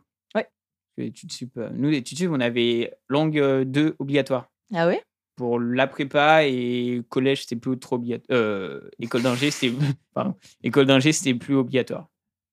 [0.98, 4.52] Études sup, euh, Nous, les études sup, on avait langue euh, 2 obligatoire.
[4.74, 5.03] Ah ouais?
[5.36, 8.38] Pour la prépa et collège, c'était plus trop obligatoire.
[8.38, 9.76] Euh, école d'ingé, c'était.
[10.14, 10.36] Pardon.
[10.64, 12.10] École d'ingé, c'était plus obligatoire.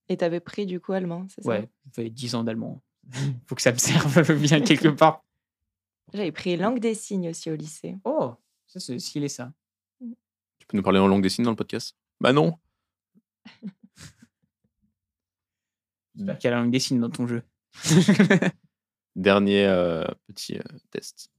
[0.09, 1.51] Et t'avais pris du coup allemand, c'est ça?
[1.51, 2.83] Ouais, fait 10 ans d'allemand.
[3.47, 5.25] Faut que ça me serve bien quelque part.
[6.13, 7.97] J'avais pris langue des signes aussi au lycée.
[8.05, 8.35] Oh,
[8.67, 9.53] ça, c'est stylé, ça.
[10.01, 11.97] Tu peux nous parler en langue des signes dans le podcast?
[12.21, 12.59] Bah non.
[16.15, 17.43] J'espère qu'il y a la langue des signes dans ton jeu.
[19.16, 21.30] Dernier euh, petit euh, test.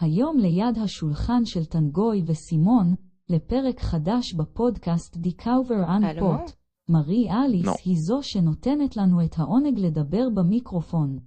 [0.00, 2.94] היום ליד השולחן של טנגוי וסימון,
[3.28, 6.20] לפרק חדש בפודקאסט דיקאובר אן אלמה?
[6.20, 6.56] פוט,
[6.88, 7.74] מרי אליס לא.
[7.84, 11.18] היא זו שנותנת לנו את העונג לדבר במיקרופון.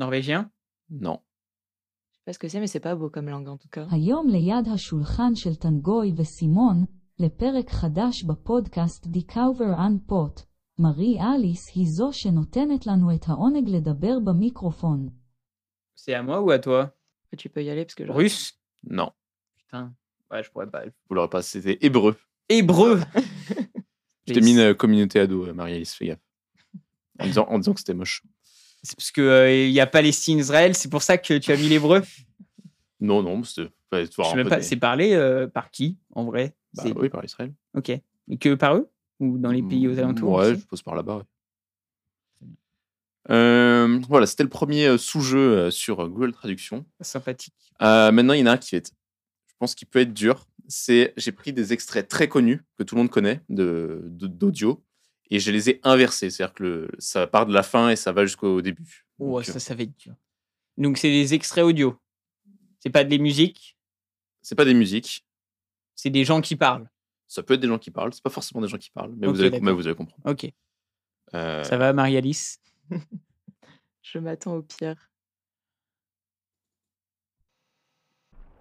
[0.00, 0.42] Norvégien
[0.90, 1.18] Non.
[2.12, 3.86] Je sais pas ce que c'est, mais c'est pas beau comme langue en tout cas.
[3.90, 6.84] היום ליד השולחן של טנגוי וסימון,
[7.18, 10.42] לפרק חדש בפודקאסט Decover Unpot.
[10.78, 15.08] מארי אליס היא זו שנותנת לנו את העונג לדבר במיקרופון.
[15.96, 16.90] C'est à moi ou à toi
[17.36, 18.12] Tu peux y aller parce que je...
[18.12, 18.52] Russe
[18.84, 19.10] Non,
[19.58, 19.92] Putain.
[20.30, 20.82] Ouais, je pourrais pas.
[21.08, 22.16] vous l'aurez pas, c'était hébreu.
[22.48, 23.00] Hébreu
[24.26, 26.20] Je t'ai mis une euh, communauté ado, euh, Marie-Alice, fais gaffe.
[27.18, 28.22] En disant, en disant que c'était moche.
[28.82, 32.02] C'est parce qu'il y a Palestine-Israël, c'est pour ça que tu as mis l'hébreu
[33.00, 33.68] Non, non, c'était.
[33.90, 35.98] fallait te voir Je sais un même peu pas, des- c'est parlé euh, par qui,
[36.14, 37.52] en vrai Bah C'est- oui, par Israël.
[37.74, 37.88] Ok.
[37.90, 38.88] Et que par eux
[39.23, 41.17] Ou dans les pays aux alentours Ouais, aussi je pose par là-bas.
[41.17, 42.47] ouais.
[43.29, 46.85] Euh, voilà, c'était le premier euh, sous-jeu euh, sur Google Traduction.
[47.01, 47.53] Sympathique.
[47.81, 50.45] Euh, maintenant, il y en a un qui est, je pense, qui peut être dur.
[50.67, 54.83] C'est, j'ai pris des extraits très connus que tout le monde connaît de, de- d'audio
[55.29, 56.29] et je les ai inversés.
[56.29, 59.05] C'est-à-dire que le- ça part de la fin et ça va jusqu'au début.
[59.19, 60.15] Oh, Donc, ça, ça va être dur.
[60.77, 61.95] Donc, c'est des extraits audio.
[62.79, 63.77] C'est pas des musiques,
[64.41, 65.25] C'est pas des musiques.
[65.95, 66.89] c'est des gens qui parlent.
[67.33, 68.13] Ça peut être des gens qui parlent.
[68.13, 70.21] C'est pas forcément des gens qui parlent, mais, Ok, vous, allez, mais vous allez comprendre.
[70.23, 70.53] Ok.
[71.33, 72.61] Euh, Ça va, Marie-Alice?
[74.03, 75.09] Je m'attends au pire.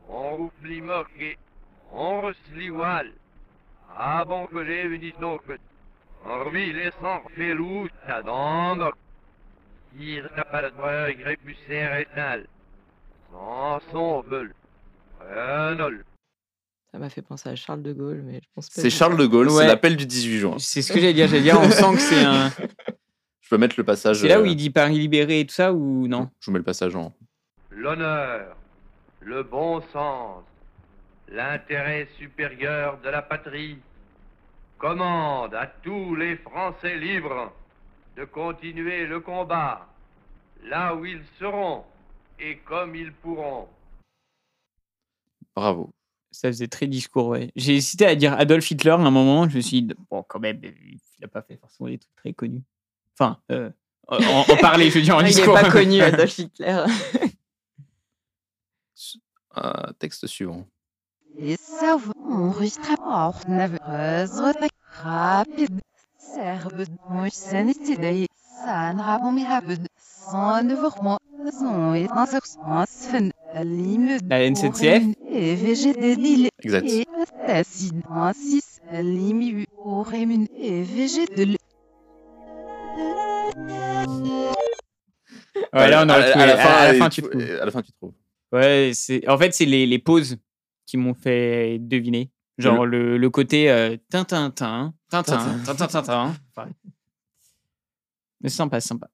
[0.09, 1.37] On oublie moqué,
[1.93, 3.13] on reçlit wal.
[3.95, 5.43] Ah bon que j'ai venu donc.
[6.25, 8.91] On remis les sangs fait loup, ta dang.
[9.99, 12.47] Tire ta palatoire et grépusser rétal.
[13.31, 14.55] Sans son veule.
[15.21, 16.07] Renol.
[16.93, 18.81] Ça m'a fait penser à Charles de Gaulle, mais je pense pas.
[18.83, 19.63] c'est Charles de Gaulle, Ouais.
[19.63, 20.57] c'est l'appel du 18 juin.
[20.59, 21.27] C'est ce que j'allais dire.
[21.27, 22.51] J'allais dire, on sent que c'est un.
[23.41, 24.19] Je peux mettre le passage.
[24.21, 26.31] C'est là où euh, il dit Paris libéré et tout ça ou non?
[26.41, 27.13] Je vous mets le passage en.
[27.71, 28.57] L'honneur,
[29.21, 30.43] le bon sens,
[31.29, 33.79] l'intérêt supérieur de la patrie
[34.79, 37.53] commande à tous les Français libres
[38.17, 39.87] de continuer le combat
[40.65, 41.85] là où ils seront
[42.39, 43.69] et comme ils pourront.
[45.55, 45.91] Bravo.
[46.33, 47.53] Ça faisait très discours, ouais.
[47.57, 49.49] J'ai hésité à dire Adolf Hitler à un moment.
[49.49, 52.33] Je me suis dit, bon, quand même, il n'a pas fait forcément des trucs très
[52.33, 52.63] connus.
[53.19, 53.71] Enfin, euh,
[54.09, 55.55] en, en parler, je veux dire, en Ah, il n'est discours.
[55.55, 56.85] pas connu, Adolf Hitler.
[59.59, 60.65] Euh, texte suivant.
[74.29, 75.03] La NCTF
[76.63, 76.87] Exact.
[85.73, 86.45] Ouais, là, on aurait trouvé.
[86.45, 87.43] À, la fin, à la fin, tu, trouves.
[87.43, 88.13] À la fin, tu trouves.
[88.53, 89.27] Ouais, c'est...
[89.29, 90.37] en fait, c'est les, les pauses
[90.87, 92.31] qui m'ont fait deviner.
[92.59, 96.35] Genre le, le côté tintin, tintin, tintin, tintin, tintin.
[98.41, 99.09] Mais sympa, sympa.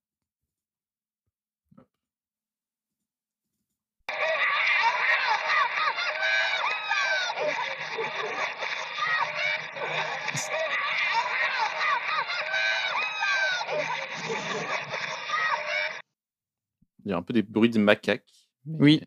[17.04, 18.24] Il y a un peu des bruits de macaques.
[18.66, 19.00] mais Oui.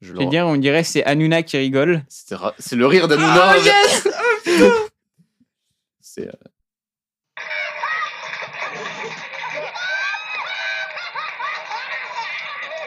[0.00, 2.04] Je le veux dire, on dirait que c'est Hanouna qui rigole.
[2.08, 3.54] C'est ra- le rire d'Anouna.
[3.56, 4.08] Oh, yes
[6.00, 6.28] C'est.
[6.28, 6.32] euh,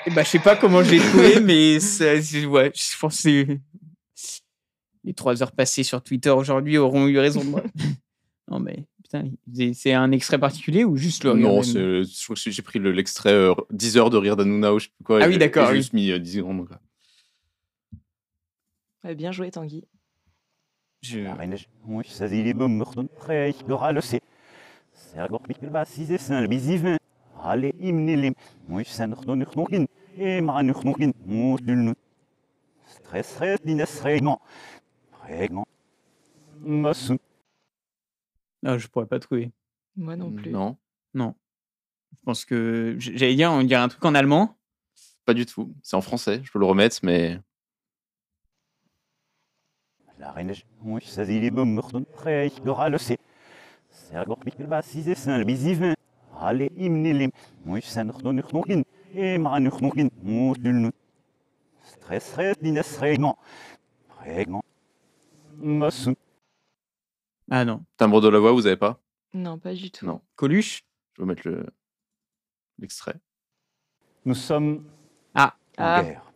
[0.06, 2.14] Eh ben, je sais pas comment je l'ai trouvé, mais ça-
[2.48, 3.58] ouais, je pense que
[5.06, 7.64] les trois heures passées sur Twitter aujourd'hui auront eu raison de moi.
[8.52, 12.80] non, mais putain, c'est- un extrait particulier ou juste le rire Non, je j'ai pris
[12.80, 15.19] le- l'extrait euh, 10 heures de rire d'Anouna ou je sais plus quoi.
[15.22, 15.77] Ah oui, d'accord, J'ai oui.
[15.77, 16.68] juste mis euh, 10 secondes.
[16.68, 16.80] quoi.
[19.03, 19.85] Ouais, bien joué, Tanguy.
[36.77, 37.11] مش
[38.64, 39.52] ah, je pourrais pas trouver.
[39.95, 40.52] Moi non plus.
[40.52, 40.77] Non.
[41.14, 41.35] Non.
[42.18, 44.57] Je pense que j'allais dire, on dirait un truc en allemand.
[45.26, 45.73] Pas du tout.
[45.81, 46.41] C'est en français.
[46.44, 47.40] Je peux le remettre, mais.
[50.19, 50.53] La reine,
[50.84, 51.81] oui, ça dit les bombes
[52.18, 53.18] reich, le sait.
[53.90, 54.10] c'est.
[54.14, 55.94] Sergor Mikkelba, 6 et 5, bisivin.
[56.40, 57.30] Allez, imnilim,
[57.65, 58.84] oui, ça nous redonne urtnokin,
[59.14, 60.94] et mara nous redonkin, mon dulnut.
[61.84, 63.35] Stress, ré, dinas, ré, non.
[64.22, 64.61] Ré, non.
[65.57, 66.15] Massoun.
[67.52, 67.84] Ah non.
[67.98, 68.99] Timbre de la voix, vous avez pas?
[69.34, 70.06] Non, pas du tout.
[70.06, 70.22] Non.
[70.36, 70.84] Coluche?
[71.18, 71.65] Je vais mettre le-
[72.80, 73.20] l'extrait.
[74.26, 74.84] Nous sommes
[75.36, 75.56] Ah.
[75.78, 76.03] en Ah.
[76.03, 76.32] guerre.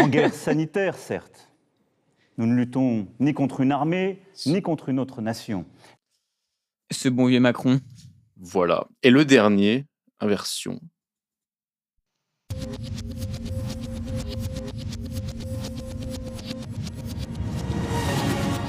[0.00, 1.48] En guerre sanitaire, certes.
[2.38, 5.66] Nous ne luttons ni contre une armée, ni contre une autre nation.
[6.90, 7.80] Ce bon vieux Macron.
[8.36, 8.88] Voilà.
[9.02, 9.86] Et le dernier,
[10.20, 10.80] inversion.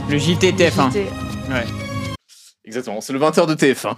[0.10, 0.90] Le JT TF1.
[0.91, 1.32] JT.
[1.49, 1.65] Ouais.
[2.65, 3.95] Exactement, c'est le 20h de TF1.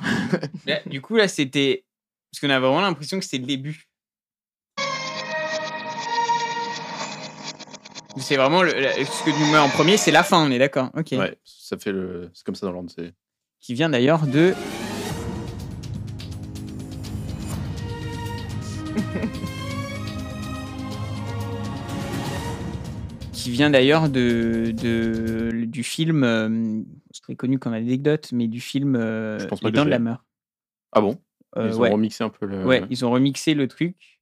[0.65, 1.85] Là, du coup, là, c'était.
[2.31, 3.85] Parce qu'on a vraiment l'impression que c'était le début.
[8.17, 8.63] C'est vraiment.
[8.63, 10.89] Le, ce que tu mets en premier, c'est la fin, on est d'accord.
[10.97, 11.09] Ok.
[11.11, 12.31] Ouais, ça fait le.
[12.33, 12.89] C'est comme ça dans l'ordre.
[12.95, 13.13] c'est-
[13.61, 14.53] Qui vient d'ailleurs de.
[23.33, 26.81] qui vient d'ailleurs de, de- du film, euh,
[27.15, 29.85] c'est très connu comme anecdote, mais du film euh, Je pense pas Les que Dents
[29.85, 30.25] de la Meur.
[30.91, 31.17] Ah bon?
[31.57, 31.89] Euh, Ils ont ouais.
[31.91, 32.65] remixé un peu le.
[32.65, 34.19] Ouais, ils ont remixé le truc.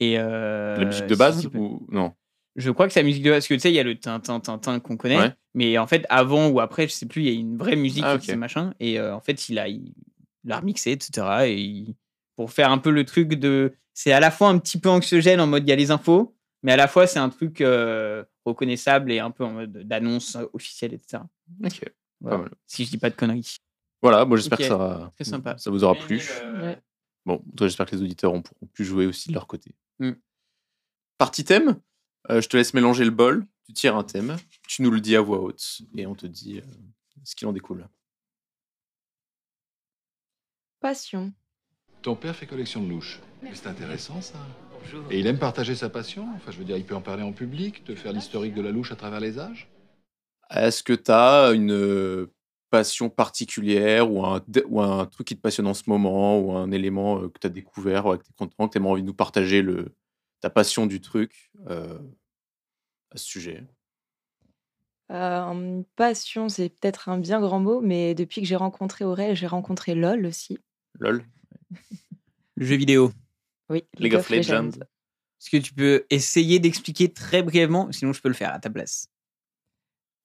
[0.00, 2.14] Et euh, La musique de base si- ou non?
[2.56, 3.82] Je crois que c'est la musique de base, parce que tu sais, il y a
[3.82, 5.34] le tintin tintin qu'on connaît, Ouais.
[5.54, 8.02] mais en fait, avant ou après, je sais plus, il y a une vraie musique
[8.06, 8.22] Ah, qui ok.
[8.24, 9.92] c'est machin, et euh, en fait, il a, il,
[10.44, 11.26] l'a remixé, etc.
[11.48, 11.94] Et il-
[12.34, 13.74] pour faire un peu le truc de.
[13.92, 16.34] C'est à la fois un petit peu anxiogène en mode il y a les infos,
[16.62, 20.36] mais à la fois c'est un truc euh, reconnaissable et un peu en mode d'annonce
[20.52, 21.22] officielle, etc.
[21.64, 21.82] Ok.
[22.20, 22.48] Voilà.
[22.66, 23.56] Si je dis pas de conneries.
[24.02, 25.56] Voilà, moi j'espère que ça, Très sympa.
[25.58, 26.22] ça vous aura plu.
[26.60, 26.80] Ouais.
[27.24, 29.74] Bon, j'espère que les auditeurs ont, ont pu jouer aussi de leur côté.
[29.98, 30.12] Mm.
[31.18, 31.80] Partie thème,
[32.30, 34.36] euh, je te laisse mélanger le bol, tu tires un thème,
[34.68, 36.62] tu nous le dis à voix haute et on te dit euh,
[37.24, 37.88] ce qu'il en découle.
[40.80, 41.32] Passion.
[42.02, 43.20] Ton père fait collection de louches.
[43.42, 44.38] Mais c'est intéressant ça.
[45.10, 46.28] Et il aime partager sa passion.
[46.36, 48.70] Enfin, je veux dire, il peut en parler en public, te faire l'historique de la
[48.70, 49.68] louche à travers les âges.
[50.50, 52.28] Est-ce que tu as une
[52.70, 56.52] passion particulière ou un, dé- ou un truc qui te passionne en ce moment ou
[56.52, 59.06] un élément que tu as découvert, ouais, que tu es content, que tu envie de
[59.06, 59.94] nous partager le,
[60.40, 61.98] ta passion du truc euh,
[63.10, 63.64] à ce sujet?
[65.12, 69.46] Euh, passion, c'est peut-être un bien grand mot, mais depuis que j'ai rencontré Aurel, j'ai
[69.46, 70.58] rencontré LOL aussi.
[70.98, 71.24] LOL
[72.56, 73.12] Le jeu vidéo.
[73.68, 74.70] Oui, League of Legends.
[74.70, 78.70] Est-ce que tu peux essayer d'expliquer très brièvement Sinon, je peux le faire à ta
[78.70, 79.08] place.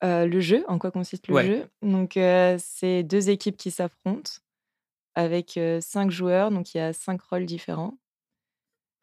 [0.03, 1.45] Euh, le jeu, en quoi consiste le Ouais.
[1.45, 4.31] jeu Donc, euh, c'est deux équipes qui s'affrontent
[5.13, 7.97] avec euh, cinq joueurs, donc il y a cinq rôles différents.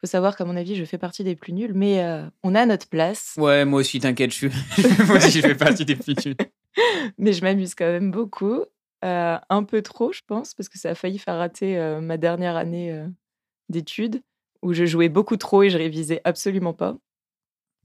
[0.01, 2.05] faut savoir qu'à mon avis, je fais partie des plus nuls, mais
[2.43, 3.35] on a notre place.
[3.37, 4.51] Ouais, moi aussi, t'inquiète, je suis.
[5.07, 6.37] moi aussi, je fais partie des plus nuls.
[7.19, 8.65] mais je m'amuse quand même beaucoup.
[9.03, 13.05] Un peu trop, je pense, parce que ça a failli faire rater ma dernière année
[13.69, 14.23] d'études,
[14.63, 16.97] où je jouais beaucoup trop et je révisais absolument pas.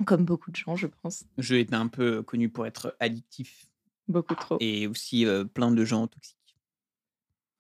[0.06, 1.24] Comme beaucoup de gens, je pense.
[1.38, 3.68] Le jeu était un peu connu pour être addictif.
[4.08, 4.58] Beaucoup trop.
[4.60, 6.38] Et aussi euh, plein de gens toxiques.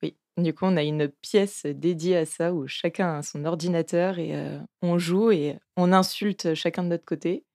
[0.02, 4.20] Oui, du coup, on a une pièce dédiée à ça où chacun a son ordinateur
[4.20, 7.46] et euh, on joue et on insulte chacun de notre côté.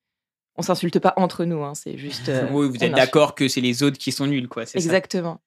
[0.57, 2.29] On s'insulte pas entre nous, hein, c'est juste.
[2.29, 4.65] euh, oui, vous on êtes d'accord que c'est les autres qui sont nuls, quoi.
[4.67, 4.85] c'est ça?
[4.85, 5.41] Exactement.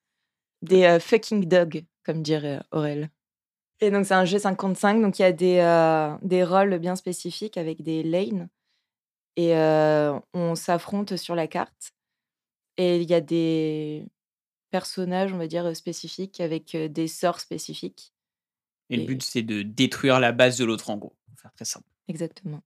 [0.61, 3.09] Des euh, fucking dogs, comme dirait euh, Aurel.
[3.79, 6.95] Et donc, c'est un jeu 55, donc il y a des, euh, des rôles bien
[6.95, 8.47] spécifiques avec des lanes.
[9.37, 11.91] Et euh, on s'affronte sur la carte.
[12.77, 14.05] Et il y a des
[14.71, 18.13] personnages, on va dire, spécifiques avec des sorts spécifiques.
[18.89, 21.15] Et le but, c'est de détruire la base de l'autre, en gros.
[21.29, 21.87] Pour faire très simple.
[22.07, 22.61] Exactement.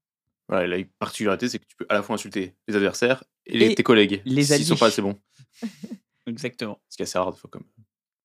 [0.48, 3.58] Voilà, et la particularité, c'est que tu peux à la fois insulter les adversaires et,
[3.58, 4.80] les- Et tes collègues, les s'ils sont alliés.
[4.80, 5.20] pas assez bons.
[6.28, 6.80] Exactement.
[6.90, 7.66] Ce qui est assez rare, des fois, comme.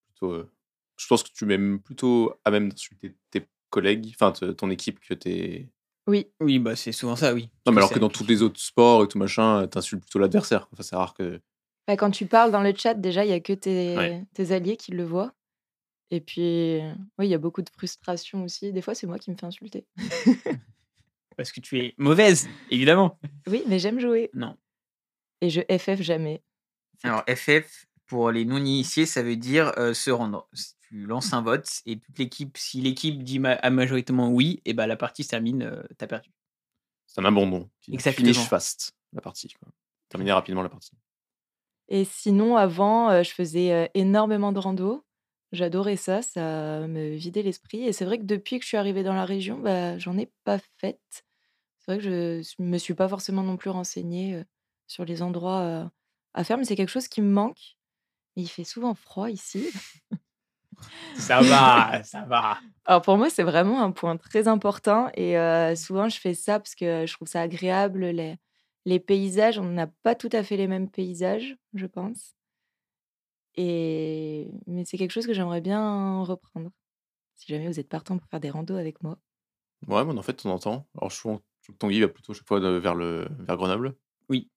[0.08, 0.50] Plutôt, euh,
[0.96, 5.00] je pense que tu es même plutôt à même d'insulter tes collègues, enfin ton équipe,
[5.00, 5.68] que tes.
[6.06, 6.26] Oui.
[6.40, 7.50] Oui, bah c'est souvent ça, oui.
[7.66, 10.68] Non, mais alors que dans tous les autres sports et tout machin, t'insultes plutôt l'adversaire.
[10.72, 11.40] Enfin, c'est rare que.
[11.86, 14.24] Bah, quand tu parles dans le chat, déjà, il y a que tes, Ouais.
[14.34, 15.32] tes alliés qui le voient.
[16.10, 16.80] Et puis,
[17.18, 18.72] oui, il y a beaucoup de frustration aussi.
[18.72, 19.86] Des fois, c'est moi qui me fais insulter.
[21.36, 23.18] Parce que tu es mauvaise, évidemment.
[23.46, 24.30] Oui, mais j'aime jouer.
[24.34, 24.56] Non.
[25.40, 26.42] Et je FF jamais.
[27.02, 30.48] Alors, FF, pour les non-initiés, ça veut dire euh, se rendre.
[30.90, 34.74] Tu lances un vote et toute l'équipe, si l'équipe dit ma- a majoritairement oui, et
[34.74, 36.32] ben la partie se termine, euh, t'as perdu.
[37.06, 37.70] C'est un abandon.
[37.80, 38.32] qui Exactement.
[38.32, 39.52] Finish fast, la partie.
[39.52, 39.68] Quoi.
[40.08, 40.90] Terminer rapidement la partie.
[41.86, 45.04] Et sinon, avant, euh, je faisais euh, énormément de rando.
[45.52, 47.84] J'adorais ça, ça me vidait l'esprit.
[47.84, 50.32] Et c'est vrai que depuis que je suis arrivée dans la région, bah, j'en ai
[50.42, 51.00] pas fait.
[51.78, 54.44] C'est vrai que je me suis pas forcément non plus renseignée euh,
[54.88, 55.84] sur les endroits euh,
[56.34, 57.76] à faire, mais c'est quelque chose qui me manque.
[58.36, 59.68] Mais il fait souvent froid ici.
[61.16, 62.58] Ça va, ça va.
[62.84, 66.58] Alors pour moi, c'est vraiment un point très important et euh, souvent je fais ça
[66.58, 68.04] parce que je trouve ça agréable.
[68.06, 68.36] Les,
[68.84, 72.36] les paysages, on n'a pas tout à fait les mêmes paysages, je pense.
[73.56, 76.70] Et mais c'est quelque chose que j'aimerais bien reprendre.
[77.36, 79.18] Si jamais vous êtes partant pour faire des randos avec moi.
[79.88, 80.88] Ouais, mais en fait, de temps en temps.
[80.96, 83.96] Alors, je trouve que Tanguy va plutôt chaque fois vers, le, vers Grenoble.
[84.28, 84.50] Oui.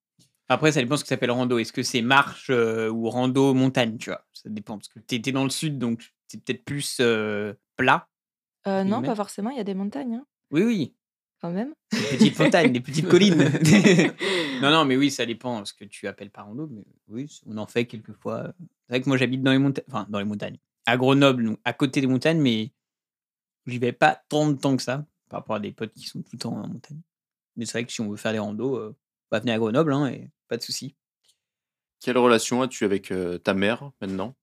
[0.48, 1.58] Après, ça dépend ce que ça s'appelle rando.
[1.58, 4.26] Est-ce que c'est marche euh, ou rando montagne, tu vois?
[4.34, 4.76] Ça dépend.
[4.76, 8.08] Parce que tu étais dans le sud, donc c'est peut-être plus euh, plat.
[8.66, 10.14] Euh, non, pas forcément, il y a des montagnes.
[10.14, 10.26] hein.
[10.50, 10.94] Oui, oui.
[11.40, 11.74] quand même.
[11.92, 13.36] Des petites montagnes, des petites collines.
[14.62, 16.66] non, non, mais oui, ça dépend de ce que tu appelles par rando.
[16.70, 18.52] Mais oui, on en fait quelquefois.
[18.86, 21.58] C'est vrai que moi, j'habite dans les montagnes, enfin, dans les montagnes, à Grenoble, donc
[21.64, 22.72] à côté des montagnes, mais
[23.66, 26.22] j'y vais pas tant de temps que ça par rapport à des potes qui sont
[26.22, 27.00] tout le temps en montagne.
[27.56, 28.96] Mais c'est vrai que si on veut faire des randos, euh,
[29.30, 30.94] bah, venez à Grenoble, hein, et pas de souci.
[32.00, 34.34] Quelle relation as-tu avec euh, ta mère maintenant?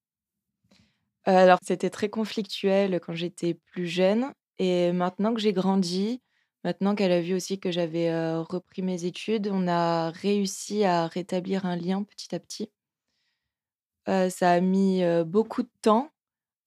[1.26, 4.34] Alors, c'était très conflictuel quand j'étais plus jeune.
[4.60, 6.22] Et maintenant que j'ai grandi,
[6.64, 11.66] maintenant qu'elle a vu aussi que j'avais repris mes études, on a réussi à rétablir
[11.66, 12.70] un lien petit à petit.
[14.08, 16.10] Ça a mis beaucoup de temps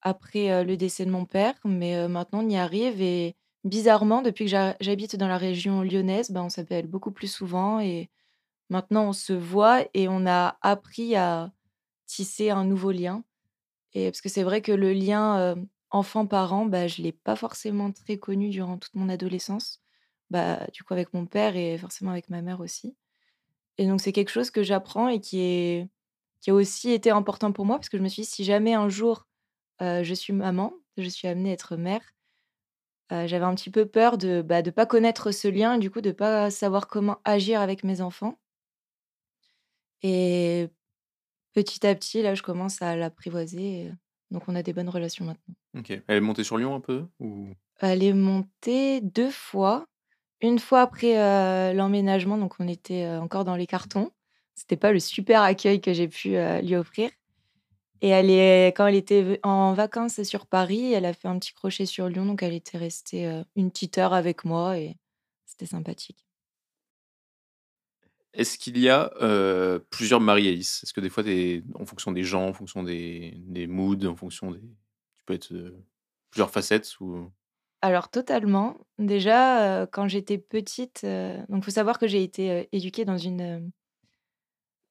[0.02, 3.02] après le décès de mon père, mais maintenant on y arrive.
[3.02, 7.28] Et bizarrement, depuis que j'ha- j'habite dans la région lyonnaise, ben, on s'appelle beaucoup plus
[7.32, 7.80] souvent.
[7.80, 8.10] Et
[8.70, 11.52] maintenant, on se voit et on a appris à
[12.06, 13.24] tisser un nouveau lien.
[13.94, 15.54] Et parce que c'est vrai que le lien euh,
[15.90, 19.80] enfant-parent, bah, je ne l'ai pas forcément très connu durant toute mon adolescence.
[20.30, 22.96] Bah, du coup, avec mon père et forcément avec ma mère aussi.
[23.78, 25.88] Et donc, c'est quelque chose que j'apprends et qui, est,
[26.40, 28.74] qui a aussi été important pour moi parce que je me suis dit, si jamais
[28.74, 29.26] un jour
[29.82, 32.02] euh, je suis maman, je suis amenée à être mère,
[33.12, 35.78] euh, j'avais un petit peu peur de ne bah, de pas connaître ce lien et
[35.78, 38.38] du coup de ne pas savoir comment agir avec mes enfants.
[40.02, 40.68] Et
[41.54, 43.62] petit à petit, là, je commence à l'apprivoiser.
[43.62, 43.92] et
[44.30, 45.54] Donc, on a des bonnes relations maintenant.
[45.78, 45.90] Ok.
[45.90, 47.48] Elle est montée sur Lyon un peu ou...
[47.80, 49.86] Elle est montée deux fois.
[50.40, 54.10] Une fois après euh, l'emménagement, donc on était euh, encore dans les cartons.
[54.54, 57.10] C'était pas le super accueil que j'ai pu euh, lui offrir.
[58.00, 61.54] Et elle est, quand elle était en vacances sur Paris, elle a fait un petit
[61.54, 64.98] crochet sur Lyon, donc elle était restée une petite heure avec moi et
[65.46, 66.23] c'était sympathique.
[68.34, 70.82] Est-ce qu'il y a euh, plusieurs Marie-Alice?
[70.82, 71.22] Est-ce que des fois,
[71.74, 74.58] en fonction des gens, en fonction des, des moods, en fonction des...
[74.58, 75.84] Tu peux être euh,
[76.30, 77.30] plusieurs facettes ou...
[77.80, 78.78] Alors totalement.
[78.98, 81.06] Déjà, euh, quand j'étais petite,
[81.48, 83.70] donc faut savoir que j'ai été éduquée dans une,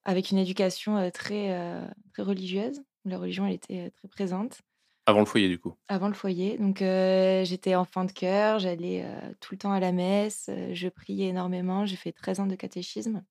[0.06, 2.84] avec une éducation très, très religieuse.
[3.06, 4.61] La religion, elle était très présente.
[5.06, 5.74] Avant le foyer, du coup.
[5.90, 6.57] Avant le foyer.
[6.57, 10.70] Donc, euh, j'étais enfant de cœur, j'allais euh, tout le temps à la messe, euh,
[10.74, 11.86] je priais énormément.
[11.86, 13.22] J'ai fait 13 ans de catéchisme,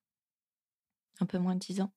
[1.23, 1.93] un peu moins de 10 ans.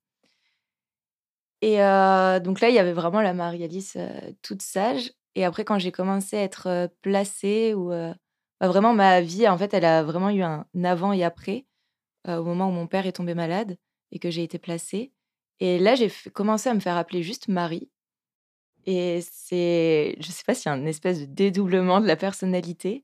[1.61, 5.11] Et euh, donc là, il y avait vraiment la Marie-Alice euh, toute sage.
[5.35, 9.57] Et après, quand j'ai commencé à être euh, placée, ou bah, vraiment ma vie, en
[9.57, 11.65] fait, elle a vraiment eu un avant et après,
[12.27, 13.77] au moment où mon père est tombé malade
[14.11, 15.11] et que j'ai été placée.
[15.59, 17.89] Et là, j'ai commencé à me faire appeler juste Marie.
[18.85, 23.03] Et c'est, je sais pas s'il y a un espèce de dédoublement de la personnalité,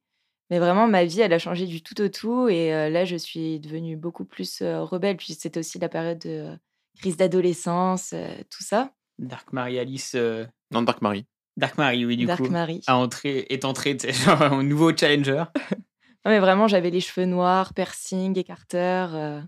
[0.51, 2.47] mais vraiment ma vie, elle a changé du tout au tout.
[2.49, 5.17] Et euh, là, je suis devenue beaucoup plus euh, rebelle.
[5.17, 6.55] Puis c'était aussi la période de euh,
[6.99, 8.91] crise d'adolescence, euh, tout ça.
[9.17, 10.13] Dark Marie Alice.
[10.15, 11.25] euh, Non, Dark Marie.
[11.57, 12.49] Dark Marie, oui, du Dark coup.
[12.49, 12.81] Marie.
[12.87, 15.45] A entré, est entré tu sais, genre, un nouveau challenger.
[16.23, 19.15] Non, mais vraiment, j'avais les cheveux noirs, piercing, écarteur.
[19.15, 19.41] euh,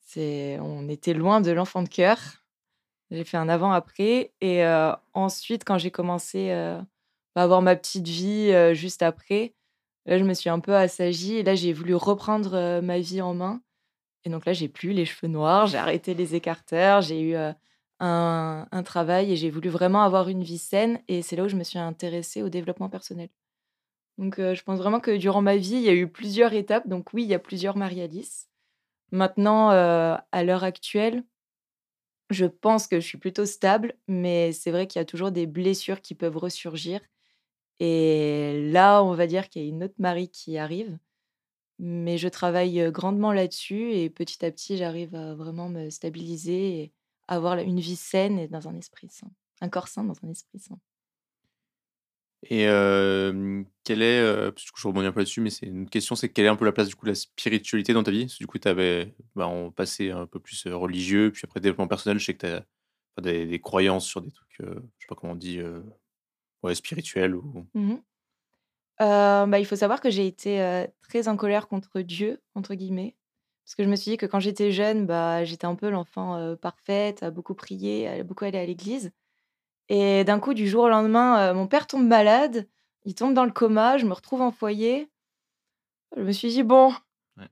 [0.00, 2.18] c'est, on était loin de l'enfant de cœur.
[3.12, 4.32] J'ai fait un avant-après.
[4.40, 6.80] Et euh, ensuite, quand j'ai commencé euh,
[7.36, 9.54] à avoir ma petite vie euh, juste après,
[10.06, 11.36] là, je me suis un peu assagie.
[11.36, 13.62] Et là, j'ai voulu reprendre ma vie en main.
[14.24, 17.36] Et donc là, j'ai plus les cheveux noirs, j'ai arrêté les écarteurs, j'ai eu
[18.00, 21.00] un, travail et j'ai voulu vraiment avoir une vie saine.
[21.08, 23.28] Et c'est là où je me suis intéressée au développement personnel.
[24.18, 26.88] Donc, je pense vraiment que durant ma vie, il y a eu plusieurs étapes.
[26.88, 28.48] Donc, oui, il y a plusieurs Marie-Alice.
[29.12, 31.24] Maintenant, à l'heure actuelle,
[32.30, 35.46] je pense que je suis plutôt stable, mais c'est vrai qu'il y a toujours des
[35.46, 37.00] blessures qui peuvent ressurgir.
[37.80, 40.98] Et là, on va dire qu'il y a une autre Marie qui arrive.
[41.78, 46.92] Mais je travaille grandement là-dessus et petit à petit, j'arrive à vraiment me stabiliser et
[47.28, 49.30] avoir une vie saine et dans un esprit sain.
[49.60, 50.78] Un corps sain dans un esprit sain.
[52.50, 52.66] Et
[53.84, 56.46] quelle est, parce que je rebondis un peu là-dessus, mais c'est une question, c'est quelle
[56.46, 58.24] est un peu la place du coup de la spiritualité dans ta vie?
[58.24, 61.60] Parce que du coup, tu avais bah, on passé un peu plus religieux, puis après
[61.60, 62.64] développement personnel, je sais que tu as,
[63.20, 65.58] des, croyances sur des trucs, euh, je sais pas comment on dit,
[66.66, 67.66] ouais, spirituels ou...
[67.74, 68.00] Mhm.
[69.02, 72.74] Euh, bah, il faut savoir que j'ai été euh, très en colère contre Dieu, entre
[72.74, 73.14] guillemets.
[73.64, 76.36] Parce que je me suis dit que quand j'étais jeune, bah, j'étais un peu l'enfant
[76.36, 79.10] euh, parfaite, à beaucoup prier, à beaucoup aller à l'église.
[79.88, 82.66] Et d'un coup, du jour au lendemain, euh, mon père tombe malade,
[83.04, 85.10] il tombe dans le coma, je me retrouve en foyer.
[86.16, 86.94] Je me suis dit, bon,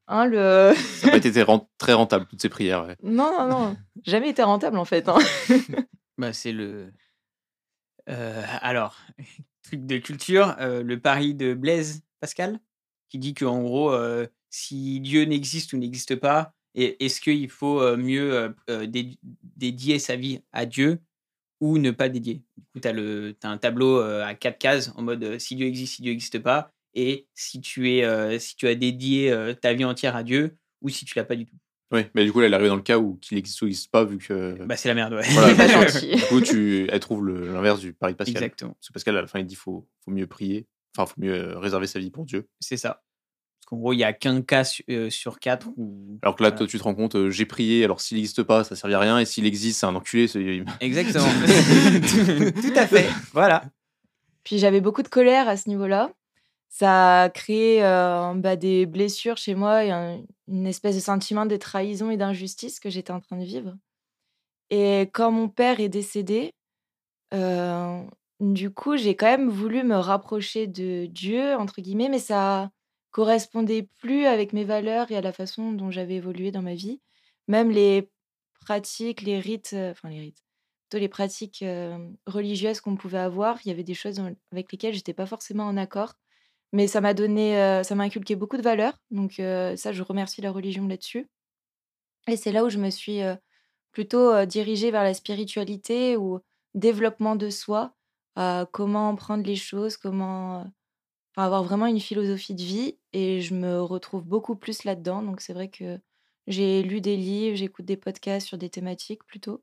[0.07, 0.73] hein, le...
[0.77, 1.45] Ça n'a pas été
[1.79, 2.87] très rentable, toutes ces prières.
[2.87, 2.97] ouais.
[3.03, 5.09] non, non, non, jamais été rentable en fait.
[5.09, 5.19] hein.
[6.19, 6.93] Bah, c'est le.
[8.09, 8.97] Euh, alors,
[9.63, 12.61] truc de culture, euh, le pari de Blaise Pascal,
[13.09, 18.53] qui dit qu'en gros, euh, si Dieu n'existe ou n'existe pas, est-ce qu'il faut mieux
[18.89, 21.01] dé- dédier sa vie à Dieu
[21.61, 22.43] ou ne pas dédier?
[22.57, 26.03] Du coup, tu as, un tableau à quatre cases en mode si Dieu existe, si
[26.03, 30.25] Dieu n'existe pas, et si tu, es, si tu as dédié ta vie entière à
[30.25, 31.57] Dieu ou si tu l'as pas du tout.
[31.95, 33.67] Oui, mais du coup, là, elle est arrivée dans le cas où qu'il existe ou
[33.67, 34.57] n'existe pas, vu que.
[34.67, 35.23] Bah, c'est la merde, ouais.
[35.31, 36.17] Voilà, gentil.
[36.17, 38.37] Du coup, tu, elle trouve le- l'inverse du pari de Pascal.
[38.43, 38.73] Exactement.
[38.73, 40.67] Parce que Pascal, à la fin, il dit faut, faut mieux prier,
[40.99, 42.49] enfin, faut mieux euh, réserver sa vie pour Dieu.
[42.61, 43.03] C'est ça.
[43.61, 46.19] Parce qu'en gros, il y a qu'un cas su- euh, sur quatre où.
[46.23, 46.59] Alors que là, Voilà.
[46.59, 48.95] toi, tu te rends compte, euh, j'ai prié, alors s'il n'existe pas, ça ne servit
[48.95, 50.27] à rien, et s'il existe, c'est un enculé.
[50.29, 51.25] c'est- Exactement.
[51.25, 53.09] tout, tout à fait.
[53.33, 53.65] Voilà.
[54.43, 56.11] Puis j'avais beaucoup de colère à ce niveau-là.
[56.77, 61.47] Ça a créé euh, bah, des blessures chez moi et un- une espèce de sentiment
[61.47, 63.75] de trahison et d'injustice que j'étais en train de vivre.
[64.71, 66.53] Et quand mon père est décédé,
[67.35, 68.03] euh,
[68.41, 72.71] du coup, j'ai quand même voulu me rapprocher de Dieu, entre guillemets, mais ça
[73.13, 77.01] correspondait plus avec mes valeurs et à la façon dont j'avais évolué dans ma vie.
[77.49, 78.11] Même les
[78.61, 80.43] pratiques, les rites, euh, enfin les rites,
[80.91, 81.65] plutôt les pratiques
[82.27, 84.21] religieuses qu'on pouvait avoir, il y avait des choses
[84.53, 86.15] avec lesquelles j'étais pas forcément en accord.
[86.75, 88.99] Mais ça m'a donné, euh, ça m'a inculqué beaucoup de valeurs.
[89.13, 91.29] Donc euh, ça, je remercie la religion là-dessus.
[92.27, 93.37] Et c'est là où je me suis euh,
[93.93, 96.41] plutôt dirigée vers la spiritualité ou
[96.75, 97.95] développement de soi,
[98.73, 100.67] comment prendre les choses, comment
[101.37, 102.99] avoir vraiment une philosophie de vie.
[103.13, 105.23] Et je me retrouve beaucoup plus là-dedans.
[105.23, 106.01] Donc c'est vrai que
[106.49, 109.63] j'ai lu des livres, j'écoute des podcasts sur des thématiques plutôt.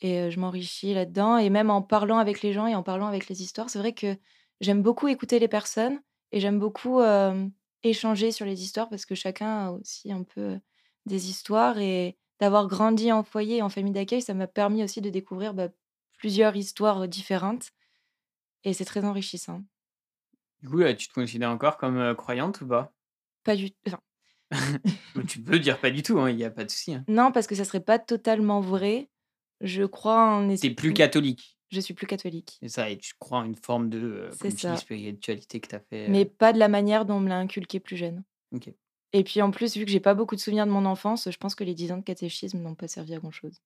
[0.00, 1.36] Et je m'enrichis là-dedans.
[1.36, 3.92] Et même en parlant avec les gens et en parlant avec les histoires, c'est vrai
[3.92, 4.16] que
[4.62, 6.00] j'aime beaucoup écouter les personnes
[6.32, 7.46] et j'aime beaucoup euh,
[7.82, 10.58] échanger sur les histoires parce que chacun a aussi un peu
[11.06, 11.78] des histoires.
[11.78, 15.54] Et d'avoir grandi en foyer et en famille d'accueil, ça m'a permis aussi de découvrir
[15.54, 15.68] bah,
[16.18, 17.70] plusieurs histoires différentes.
[18.64, 19.62] Et c'est très enrichissant.
[20.62, 22.92] Du coup, tu te considères encore comme euh, croyante ou pas?
[23.44, 24.00] Pas du enfin,
[25.16, 26.94] Mais Tu peux dire pas du tout, il n'y a pas de souci.
[26.94, 27.04] hein.
[27.08, 29.08] Non, parce que ça serait pas totalement vrai.
[29.60, 31.58] Je crois en T'es plus catholique.
[31.70, 32.58] Je suis plus catholique.
[32.62, 34.76] C'est ça, et tu crois en une forme de euh, C'est comme tu dis, ça.
[34.76, 36.06] spiritualité que tu as fait.
[36.06, 38.24] euh, Mais pas de la manière dont on me l'a inculqué plus jeune.
[39.12, 41.36] Et puis en plus, vu que j'ai pas beaucoup de souvenirs de mon enfance, je
[41.36, 43.60] pense que les 10 ans de catéchisme n'ont pas servi à grand chose.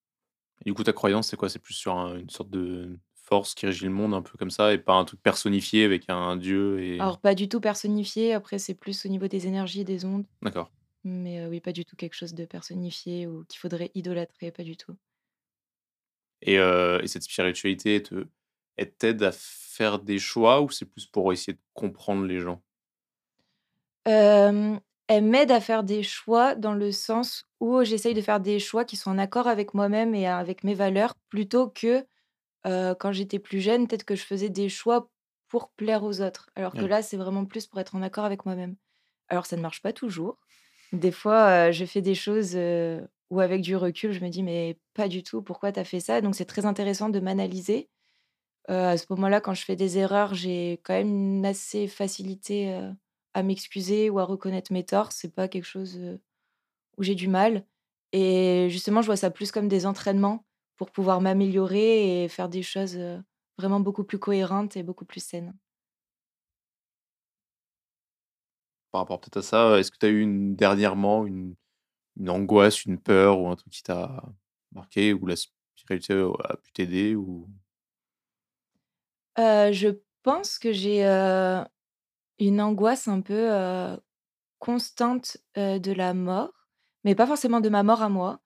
[0.62, 1.48] Et du coup, ta croyance, c'est quoi?
[1.50, 4.50] C'est plus sur un- une sorte de force qui régit le monde, un peu comme
[4.50, 6.98] ça, et pas un truc personnifié avec un dieu et.
[7.00, 10.24] Alors, pas du tout personnifié, après, c'est plus au niveau des énergies et des ondes.
[10.42, 10.70] D'accord.
[11.04, 14.62] Mais euh, oui, pas du tout quelque chose de personnifié ou qu'il faudrait idolâtrer, pas
[14.62, 14.94] du tout.
[16.44, 18.28] Et, euh, et cette spiritualité, elle te-
[18.76, 22.62] elle t'aide à faire des choix ou c'est plus pour essayer de comprendre les gens?
[24.08, 24.76] Euh,
[25.08, 28.84] elle m'aide à faire des choix dans le sens où j'essaye de faire des choix
[28.84, 32.06] qui sont en accord avec moi-même et avec mes valeurs, plutôt que
[32.66, 35.10] euh, quand j'étais plus jeune, peut-être que je faisais des choix
[35.48, 36.50] pour plaire aux autres.
[36.56, 38.76] Alors que là, c'est vraiment plus pour être en accord avec moi-même.
[39.28, 40.38] Alors, ça ne marche pas toujours.
[40.92, 43.02] Des fois, euh, je fais des choses euh,
[43.34, 46.00] où, avec du recul, je me dis, mais pas du tout, pourquoi tu as fait
[46.00, 46.20] ça?
[46.20, 47.88] Donc, c'est très intéressant de m'analyser.
[48.70, 52.72] Euh, à ce moment-là, quand je fais des erreurs, j'ai quand même une assez facilité
[52.72, 52.90] euh,
[53.34, 55.12] à m'excuser ou à reconnaître mes torts.
[55.12, 56.18] C'est pas quelque chose euh,
[56.98, 57.66] où j'ai du mal.
[58.12, 60.46] Et justement, je vois ça plus comme des entraînements
[60.76, 62.98] pour pouvoir m'améliorer et faire des choses
[63.58, 65.54] vraiment beaucoup plus cohérentes et beaucoup plus saines.
[68.92, 71.56] Par rapport peut-être à ça, est-ce que tu as eu une, dernièrement une,
[72.18, 74.22] une angoisse, une peur ou un truc qui t'a
[74.72, 76.14] marqué ou la spiritualité
[76.44, 77.48] a pu t'aider ou...
[79.38, 79.88] Euh, je
[80.22, 81.62] pense que j'ai euh,
[82.38, 83.96] une angoisse un peu euh,
[84.58, 86.68] constante de la mort,
[87.02, 88.40] mais pas forcément de ma mort à moi.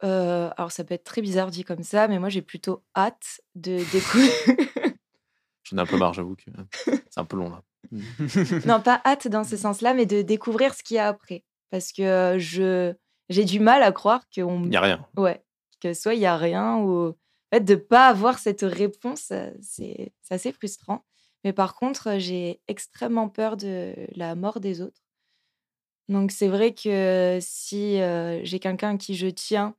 [0.00, 3.78] Alors ça peut être très bizarre dit comme ça, mais moi j'ai plutôt hâte de
[3.90, 4.30] découvrir.
[5.64, 6.44] J'en ai un peu marre, j'avoue que
[6.84, 7.62] c'est un peu long là.
[8.66, 11.44] non, pas hâte dans ce sens-là, mais de découvrir ce qu'il y a après.
[11.70, 12.94] Parce que je
[13.28, 14.64] j'ai du mal à croire qu'on...
[14.64, 15.06] Il n'y a rien.
[15.16, 15.44] Ouais,
[15.80, 17.08] que soit il y a rien ou...
[17.08, 19.32] En fait, de pas avoir cette réponse,
[19.62, 21.04] c'est assez frustrant.
[21.44, 25.02] Mais par contre, j'ai extrêmement peur de la mort des autres.
[26.08, 29.76] Donc c'est vrai que si euh, j'ai quelqu'un qui je tiens,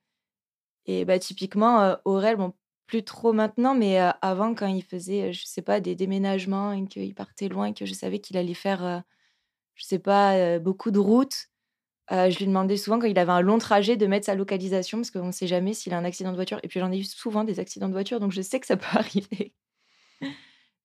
[0.86, 2.54] et bah typiquement euh, Aurel, bon,
[2.86, 6.86] plus trop maintenant, mais euh, avant quand il faisait, je sais pas, des déménagements et
[6.86, 9.04] qu'il partait loin et que je savais qu'il allait faire,
[9.76, 11.50] je sais pas, beaucoup de routes,
[12.12, 14.98] euh, je lui demandais souvent quand il avait un long trajet de mettre sa localisation
[14.98, 16.60] parce qu'on ne sait jamais s'il a un accident de voiture.
[16.64, 18.78] Et puis j'en ai eu souvent des accidents de voiture, donc je sais que ça
[18.78, 19.54] peut arriver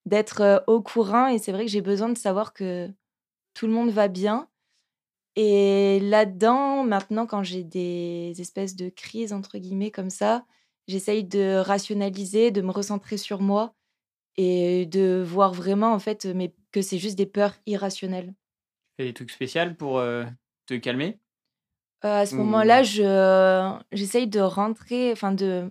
[0.04, 1.28] d'être euh, au courant.
[1.28, 2.90] Et c'est vrai que j'ai besoin de savoir que
[3.54, 4.48] tout le monde va bien.
[5.36, 10.44] Et là-dedans, maintenant, quand j'ai des espèces de crises, entre guillemets, comme ça,
[10.86, 13.74] j'essaye de rationaliser, de me recentrer sur moi
[14.36, 18.34] et de voir vraiment, en fait, mais que c'est juste des peurs irrationnelles.
[18.90, 20.24] Tu fais des trucs spéciaux pour euh,
[20.66, 21.20] te calmer?
[22.04, 25.70] Euh, à ce Ou- moment-là, je j'essaye de rentrer, enfin de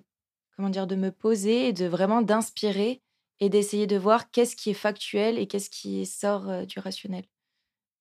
[0.56, 3.02] comment dire, de me poser et de vraiment d'inspirer
[3.40, 7.26] et d'essayer de voir qu'est-ce qui est factuel et qu'est-ce qui sort euh, du rationnel.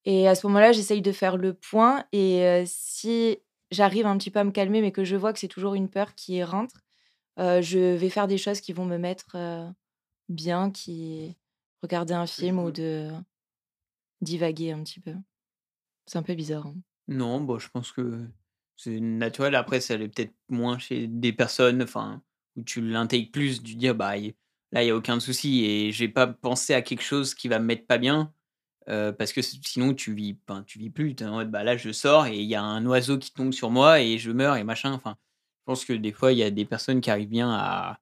[0.04, 2.04] Et à ce moment-là, j'essaye de faire le point.
[2.12, 3.38] Et euh, si
[3.72, 5.90] j'arrive un petit peu à me calmer, mais que je vois que c'est toujours une
[5.90, 6.82] peur qui rentre,
[7.40, 9.68] euh, je vais faire des choses qui vont me mettre euh,
[10.28, 11.36] bien, qui
[11.82, 13.10] regarder un film ou de
[14.22, 15.14] divaguer un petit peu.
[16.06, 16.66] C'est un peu bizarre.
[16.66, 16.76] hein.
[17.08, 18.26] Non, bon, je pense que
[18.76, 19.54] c'est naturel.
[19.54, 22.22] Après, ça l'est peut-être moins chez des personnes enfin,
[22.56, 26.04] où tu l'intègres plus, du dire, bah, là, il n'y a aucun souci et je
[26.04, 28.32] vais pas penser à quelque chose qui va me mettre pas bien.
[28.86, 31.14] parce que sinon, tu vis, ben, tu vis plus.
[31.22, 33.70] En mode, bah, là, je sors et il y a un oiseau qui tombe sur
[33.70, 34.92] moi et je meurs et machin.
[34.92, 35.16] Enfin,
[35.60, 38.00] je pense que des fois, il y a des personnes qui arrivent bien à,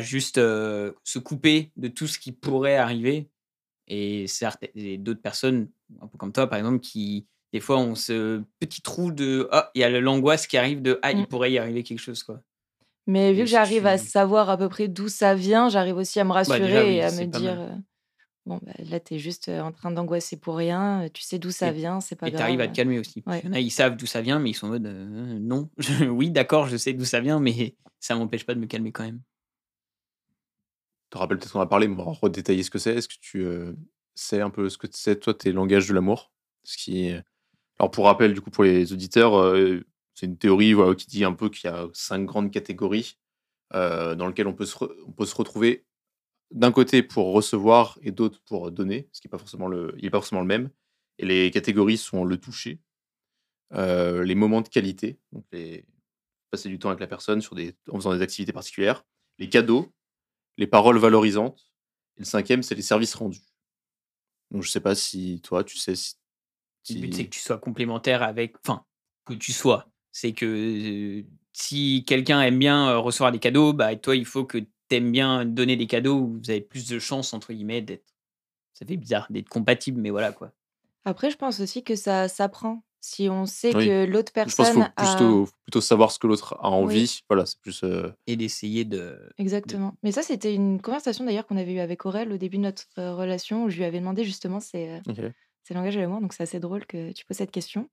[0.00, 3.28] juste se couper de tout ce qui pourrait arriver.
[3.92, 4.24] Et
[4.74, 5.68] et d'autres personnes,
[6.00, 9.70] un peu comme toi, par exemple, qui, des fois, ont ce petit trou de Ah,
[9.74, 11.26] il y a l'angoisse qui arrive de Ah, il Mm.
[11.26, 12.40] pourrait y arriver quelque chose, quoi.
[13.06, 16.20] Mais vu Et que j'arrive à savoir à peu près d'où ça vient, j'arrive aussi
[16.20, 17.68] à me rassurer Bah, déjà, oui, et à me dire euh,
[18.46, 21.50] bon, bah, là, tu es juste euh, en train d'angoisser pour rien, tu sais d'où
[21.50, 22.40] ça Et- vient, c'est pas Et grave.
[22.40, 23.22] t'arrives à te calmer aussi.
[23.26, 23.40] Ouais.
[23.42, 25.38] Il y en a, ils savent d'où ça vient, mais ils sont en mode Euh,
[25.40, 25.68] Non,
[26.10, 29.04] oui, d'accord, je sais d'où ça vient, mais ça m'empêche pas de me calmer quand
[29.04, 29.20] même.
[31.12, 32.94] Te rappelles peut-être qu'on a parlé, mais on va redétailler ce que c'est.
[32.94, 33.74] Est-ce que tu euh,
[34.14, 36.32] sais un peu ce que c'est, toi, tes langages de l'amour?
[37.78, 39.84] Alors, pour rappel, du coup, pour les auditeurs, euh,
[40.14, 43.18] c'est une théorie qui dit un peu qu'il y a cinq grandes catégories
[43.74, 44.76] euh, dans lesquelles on peut se,
[45.34, 45.84] retrouver
[46.50, 49.94] d'un côté pour recevoir et d'autre pour donner, ce qui n'est pas, forcément le-
[50.44, 50.70] même.
[51.18, 52.80] Et les catégories sont le toucher,
[53.70, 55.18] les moments de qualité,
[56.50, 57.40] passer du temps avec la personne
[57.90, 59.04] en faisant des activités particulières,
[59.38, 59.92] les cadeaux,
[60.56, 61.70] les paroles valorisantes,
[62.16, 63.42] et le cinquième, c'est les services rendus.
[64.50, 66.14] Donc, je sais pas si toi, tu sais si.
[66.90, 68.56] Le but, c'est que tu sois complémentaire avec.
[68.64, 68.84] Enfin,
[69.24, 69.88] que tu sois.
[70.10, 74.44] C'est que euh, si quelqu'un aime bien euh, recevoir des cadeaux, bah, toi, il faut
[74.44, 77.82] que tu aimes bien donner des cadeaux où vous avez plus de chances, entre guillemets,
[77.82, 78.04] d'être.
[78.74, 80.52] Ça fait bizarre d'être compatible, mais voilà quoi.
[81.04, 82.82] Après, je pense aussi que ça s'apprend.
[83.04, 83.86] Si on sait Oui.
[83.86, 85.16] que l'autre Je pense personne qu'il faut a...
[85.16, 86.76] plutôt, plutôt savoir ce que l'autre a Oui.
[86.76, 87.20] envie.
[87.28, 87.82] Voilà, c'est plus.
[87.82, 89.18] euh, Et d'essayer de.
[89.38, 89.94] Exactement.
[90.04, 92.84] Mais ça, c'était une conversation d'ailleurs qu'on avait eue avec Aurel au début de notre
[92.98, 95.18] euh, relation, où je lui avais demandé justement ses, euh, Ok.
[95.64, 96.20] ses langages de l'amour.
[96.20, 97.90] Donc c'est assez drôle que tu poses cette question.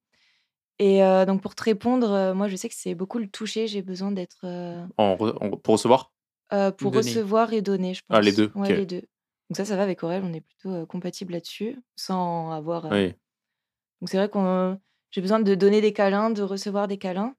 [0.78, 3.66] Et euh, donc pour te répondre, euh, moi je sais que c'est beaucoup le toucher.
[3.68, 6.12] J'ai besoin d'être euh, en re- en- pour recevoir?
[6.54, 7.10] euh, pour Donner.
[7.10, 8.16] recevoir et donner, je pense.
[8.18, 9.02] Ah, les deux, Ouais, les deux.
[9.50, 10.24] Donc ça, ça va avec Aurel.
[10.24, 12.86] On est plutôt euh, compatibles là-dessus, sans avoir.
[12.86, 13.14] euh, Oui.
[14.02, 14.80] Donc c'est vrai qu'on
[15.12, 17.36] j'ai besoin de donner des câlins, de recevoir des câlins.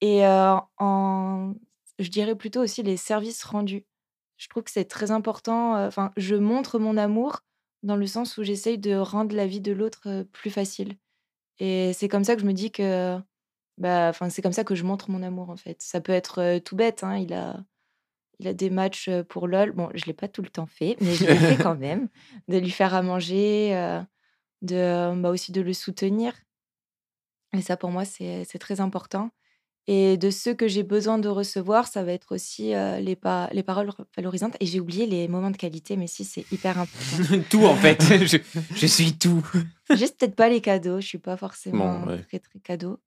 [0.00, 1.54] Et euh, en,
[1.98, 3.84] je dirais plutôt aussi les services rendus.
[4.38, 5.76] Je trouve que c'est très important.
[5.76, 7.40] euh, Enfin, je montre mon amour
[7.82, 10.94] dans le sens où j'essaye de rendre la vie de l'autre euh, plus facile.
[11.58, 13.18] Et c'est comme ça que je me dis que,
[13.78, 15.76] bah, c'est comme ça que je montre mon amour en fait.
[15.80, 17.04] Ça peut être tout bête.
[17.04, 17.62] hein, Il a,
[18.38, 19.72] il a des matchs pour LOL.
[19.72, 22.08] Bon, je l'ai pas tout le temps fait, mais je l'ai fait quand même.
[22.48, 24.00] De lui faire à manger, euh,
[24.62, 26.34] de, bah, aussi de le soutenir.
[27.56, 29.30] Et ça, pour moi, c'est très important.
[29.86, 33.48] Et de ceux que j'ai besoin de recevoir, ça va être aussi euh, les, pa-
[33.52, 34.56] les paroles valorisantes.
[34.60, 37.16] Et j'ai oublié les moments de qualité, mais si, c'est hyper important.
[37.50, 38.00] tout en fait.
[38.26, 38.36] je,
[38.76, 39.44] je suis tout.
[39.90, 41.00] Juste peut-être pas les cadeaux.
[41.00, 42.22] Je suis pas forcément Bon, ouais.
[42.22, 43.00] très, très cadeau.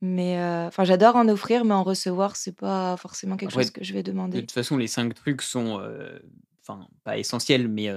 [0.00, 3.70] Mais euh, enfin, j'adore en offrir, mais en recevoir, c'est pas forcément quelque Après, chose
[3.70, 4.40] que je vais De demander.
[4.40, 6.18] toute façon, les cinq trucs sont, euh,
[6.66, 7.88] enfin, pas essentiels, mais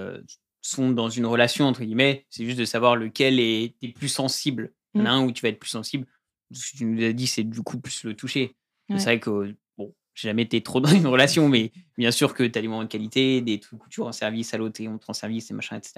[0.62, 2.26] sont dans une relation, entre guillemets.
[2.30, 4.74] C'est juste de savoir lequel est t'es plus sensible.
[4.94, 5.16] Il y en a Mm.
[5.22, 6.06] un où tu vas être plus sensible.
[6.52, 8.56] Ce que tu nous as dit, c'est du coup plus le toucher.
[8.90, 8.98] Ouais.
[9.00, 12.44] C'est vrai que, bon, j'ai jamais été trop dans une relation, mais bien sûr que
[12.44, 14.88] tu as des moments de qualité, des trucs où tu rends service à l'autre et
[14.88, 15.94] on te rend service et machin, etc.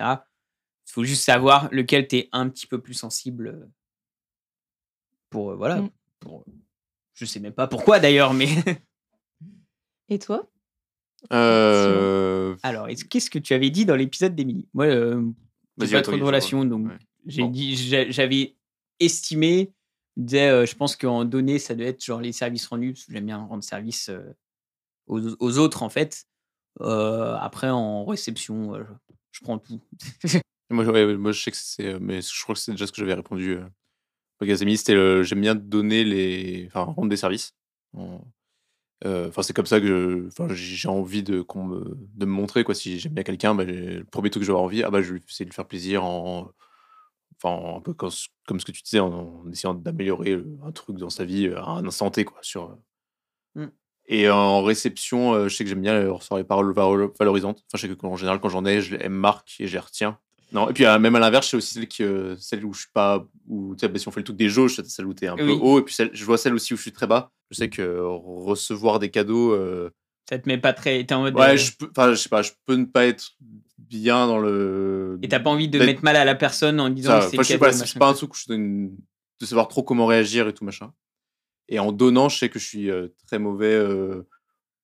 [0.88, 3.66] Il faut juste savoir lequel tu es un petit peu plus sensible euh,
[5.30, 5.90] pour, euh, voilà, Mm.
[6.20, 6.46] pour,
[7.16, 8.48] je sais même pas pourquoi d'ailleurs, mais.
[10.10, 10.48] Et toi?
[11.34, 15.22] Euh, Alors, est-ce- qu'est-ce que tu avais dit dans l'épisode d'Emily Moi, euh,
[15.82, 16.98] j'ai pas trop de relation, donc ouais.
[17.26, 17.50] j'ai Bon.
[17.50, 18.56] dit, j'a- j'avais
[19.00, 19.74] estimé,
[20.18, 23.38] je pense qu'en données, ça doit être genre les services rendus, parce que j'aime bien
[23.38, 24.10] rendre service
[25.08, 26.26] aux, autres en fait.
[26.80, 28.74] Après, en réception,
[29.32, 29.82] je, prends tout.
[30.70, 30.84] Moi,
[31.32, 32.00] je sais que c'est.
[32.00, 33.58] Mais je crois que c'est déjà ce que j'avais répondu.
[34.42, 36.66] Au Gazemi, c'était j'aime bien donner les.
[36.68, 37.54] Enfin, rendre des services.
[39.06, 42.64] Euh, Enfin, c'est comme ça que j'ai envie de, qu'on me, de me montrer.
[42.64, 42.76] Quoi.
[42.76, 45.18] Si j'aime bien quelqu'un, bah, le premier truc que avoir envie, ah, bah, je de
[45.18, 46.52] lui faire plaisir en.
[47.46, 49.12] Enfin, un peu comme, ce- comme ce que tu disais, en,
[49.46, 52.26] en essayant d'améliorer un truc dans sa vie à un instant T.
[52.26, 52.76] Quoi, sur,
[53.56, 53.66] euh.
[53.66, 53.72] Mm.
[54.08, 57.60] Et en réception, je sais que j'aime bien recevoir les paroles valo- valorisantes.
[57.60, 59.80] Enfin, je sais que qu'en général, quand j'en ai, je les marquent et je les
[59.80, 60.18] retiens.
[60.52, 62.92] Non, et puis même à l'inverse, c'est aussi celle, qui, euh, celle où je suis
[62.94, 63.26] pas.
[63.48, 65.26] Où, tu sais, bah, si on fait le truc des jauges, c'est celle où tu
[65.26, 65.80] es un peu haut.
[65.80, 67.32] Et puis celle- je vois celle aussi où je suis très bas.
[67.50, 69.54] Je sais que euh, recevoir des cadeaux.
[69.54, 69.90] euh,
[70.30, 71.04] ça te met pas très.
[71.04, 71.36] T'es en mode.
[71.36, 71.90] ouais, je peux.
[72.12, 73.32] Je sais pas, je peux ne pas être
[73.78, 75.20] bien dans le.
[75.22, 77.38] Et t'as pas envie de mettre mal à la personne en disant Ça, que c'est
[77.38, 78.92] je suis cadeau, pas, c'est pas un truc où je donne
[79.42, 80.92] de savoir trop comment réagir et tout machin.
[81.68, 84.28] Et en donnant, je sais que je suis euh, très mauvais euh,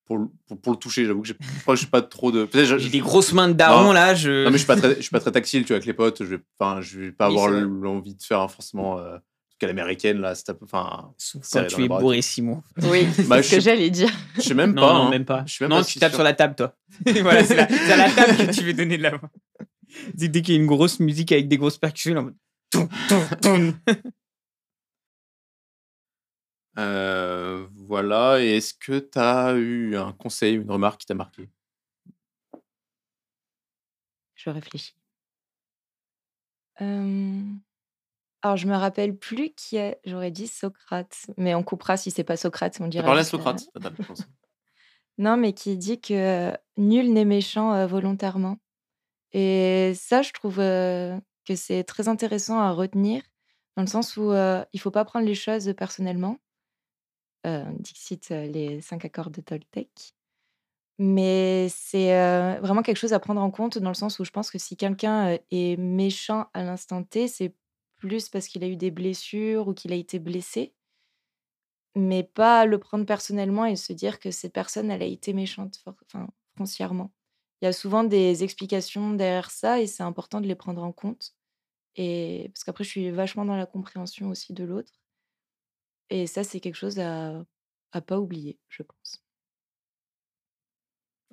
[0.06, 1.06] pour, le- pour, pour le toucher.
[1.06, 2.48] J'avoue que je crois que j'ai pas trop de.
[2.54, 3.92] J'ai des grosses mains de daron, Non.
[3.94, 5.76] là, je- Non, mais je suis pas très, je suis pas très tactile, tu vois,
[5.78, 6.24] avec les potes.
[6.24, 6.42] Je vais,
[6.82, 8.98] je vais pas Oui, avoir l'envie de faire forcément.
[9.00, 9.18] Euh,
[9.62, 11.14] qu'à l'américaine là, c'est un peu- enfin.
[11.54, 12.22] Quand tu es bourré.
[12.22, 12.62] Simon.
[12.84, 14.10] Oui, c'est Bah, ce je que sais- j'allais dire.
[14.36, 14.94] Je sais même Non, pas.
[14.94, 15.10] non, hein.
[15.10, 15.44] même pas.
[15.48, 16.18] Je même non, pas tu si tapes sûr.
[16.18, 16.76] sur la table, toi.
[17.22, 19.30] voilà, c'est la- c'est à la table que tu veux donner de la voix.
[20.18, 22.36] C'est Dès qu'il y a une grosse musique avec des grosses percussions, en mode.
[26.78, 28.42] Euh, voilà.
[28.42, 31.50] Et est-ce que tu as eu un conseil, une remarque qui t'a marqué?
[34.36, 34.96] Je réfléchis.
[36.82, 37.42] Euh,
[38.44, 40.00] Alors, je me rappelle plus qui est.
[40.06, 42.78] J'aurais dit Socrate, mais on coupera si c'est pas Socrate.
[42.80, 44.28] On T'as dira parlé à juste, euh, Socrate t'as- je pense.
[45.18, 48.58] Non, mais qui dit que nul n'est méchant euh, volontairement.
[49.34, 53.22] Et ça, je trouve euh, que c'est très intéressant à retenir,
[53.76, 56.38] dans le sens où euh, il faut pas prendre les choses personnellement.
[57.46, 60.14] Euh, Dixit, euh, les cinq accords de Toltec.
[60.98, 64.32] Mais c'est euh, vraiment quelque chose à prendre en compte, dans le sens où je
[64.32, 67.56] pense que si quelqu'un euh, est méchant à l'instant T, c'est
[68.02, 70.74] plus parce qu'il a eu des blessures ou qu'il a été blessé
[71.96, 75.78] mais pas le prendre personnellement et se dire que cette personne, elle a été méchante,
[75.84, 77.12] for- enfin, foncièrement.
[77.62, 80.94] Il y a souvent des explications derrière ça et c'est important de les prendre en
[80.94, 81.34] compte.
[81.98, 84.94] Et parce qu'après, je suis vachement dans la compréhension aussi de l'autre.
[86.10, 87.44] Et ça, c'est quelque chose à,
[87.92, 89.24] à pas oublier, je pense.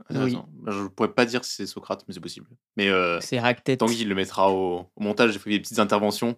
[0.08, 0.48] Intéressant.
[0.52, 2.48] Bah, Je pourrais pas dire si c'est Socrate, mais c'est possible.
[2.76, 3.76] Mais euh, C'est Ractet.
[3.76, 5.32] Tanguy il le mettra au, au montage.
[5.32, 6.36] J'ai fait des petites interventions,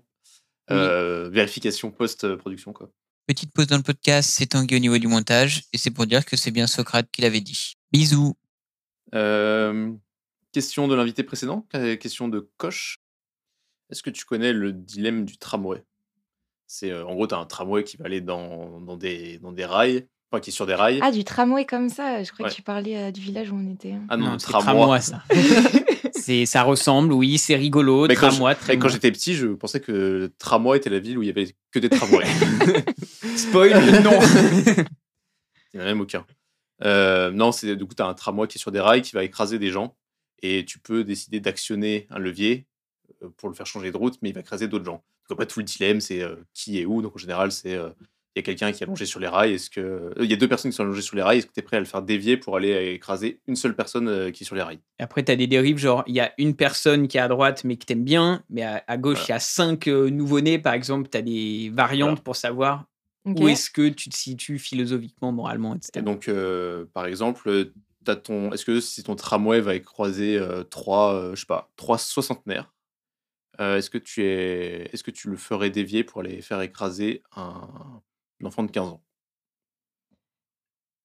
[0.70, 0.76] Oui.
[0.76, 2.90] euh, vérification post-production quoi.
[3.26, 6.24] Petite pause dans le podcast, c'est Tanguy au niveau du montage, et c'est pour dire
[6.24, 7.74] que c'est bien Socrate qui l'avait dit.
[7.92, 8.36] Bisous.
[9.14, 9.92] Euh,
[10.52, 12.96] question de l'invité précédent, euh, question de Coche.
[13.90, 15.84] Est-ce que tu connais le dilemme du tramway?
[16.66, 19.64] C'est en gros, tu as un tramway qui va aller dans, dans, des, dans des
[19.64, 21.00] rails, enfin qui est sur des rails.
[21.02, 22.50] Ah, du tramway comme ça Je crois Ouais.
[22.50, 23.94] que tu parlais euh, du village où on était.
[24.08, 24.64] Ah non, Non, le c'est tramway.
[24.80, 25.22] tramway, ça.
[26.12, 28.06] C'est, ça ressemble, oui, c'est rigolo.
[28.06, 31.16] Mais quand tramway, je- quand j'étais petit, je pensais que le tramway était la ville
[31.18, 32.26] où il y avait que des tramways.
[33.36, 34.10] Spoil, non.
[35.72, 36.26] Il n'y en a même aucun.
[36.84, 39.12] Euh, non, c'est du coup, tu as un tramway qui est sur des rails qui
[39.14, 39.96] va écraser des gens
[40.42, 42.66] et tu peux décider d'actionner un levier
[43.22, 45.02] euh, pour le faire changer de route, mais il va écraser d'autres gens.
[45.28, 47.02] Donc après, tout le dilemme, c'est euh, qui est où.
[47.02, 47.90] Donc en général, c'est euh,
[48.34, 49.54] il y a quelqu'un qui est allongé sur les rails.
[49.54, 51.46] Est-ce que euh, il y a deux personnes qui sont allongées sur les rails Est-ce
[51.46, 54.30] que tu es prêt à le faire dévier pour aller écraser une seule personne euh,
[54.30, 54.80] qui est sur les rails?
[54.98, 57.64] Après, tu as des dérives, genre, il y a une personne qui est à droite,
[57.64, 60.74] mais que t'aimes bien, mais à, à gauche, il y a cinq euh, nouveau-nés, par
[60.74, 62.84] exemple, tu as des variantes pour savoir
[63.26, 65.90] où est-ce que tu te situes philosophiquement, moralement, etc.
[65.96, 67.70] Et donc, euh, par exemple,
[68.04, 71.70] t'as ton, est-ce que si ton tramway va écraser euh, trois, euh, je sais pas,
[71.76, 72.72] trois soixantenaires,
[73.60, 77.22] euh, est-ce que tu es, est-ce que tu le ferais dévier pour aller faire écraser
[77.36, 78.00] un
[78.46, 79.02] enfant de 15 ans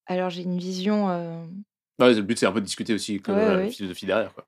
[0.06, 1.08] Alors, j'ai une vision.
[1.10, 1.44] euh,
[1.98, 3.70] Ouais, Le but, c'est un peu de discuter aussi comme Ouais, la ouais.
[3.70, 4.34] philosophie derrière.
[4.34, 4.46] Quoi.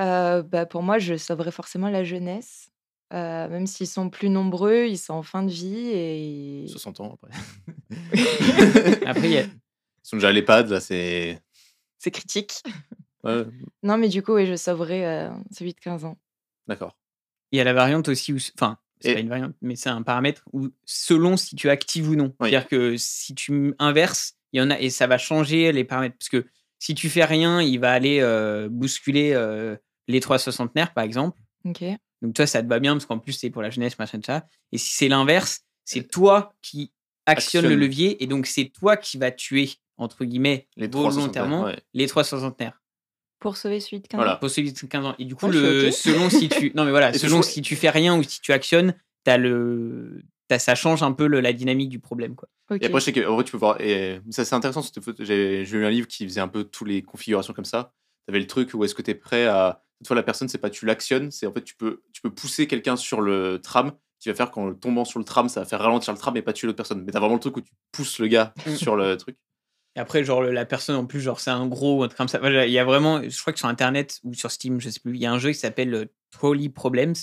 [0.00, 2.70] euh, bah, pour moi, je sauverais forcément la jeunesse.
[3.12, 7.14] euh, même s'ils sont plus nombreux, ils sont en fin de vie et 60 ans
[7.14, 7.30] après.
[9.06, 9.50] Après, il y a- Ils
[10.02, 11.40] sont déjà à l'EHPAD, là, c'est.
[11.98, 12.62] c'est critique.
[13.24, 13.44] Ouais,
[13.84, 16.16] Non, mais du coup, oui, je sauverais euh, celui de 15 ans.
[16.66, 16.96] d'accord.
[17.52, 19.88] Il y a la variante aussi où, enfin, c'est Et- pas une variante, mais c'est
[19.90, 22.34] un paramètre où selon si tu actives ou non.
[22.40, 22.50] Oui.
[22.50, 26.16] C'est-à-dire que si tu inverses, il y en a et ça va changer les paramètres.
[26.18, 26.46] Parce que
[26.78, 29.76] si tu fais rien, il va aller euh, bousculer euh,
[30.08, 31.38] les trois soixantenaires, par exemple.
[31.64, 31.82] Ok.
[32.22, 34.46] Donc toi, ça te va bien parce qu'en plus, c'est pour la jeunesse, machin, ça.
[34.72, 36.92] Et si c'est l'inverse, c'est toi qui
[37.26, 41.78] actionne le levier et donc c'est toi qui vas tuer, entre guillemets, Les volontairement ouais.
[41.92, 42.80] les trois soixantenaires.
[43.46, 44.34] Pour sauver celui de 15 Voilà.
[44.34, 44.38] ans.
[44.40, 45.14] Pour celui de 15 ans.
[45.20, 46.72] Et du coup, Ah, le, selon si tu.
[46.74, 48.94] Non, mais voilà, Et selon si tu fais rien ou si tu actionnes,
[49.24, 50.22] t'as le.
[50.48, 52.34] t'as- ça change un peu le- la dynamique du problème.
[52.34, 52.48] Quoi.
[52.80, 53.80] Et après, je sais qu'en vrai, tu peux voir.
[53.80, 54.82] Et ça, c'est intéressant.
[55.20, 57.92] J'ai lu un livre qui faisait un peu toutes les configurations comme ça.
[58.26, 59.82] Tu avais le truc où est-ce que tu es prêt à.
[60.00, 62.30] Cette fois, la personne, c'est pas tu l'actionnes, c'est en fait, tu peux, tu peux
[62.30, 65.66] pousser quelqu'un sur le tram qui va faire qu'en tombant sur le tram, ça va
[65.66, 67.02] faire ralentir le tram et pas tuer l'autre personne.
[67.04, 68.74] Mais tu as vraiment le truc où tu pousses le gars Mm.
[68.74, 69.36] sur le truc.
[69.96, 72.38] Après, genre, la personne en plus, genre, c'est un gros ou un truc comme ça.
[72.66, 73.22] Il y a vraiment.
[73.22, 75.38] Je crois que sur Internet ou sur Steam, je sais plus, il y a un
[75.38, 77.14] jeu qui s'appelle euh, Trolley Problems.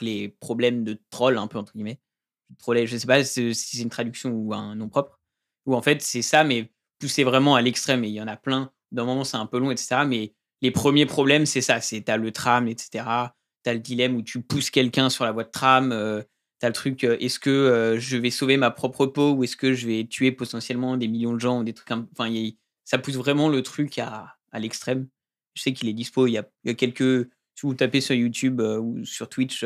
[0.00, 2.00] Les problèmes de troll, un peu, entre guillemets.
[2.58, 5.20] Trolley, je sais pas si c'est une traduction ou un nom propre.
[5.66, 8.04] Où en fait, c'est ça, mais poussé vraiment à l'extrême.
[8.04, 8.72] Et il y en a plein.
[8.92, 10.04] D'un moment, c'est un peu long, etc.
[10.06, 11.80] Mais les premiers problèmes, c'est ça.
[11.80, 13.04] C'est t'as le tram, etc.
[13.64, 15.92] T'as le dilemme où tu pousses quelqu'un sur la voie de tram.
[15.92, 16.22] euh,
[16.62, 19.56] T'as le truc, euh, est-ce que euh, je vais sauver ma propre peau ou est-ce
[19.56, 21.90] que je vais tuer potentiellement des millions de gens ou des trucs.
[21.90, 22.32] Enfin,
[22.84, 25.08] ça pousse vraiment le truc à, l'extrême.
[25.54, 26.28] Je sais qu'il est dispo.
[26.28, 27.28] Il y a, quelques.
[27.56, 29.64] Si vous tapez sur YouTube euh, ou sur Twitch,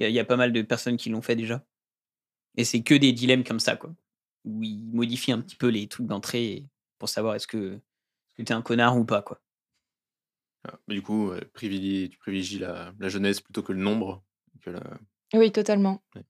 [0.00, 1.64] il, y a, pas mal de personnes qui l'ont fait déjà.
[2.56, 3.94] Et c'est que des dilemmes comme ça, quoi.
[4.44, 6.66] Où ils modifient un petit peu les trucs d'entrée
[6.98, 7.78] pour savoir est-ce que,
[8.34, 9.40] que t'es un connard ou pas, quoi.
[10.64, 14.24] Ah, du coup, tu privilégies la, jeunesse plutôt que le nombre.
[15.34, 16.02] Oui, totalement.
[16.14, 16.24] Ouais.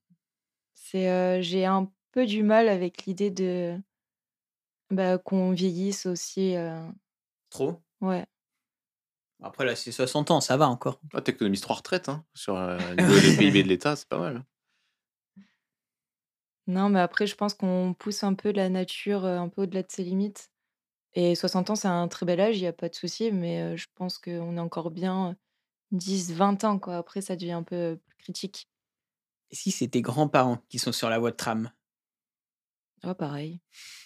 [0.74, 3.78] C'est, euh, j'ai un peu du mal avec l'idée de
[4.90, 6.56] bah, qu'on vieillisse aussi.
[6.56, 6.88] euh,
[7.50, 7.82] Trop?
[8.00, 8.26] Ouais.
[9.42, 11.00] Après, là, c'est 60 ans, ça va encore.
[11.12, 14.18] Ah, t'économises trois retraites hein, sur euh, le niveau des PIB de l'État, c'est pas
[14.18, 14.44] mal.
[16.66, 19.82] Non, mais après, je pense qu'on pousse un peu la nature euh, un peu au-delà
[19.82, 20.50] de ses limites.
[21.14, 23.62] Et 60 ans, c'est un très bel âge, il n'y a pas de souci, mais
[23.62, 25.34] euh, je pense qu'on est encore bien euh,
[25.92, 26.96] 10, 20 ans, quoi.
[26.96, 28.68] Après, ça devient un peu plus critique.
[29.50, 31.70] Et si c'est tes grands-parents qui sont sur la voie de tram?
[33.02, 33.60] Ah, pareil.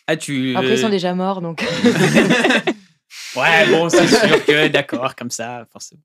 [0.06, 0.54] Ah, tu.
[0.56, 1.64] Après, ils sont euh, déjà morts, donc.
[3.36, 6.02] Ouais, bon, c'est sûr que, d'accord, comme ça, forcément.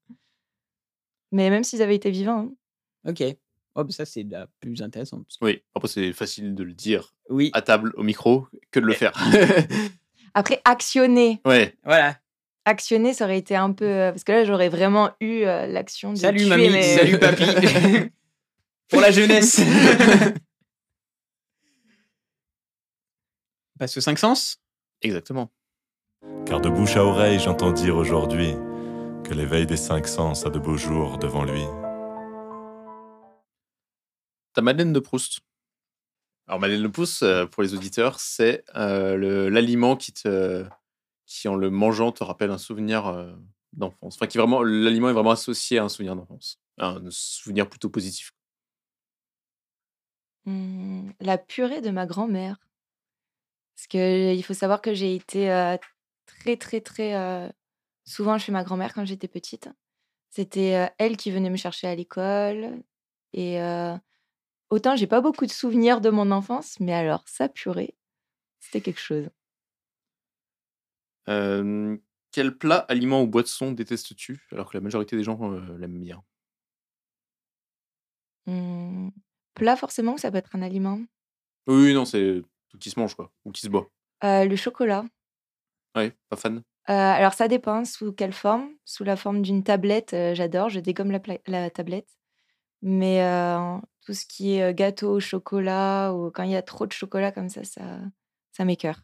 [1.32, 2.52] mais même s'ils avaient été vivants.
[3.06, 3.10] hein.
[3.12, 3.24] Ok.
[3.76, 5.26] Oh, bah, ça, c'est la plus intéressante.
[5.26, 7.49] parce que- Oui, après, c'est facile de le dire Oui.
[7.53, 9.12] à table, au micro, que de le faire.
[10.34, 11.41] Après, actionner.
[11.45, 11.76] ouais.
[11.84, 12.18] Voilà.
[12.66, 13.86] Actionner, ça aurait été un peu.
[13.86, 16.18] euh, Parce que là, j'aurais vraiment eu euh, l'action de.
[16.18, 16.70] Salut, tuer mamie.
[16.70, 17.45] mes- Salut, papy.
[18.90, 19.62] Pour la jeunesse.
[23.80, 24.57] Passe au 5 sens?
[25.02, 25.52] Exactement.
[26.45, 28.53] Car de bouche à oreille, j'entends dire aujourd'hui
[29.24, 31.64] que l'éveil des cinq sens a de beaux jours devant lui.
[34.53, 35.40] Ta Madeleine de Proust.
[36.48, 40.64] Alors, Madeleine de Proust, euh, pour les auditeurs, c'est euh, l'aliment qui, te,
[41.26, 43.34] qui, en le mangeant, te rappelle un souvenir euh,
[43.74, 44.16] d'enfance.
[44.16, 46.60] Enfin, qui vraiment, l'aliment est vraiment associé à un souvenir d'enfance.
[46.78, 48.32] Un souvenir plutôt positif.
[50.45, 52.57] Hum, la purée de ma grand-mère.
[53.76, 55.77] Parce que il faut savoir que j'ai été euh,
[56.26, 57.49] très, très, très euh,
[58.05, 59.69] souvent chez ma grand-mère quand j'étais petite.
[60.30, 62.84] C'était euh, elle qui venait me chercher à l'école.
[63.34, 63.59] Et
[64.69, 67.97] autant j'ai pas beaucoup de souvenirs de mon enfance, mais alors sa purée,
[68.61, 69.30] c'était quelque chose.
[71.26, 74.47] Quel plat, aliment ou boisson détestes-tu?
[74.51, 75.38] Alors que la majorité des gens
[75.77, 76.23] l'aiment bien
[78.45, 79.11] Hum,
[79.56, 80.99] plat, forcément, ça peut être un aliment?
[81.68, 83.32] Oui, non, c'est tout qui se mange, quoi.
[83.45, 83.90] Ou qui se boit.
[84.23, 85.06] Euh, le chocolat.
[85.95, 86.57] Ouais, pas fan.
[86.57, 88.69] Euh, alors, ça dépend sous quelle forme.
[88.86, 91.18] Sous la forme d'une tablette, euh, j'adore, je dégomme
[91.48, 92.10] la, tablette.
[92.82, 93.19] Mais
[94.06, 97.32] tout ce qui est gâteau au chocolat ou quand il y a trop de chocolat
[97.32, 97.82] comme ça, ça,
[98.52, 99.02] ça m'écœure.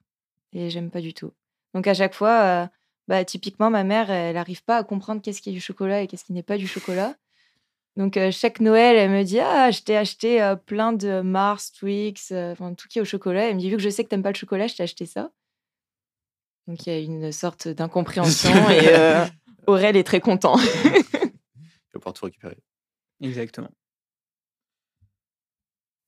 [0.53, 1.31] Et j'aime pas du tout.
[1.73, 2.69] Donc, à chaque fois,
[3.07, 6.07] bah, typiquement, ma mère, elle n'arrive pas à comprendre qu'est-ce qui est du chocolat et
[6.07, 7.15] qu'est-ce qui n'est pas du chocolat.
[7.97, 11.71] Donc, euh, chaque Noël, elle me dit Ah, je t'ai acheté euh, plein de Mars,
[11.73, 13.49] Twix, euh, enfin, tout qui est au chocolat.
[13.49, 15.05] Elle me dit Vu que je sais que t'aimes pas le chocolat, je t'ai acheté
[15.05, 15.31] ça.
[16.67, 19.25] Donc, il y a une sorte d'incompréhension et euh,
[19.67, 20.57] Aurel est très content.
[20.57, 20.67] Tu
[21.93, 22.57] vas pouvoir tout récupérer.
[23.19, 23.71] Exactement.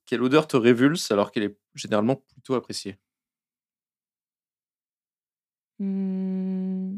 [0.05, 2.97] Quelle odeur te révulse alors qu'elle est généralement plutôt appréciée?
[5.79, 6.97] Mmh,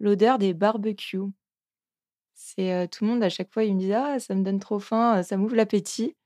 [0.00, 1.32] L'odeur des barbecues.
[2.44, 4.58] C'est euh, tout le monde à chaque fois, ils me disent Ah, ça me donne
[4.58, 6.16] trop faim, ça m'ouvre l'appétit.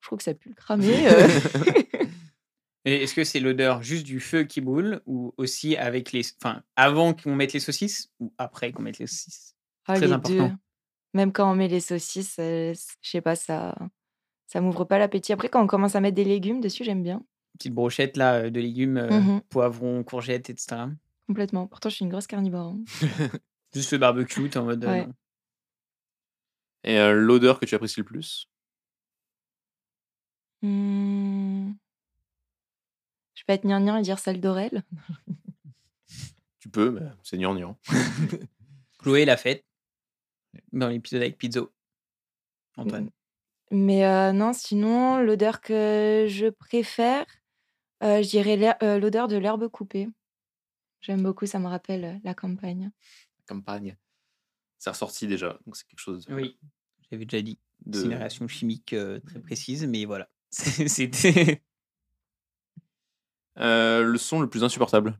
[0.00, 1.08] Je trouve que ça pue le cramer.
[1.08, 1.26] euh.
[2.84, 6.22] Et est-ce que c'est l'odeur juste du feu qui brûle ou aussi avec les.
[6.40, 9.56] Enfin, avant qu'on mette les saucisses ou après qu'on mette les saucisses?
[9.86, 10.46] Ah, Très les important.
[10.48, 10.50] deux.
[11.14, 13.74] Même quand on met les saucisses, euh, c- je sais pas, ça,
[14.46, 15.32] ça m'ouvre pas l'appétit.
[15.32, 17.22] Après, quand on commence à mettre des légumes dessus, j'aime bien.
[17.58, 19.40] Petite brochette là euh, de légumes, euh, Mhm.
[19.50, 20.86] poivrons, courgettes, etc.
[21.26, 21.66] Complètement.
[21.66, 22.74] Pourtant, je suis une grosse carnivore.
[22.74, 22.84] hein.
[23.74, 24.84] Juste le barbecue, t'es en mode.
[24.84, 25.06] euh, Ouais.
[25.06, 25.12] non.
[26.88, 28.48] Et euh, l'odeur que tu apprécies le plus?
[30.62, 31.72] Mmh.
[33.34, 34.82] Je peux être gnangnan et dire celle d'Aurel?
[36.60, 37.78] Tu peux, mais c'est gnangnan.
[38.98, 39.66] Chloé l'a faite
[40.72, 41.70] dans l'épisode avec Pizzo.
[42.76, 43.10] Antoine.
[43.70, 47.26] Mais euh, non, sinon, l'odeur que je préfère,
[48.02, 48.56] euh, je dirais
[48.98, 50.08] l'odeur de l'herbe coupée.
[51.02, 52.90] J'aime beaucoup, ça me rappelle la campagne.
[53.46, 53.94] Campagne.
[54.78, 56.24] C'est ressorti déjà, donc c'est quelque chose.
[56.24, 56.58] de- Oui,
[57.10, 57.58] j'avais déjà dit.
[57.86, 60.28] De- C'est une réaction chimique euh, très précise, mais voilà.
[60.50, 61.62] C'était.
[63.58, 65.18] Euh, le son le plus insupportable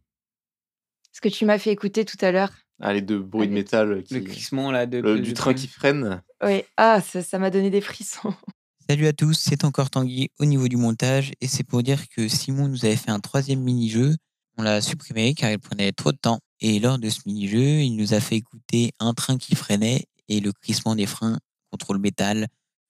[1.12, 2.52] Ce que tu m'as fait écouter tout à l'heure.
[2.80, 4.14] Ah, les deux bruits de métal qui.
[4.14, 4.98] Le crissement là de.
[4.98, 5.60] le- de du train train.
[5.60, 6.22] qui freine.
[6.44, 8.32] Oui, ah, ça ça m'a donné des frissons.
[8.88, 12.26] Salut à tous, c'est encore Tanguy au niveau du montage et c'est pour dire que
[12.28, 14.14] Simon nous avait fait un troisième mini-jeu.
[14.56, 16.38] On l'a supprimé car il prenait trop de temps.
[16.60, 20.40] Et lors de ce mini-jeu, il nous a fait écouter un train qui freinait et
[20.40, 21.38] le crissement des freins
[21.70, 22.46] contre le métal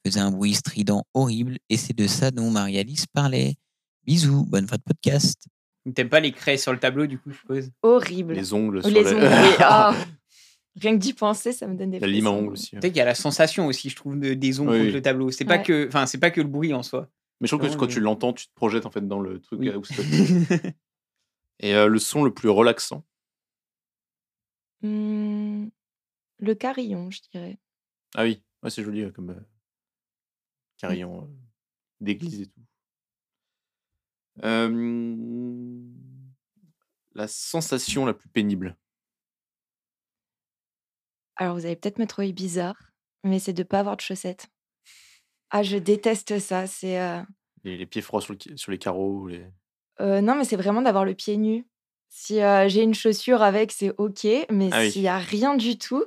[0.06, 3.56] faisait un bruit strident horrible et c'est de ça dont Marie-Alice parlait.
[4.04, 5.46] Bisous, bonne fin de podcast.
[5.94, 7.70] T'aimes pas les craies sur le tableau, du coup, je suppose?
[7.82, 8.34] Horrible.
[8.34, 9.54] Les ongles Ou sur les les- ongles, oui.
[9.60, 9.94] Ah.
[10.80, 12.70] Rien que d'y penser, ça me donne des La lime à ongles aussi.
[12.70, 14.92] Tu sais qu'il y a la sensation aussi, je trouve, de- des ondes Oui, contre
[14.92, 15.30] le tableau.
[15.30, 15.62] C'est pas Ouais.
[15.62, 17.08] que, enfin, c'est pas que le bruit en soi.
[17.40, 19.60] Mais je trouve que quand tu l'entends, tu te projettes en fait dans le truc
[19.60, 19.68] Oui.
[19.70, 19.82] euh, où.
[21.60, 23.04] Et euh, le son le plus relaxant.
[24.82, 25.66] Hmm,
[26.38, 27.58] le carillon, je dirais.
[28.14, 29.40] Ah oui, ouais, c'est joli comme euh,
[30.76, 31.26] carillon euh,
[32.00, 32.60] d'église et tout.
[34.44, 35.82] Euh,
[37.14, 38.76] la sensation la plus pénible?
[41.36, 42.92] Alors, vous allez peut-être me trouver bizarre,
[43.24, 44.48] mais c'est de pas avoir de chaussettes.
[45.50, 46.66] Ah, je déteste ça.
[46.66, 46.98] C'est
[47.64, 49.26] Les, les pieds froids sur, le, sur les carreaux.
[49.28, 49.46] Les...
[50.00, 51.66] non, mais c'est vraiment d'avoir le pied nu.
[52.08, 52.34] Si
[52.66, 56.04] j'ai une chaussure avec, c'est ok, mais Ah s'il y a rien du tout,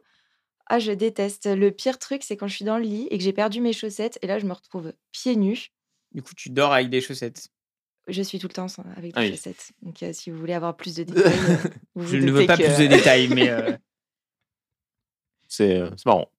[0.73, 1.47] ah, je déteste.
[1.47, 3.73] Le pire truc, c'est quand je suis dans le lit et que j'ai perdu mes
[3.73, 5.69] chaussettes, et là, je me retrouve pieds nus.
[6.13, 7.49] Du coup, tu dors avec des chaussettes.
[8.07, 8.67] Je suis tout le temps
[8.97, 9.31] avec des Ah oui.
[9.31, 9.71] chaussettes.
[9.81, 12.45] Donc, euh, si vous voulez avoir plus de détails, euh, vous Je vous ne veux
[12.45, 13.77] pas que- plus de détails, mais euh,
[15.47, 16.31] C'est c'est marrant.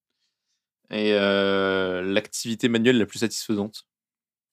[0.91, 3.87] Et euh, l'activité manuelle la plus satisfaisante?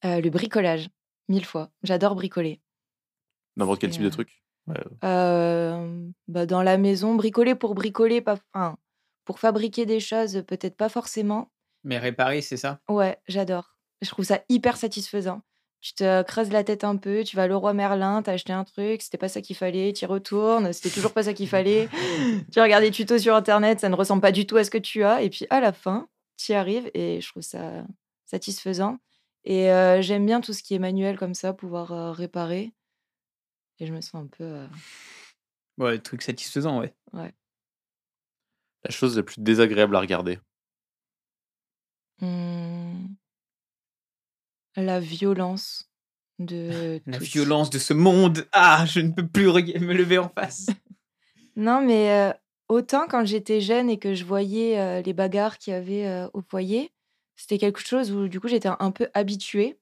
[0.06, 0.88] Euh, le bricolage,
[1.28, 1.72] mille fois.
[1.84, 2.62] J'adore bricoler.
[3.58, 4.42] N'importe quel type de truc?
[4.68, 4.76] Ouais.
[5.04, 8.78] Euh, bah, dans la maison, bricoler pour bricoler, pas, enfin,
[9.30, 11.52] pour fabriquer des choses, peut-être pas forcément.
[11.84, 12.80] mais réparer, c'est ça?
[12.90, 13.76] Ouais, j'adore.
[14.02, 15.44] Je trouve ça hyper satisfaisant.
[15.82, 18.64] Tu te creuses la tête un peu, tu vas à Leroy Merlin, t'as acheté un
[18.64, 21.90] truc, c'était pas ça qu'il fallait, tu y retournes, c'était toujours pas ça qu'il fallait.
[22.52, 24.80] tu regardes des tutos sur internet, ça ne ressemble pas du tout à ce que
[24.80, 27.84] tu as, et puis à la fin, tu y arrives et je trouve ça
[28.26, 28.98] satisfaisant.
[29.44, 32.74] Et euh, j'aime bien tout ce qui est manuel comme ça, pouvoir euh, réparer.
[33.78, 34.44] Et je me sens un peu.
[34.44, 34.66] euh,
[35.78, 36.96] Ouais, truc satisfaisant, ouais.
[37.14, 37.32] ouais.
[38.86, 40.40] La chose la plus désagréable à regarder.
[42.22, 43.08] Mmh.
[44.76, 45.90] La violence
[46.38, 48.48] de La tout- violence de ce monde.
[48.54, 50.68] Ah, je ne peux plus me lever en face.
[51.56, 52.32] Non, mais euh,
[52.70, 56.30] autant quand j'étais jeune et que je voyais euh, les bagarres qu'il y avait euh,
[56.34, 56.94] au foyer,
[57.36, 59.78] c'était quelque chose où du coup j'étais un peu habituée.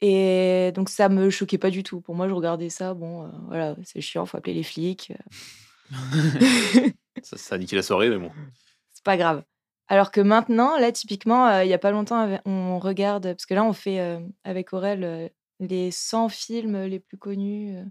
[0.00, 2.00] Et donc ça me choquait pas du tout.
[2.00, 5.12] Pour moi, je regardais ça, bon, voilà, c'est chiant, faut appeler les flics,
[7.22, 8.30] Ça, ça a niqué la soirée, mais bon.
[8.92, 9.44] c'est pas grave.
[9.88, 13.54] Alors que maintenant, là, typiquement, euh, il y a pas longtemps, on regarde, parce que
[13.54, 15.28] là, on fait euh, avec Aurel euh,
[15.58, 17.84] les 100 films les plus connus, euh,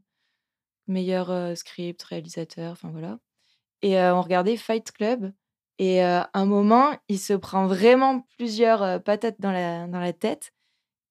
[0.87, 3.19] meilleurs euh, scripts, réalisateurs, enfin voilà.
[3.81, 5.31] Et euh, on regardait Fight Club.
[5.77, 9.99] Et euh, à un moment, il se prend vraiment plusieurs euh, patates dans la, dans
[9.99, 10.51] la tête.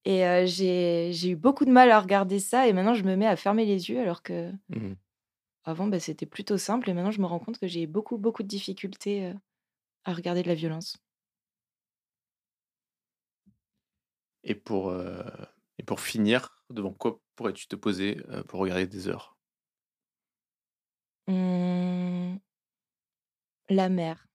[0.04, 2.66] Et euh, j'ai eu beaucoup de mal à regarder ça.
[2.66, 4.96] Et maintenant, je me mets à fermer les yeux, alors que Mhm.
[5.68, 6.88] Avant, bah, c'était plutôt simple.
[6.90, 9.34] Et maintenant, je me rends compte que j'ai beaucoup, beaucoup de difficultés euh,
[10.04, 10.96] à regarder de la violence.
[14.44, 15.22] Et pour, euh,
[15.78, 19.36] et pour finir, devant quoi pourrais-tu te poser euh, pour regarder des heures?
[21.26, 22.36] Mmh,
[23.68, 24.26] la mer.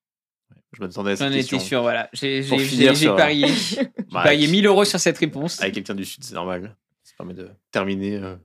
[0.73, 1.57] Je m'attendais à cette J'en question.
[1.57, 2.09] étais sûr, voilà.
[2.13, 3.47] J'ai Pour j'ai- finir j'ai- j'ai sur- parié.
[3.47, 3.75] J'ai
[4.11, 5.59] Bah, parié avec- 1000 euros sur cette réponse.
[5.61, 6.77] Avec quelqu'un du Sud, c'est normal.
[7.03, 8.17] Ça permet de terminer.
[8.17, 8.35] euh,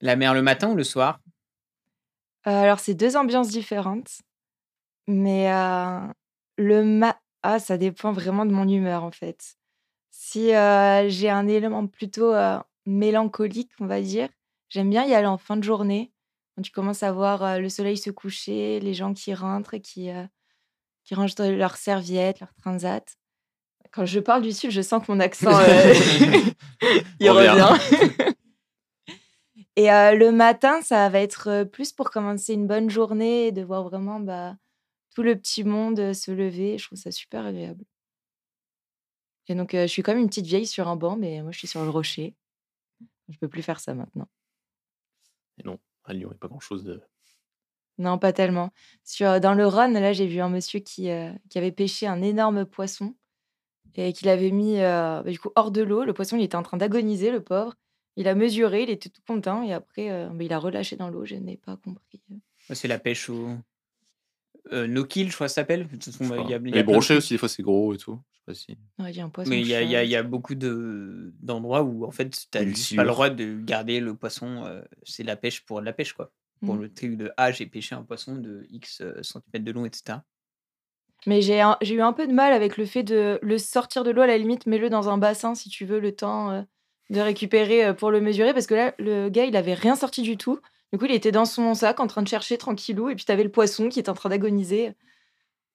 [0.00, 1.20] La mer le matin ou le soir?
[2.50, 4.20] Alors, c'est deux ambiances différentes.
[5.06, 6.00] Mais euh,
[6.56, 7.18] le ma...
[7.42, 9.56] Ah, ça dépend vraiment de mon humeur, en fait.
[10.10, 14.28] Si euh, j'ai un élément plutôt euh, mélancolique, on va dire,
[14.68, 16.12] j'aime bien y aller en fin de journée.
[16.56, 20.10] Quand tu commences à voir euh, le soleil se coucher, les gens qui rentrent qui,
[20.10, 20.24] euh,
[21.04, 23.16] qui rangent leurs serviettes, leurs transats.
[23.92, 25.94] Quand je parle du Sud, je sens que mon accent, euh,
[27.20, 28.34] il Revient.
[29.78, 33.52] Et euh, le matin, ça va être euh, plus pour commencer une bonne journée et
[33.52, 34.56] de voir vraiment bah,
[35.14, 36.78] tout le petit monde euh, se lever.
[36.78, 37.84] Je trouve ça super agréable.
[39.46, 41.58] Et donc, euh, je suis comme une petite vieille sur un banc, mais moi, je
[41.58, 42.34] suis sur le rocher.
[43.28, 44.26] Je peux plus faire ça maintenant.
[45.58, 47.00] Et non, à Lyon, il n'y a pas grand-chose de.
[47.98, 48.72] Non, pas tellement.
[49.04, 52.20] Sur, dans le Rhône, là, j'ai vu un monsieur qui, euh, qui avait pêché un
[52.20, 53.14] énorme poisson
[53.94, 56.02] et qu'il avait mis euh, bah, du coup hors de l'eau.
[56.02, 57.76] Le poisson, il était en train d'agoniser, le pauvre.
[58.18, 61.08] Il a mesuré, il était tout content et après, euh, bah, il a relâché dans
[61.08, 61.24] l'eau.
[61.24, 62.20] Je n'ai pas compris.
[62.68, 63.50] Ouais, C'est la pêche au.
[64.72, 65.88] Euh, no kill, je crois que ça s'appelle.
[66.64, 68.20] Les brochets aussi, des fois, c'est gros et tout.
[68.32, 68.78] Je sais pas si.
[68.98, 70.04] Ouais, j'ai un poisson Mais il y a, il y a- chat.
[70.04, 73.60] il y a beaucoup de- d'endroits où en fait tu n'as pas le droit de
[73.62, 74.64] garder le poisson.
[74.66, 76.32] euh, c'est la pêche pour de la pêche quoi.
[76.66, 76.80] Pour Mm.
[76.82, 80.18] le truc de ah j'ai pêché un poisson de X euh, centimètres de long etc.
[81.26, 81.58] Mais j'ai
[81.94, 84.38] eu un peu de mal avec le fait de le sortir de l'eau, à la
[84.38, 86.62] limite, mets-le dans un bassin si tu veux le temps euh,
[87.10, 88.52] de récupérer euh, pour le mesurer.
[88.52, 90.60] Parce que là, le gars, il avait rien sorti du tout.
[90.92, 93.08] Du coup, il était dans son sac en train de chercher tranquillou.
[93.10, 94.92] Et puis, tu avais le poisson qui était en train d'agoniser.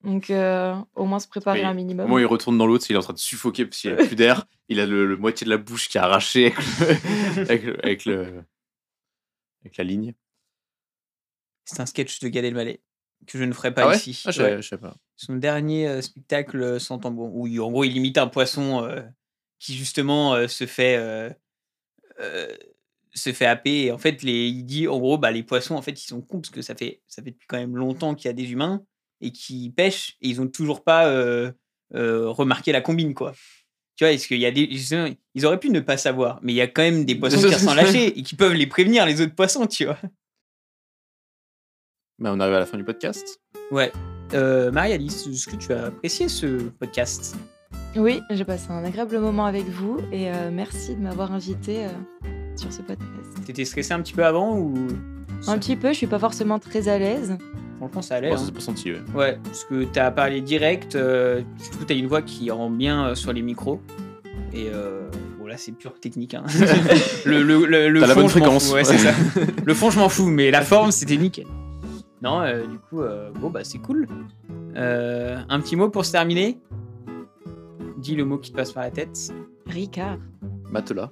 [0.04, 2.12] Donc, euh, au moins se préparer un minimum.
[2.12, 4.16] où il retourne dans l'autre, il est en train de suffoquer parce qu'il a plus
[4.16, 4.46] d'air.
[4.70, 7.86] Il a le, le moitié de la bouche qui est arrachée avec, le- avec, le-
[7.86, 8.44] avec, le-
[9.62, 10.14] avec la ligne.
[11.66, 12.82] C'est un sketch de Gad Elmaleh.
[13.28, 13.96] que je ne ferai pas Ah ouais?
[13.98, 14.22] ici.
[14.26, 14.96] Ah, je savais pas.
[15.16, 19.02] Son dernier euh, spectacle sans tambour, où il- en gros il imite un poisson euh,
[19.64, 21.30] qui justement euh, se fait euh,
[22.20, 22.54] euh,
[23.14, 23.86] se fait happer.
[23.86, 26.22] Et en fait, les, il dit en gros, bah, les poissons, en fait, ils sont
[26.22, 28.52] cons parce que ça fait, ça fait depuis quand même longtemps qu'il y a des
[28.52, 28.84] humains
[29.22, 31.52] et qui pêchent et ils ont toujours pas euh,
[31.94, 33.34] euh, remarqué la combine, quoi.
[33.96, 34.68] Tu vois, est-ce qu'il y a des.
[35.36, 37.60] Ils auraient pu ne pas savoir, mais il y a quand même des poissons qui
[37.60, 40.00] sont lâchés et qui peuvent les prévenir, les autres poissons, tu vois.
[42.20, 43.40] Bah, on arrive à la fin du podcast.
[43.70, 43.92] Ouais.
[44.34, 47.36] Euh, Marie-Alice, est-ce que tu as apprécié ce podcast?
[47.96, 51.90] Oui, j'ai passé un agréable moment avec vous et euh, merci de m'avoir invité euh,
[52.56, 53.10] sur ce podcast.
[53.46, 54.74] T'étais stressé un petit peu avant ou
[55.48, 57.38] Un petit peu, je suis pas forcément très à l'aise.
[57.78, 58.30] Franchement, ça allait.
[58.30, 58.38] Bon, hein.
[58.38, 59.02] ça s'est pas senti, ouais.
[59.14, 62.70] Ouais, parce que t'as parlé direct, euh, je trouve que t'as une voix qui rend
[62.70, 63.82] bien euh, sur les micros.
[64.54, 65.10] Et euh,
[65.40, 66.34] bon, là, c'est pure technique.
[66.34, 66.44] Hein.
[67.26, 68.70] le le, le, le T'as la fond, bonne fréquence.
[68.70, 69.12] fous, Ouais, c'est ça.
[69.66, 71.46] Le fond, je m'en fous, mais la forme, c'était nickel.
[72.22, 74.08] Non, euh, du coup, euh, bon, bah, c'est cool.
[74.78, 76.60] Euh, un petit mot pour se terminer?
[78.04, 79.18] Dis le mot qui te passe par la tête.
[79.66, 80.18] Ricard.
[80.70, 81.10] Matelas.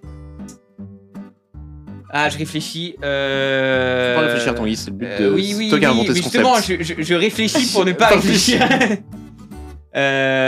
[2.13, 2.97] Ah, je réfléchis.
[3.01, 4.13] Euh...
[4.15, 6.21] Faut pas réfléchir, Tanguy, c'est le but de- oui, c'est oui, oui, inventé mais ce
[6.21, 6.83] justement, concept.
[6.83, 8.59] je, je- je réfléchis pour ne pas réfléchir.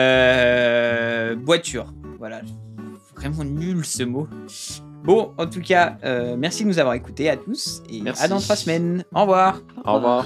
[0.04, 1.36] euh...
[1.46, 1.94] Voiture.
[2.20, 2.42] Voilà.
[3.16, 4.28] Vraiment nul ce mot.
[5.06, 8.24] Bon, en tout cas, euh, merci de nous avoir écoutés à tous et Merci.
[8.24, 9.06] à dans trois semaines.
[9.16, 9.62] Au revoir.
[9.86, 10.26] Au revoir.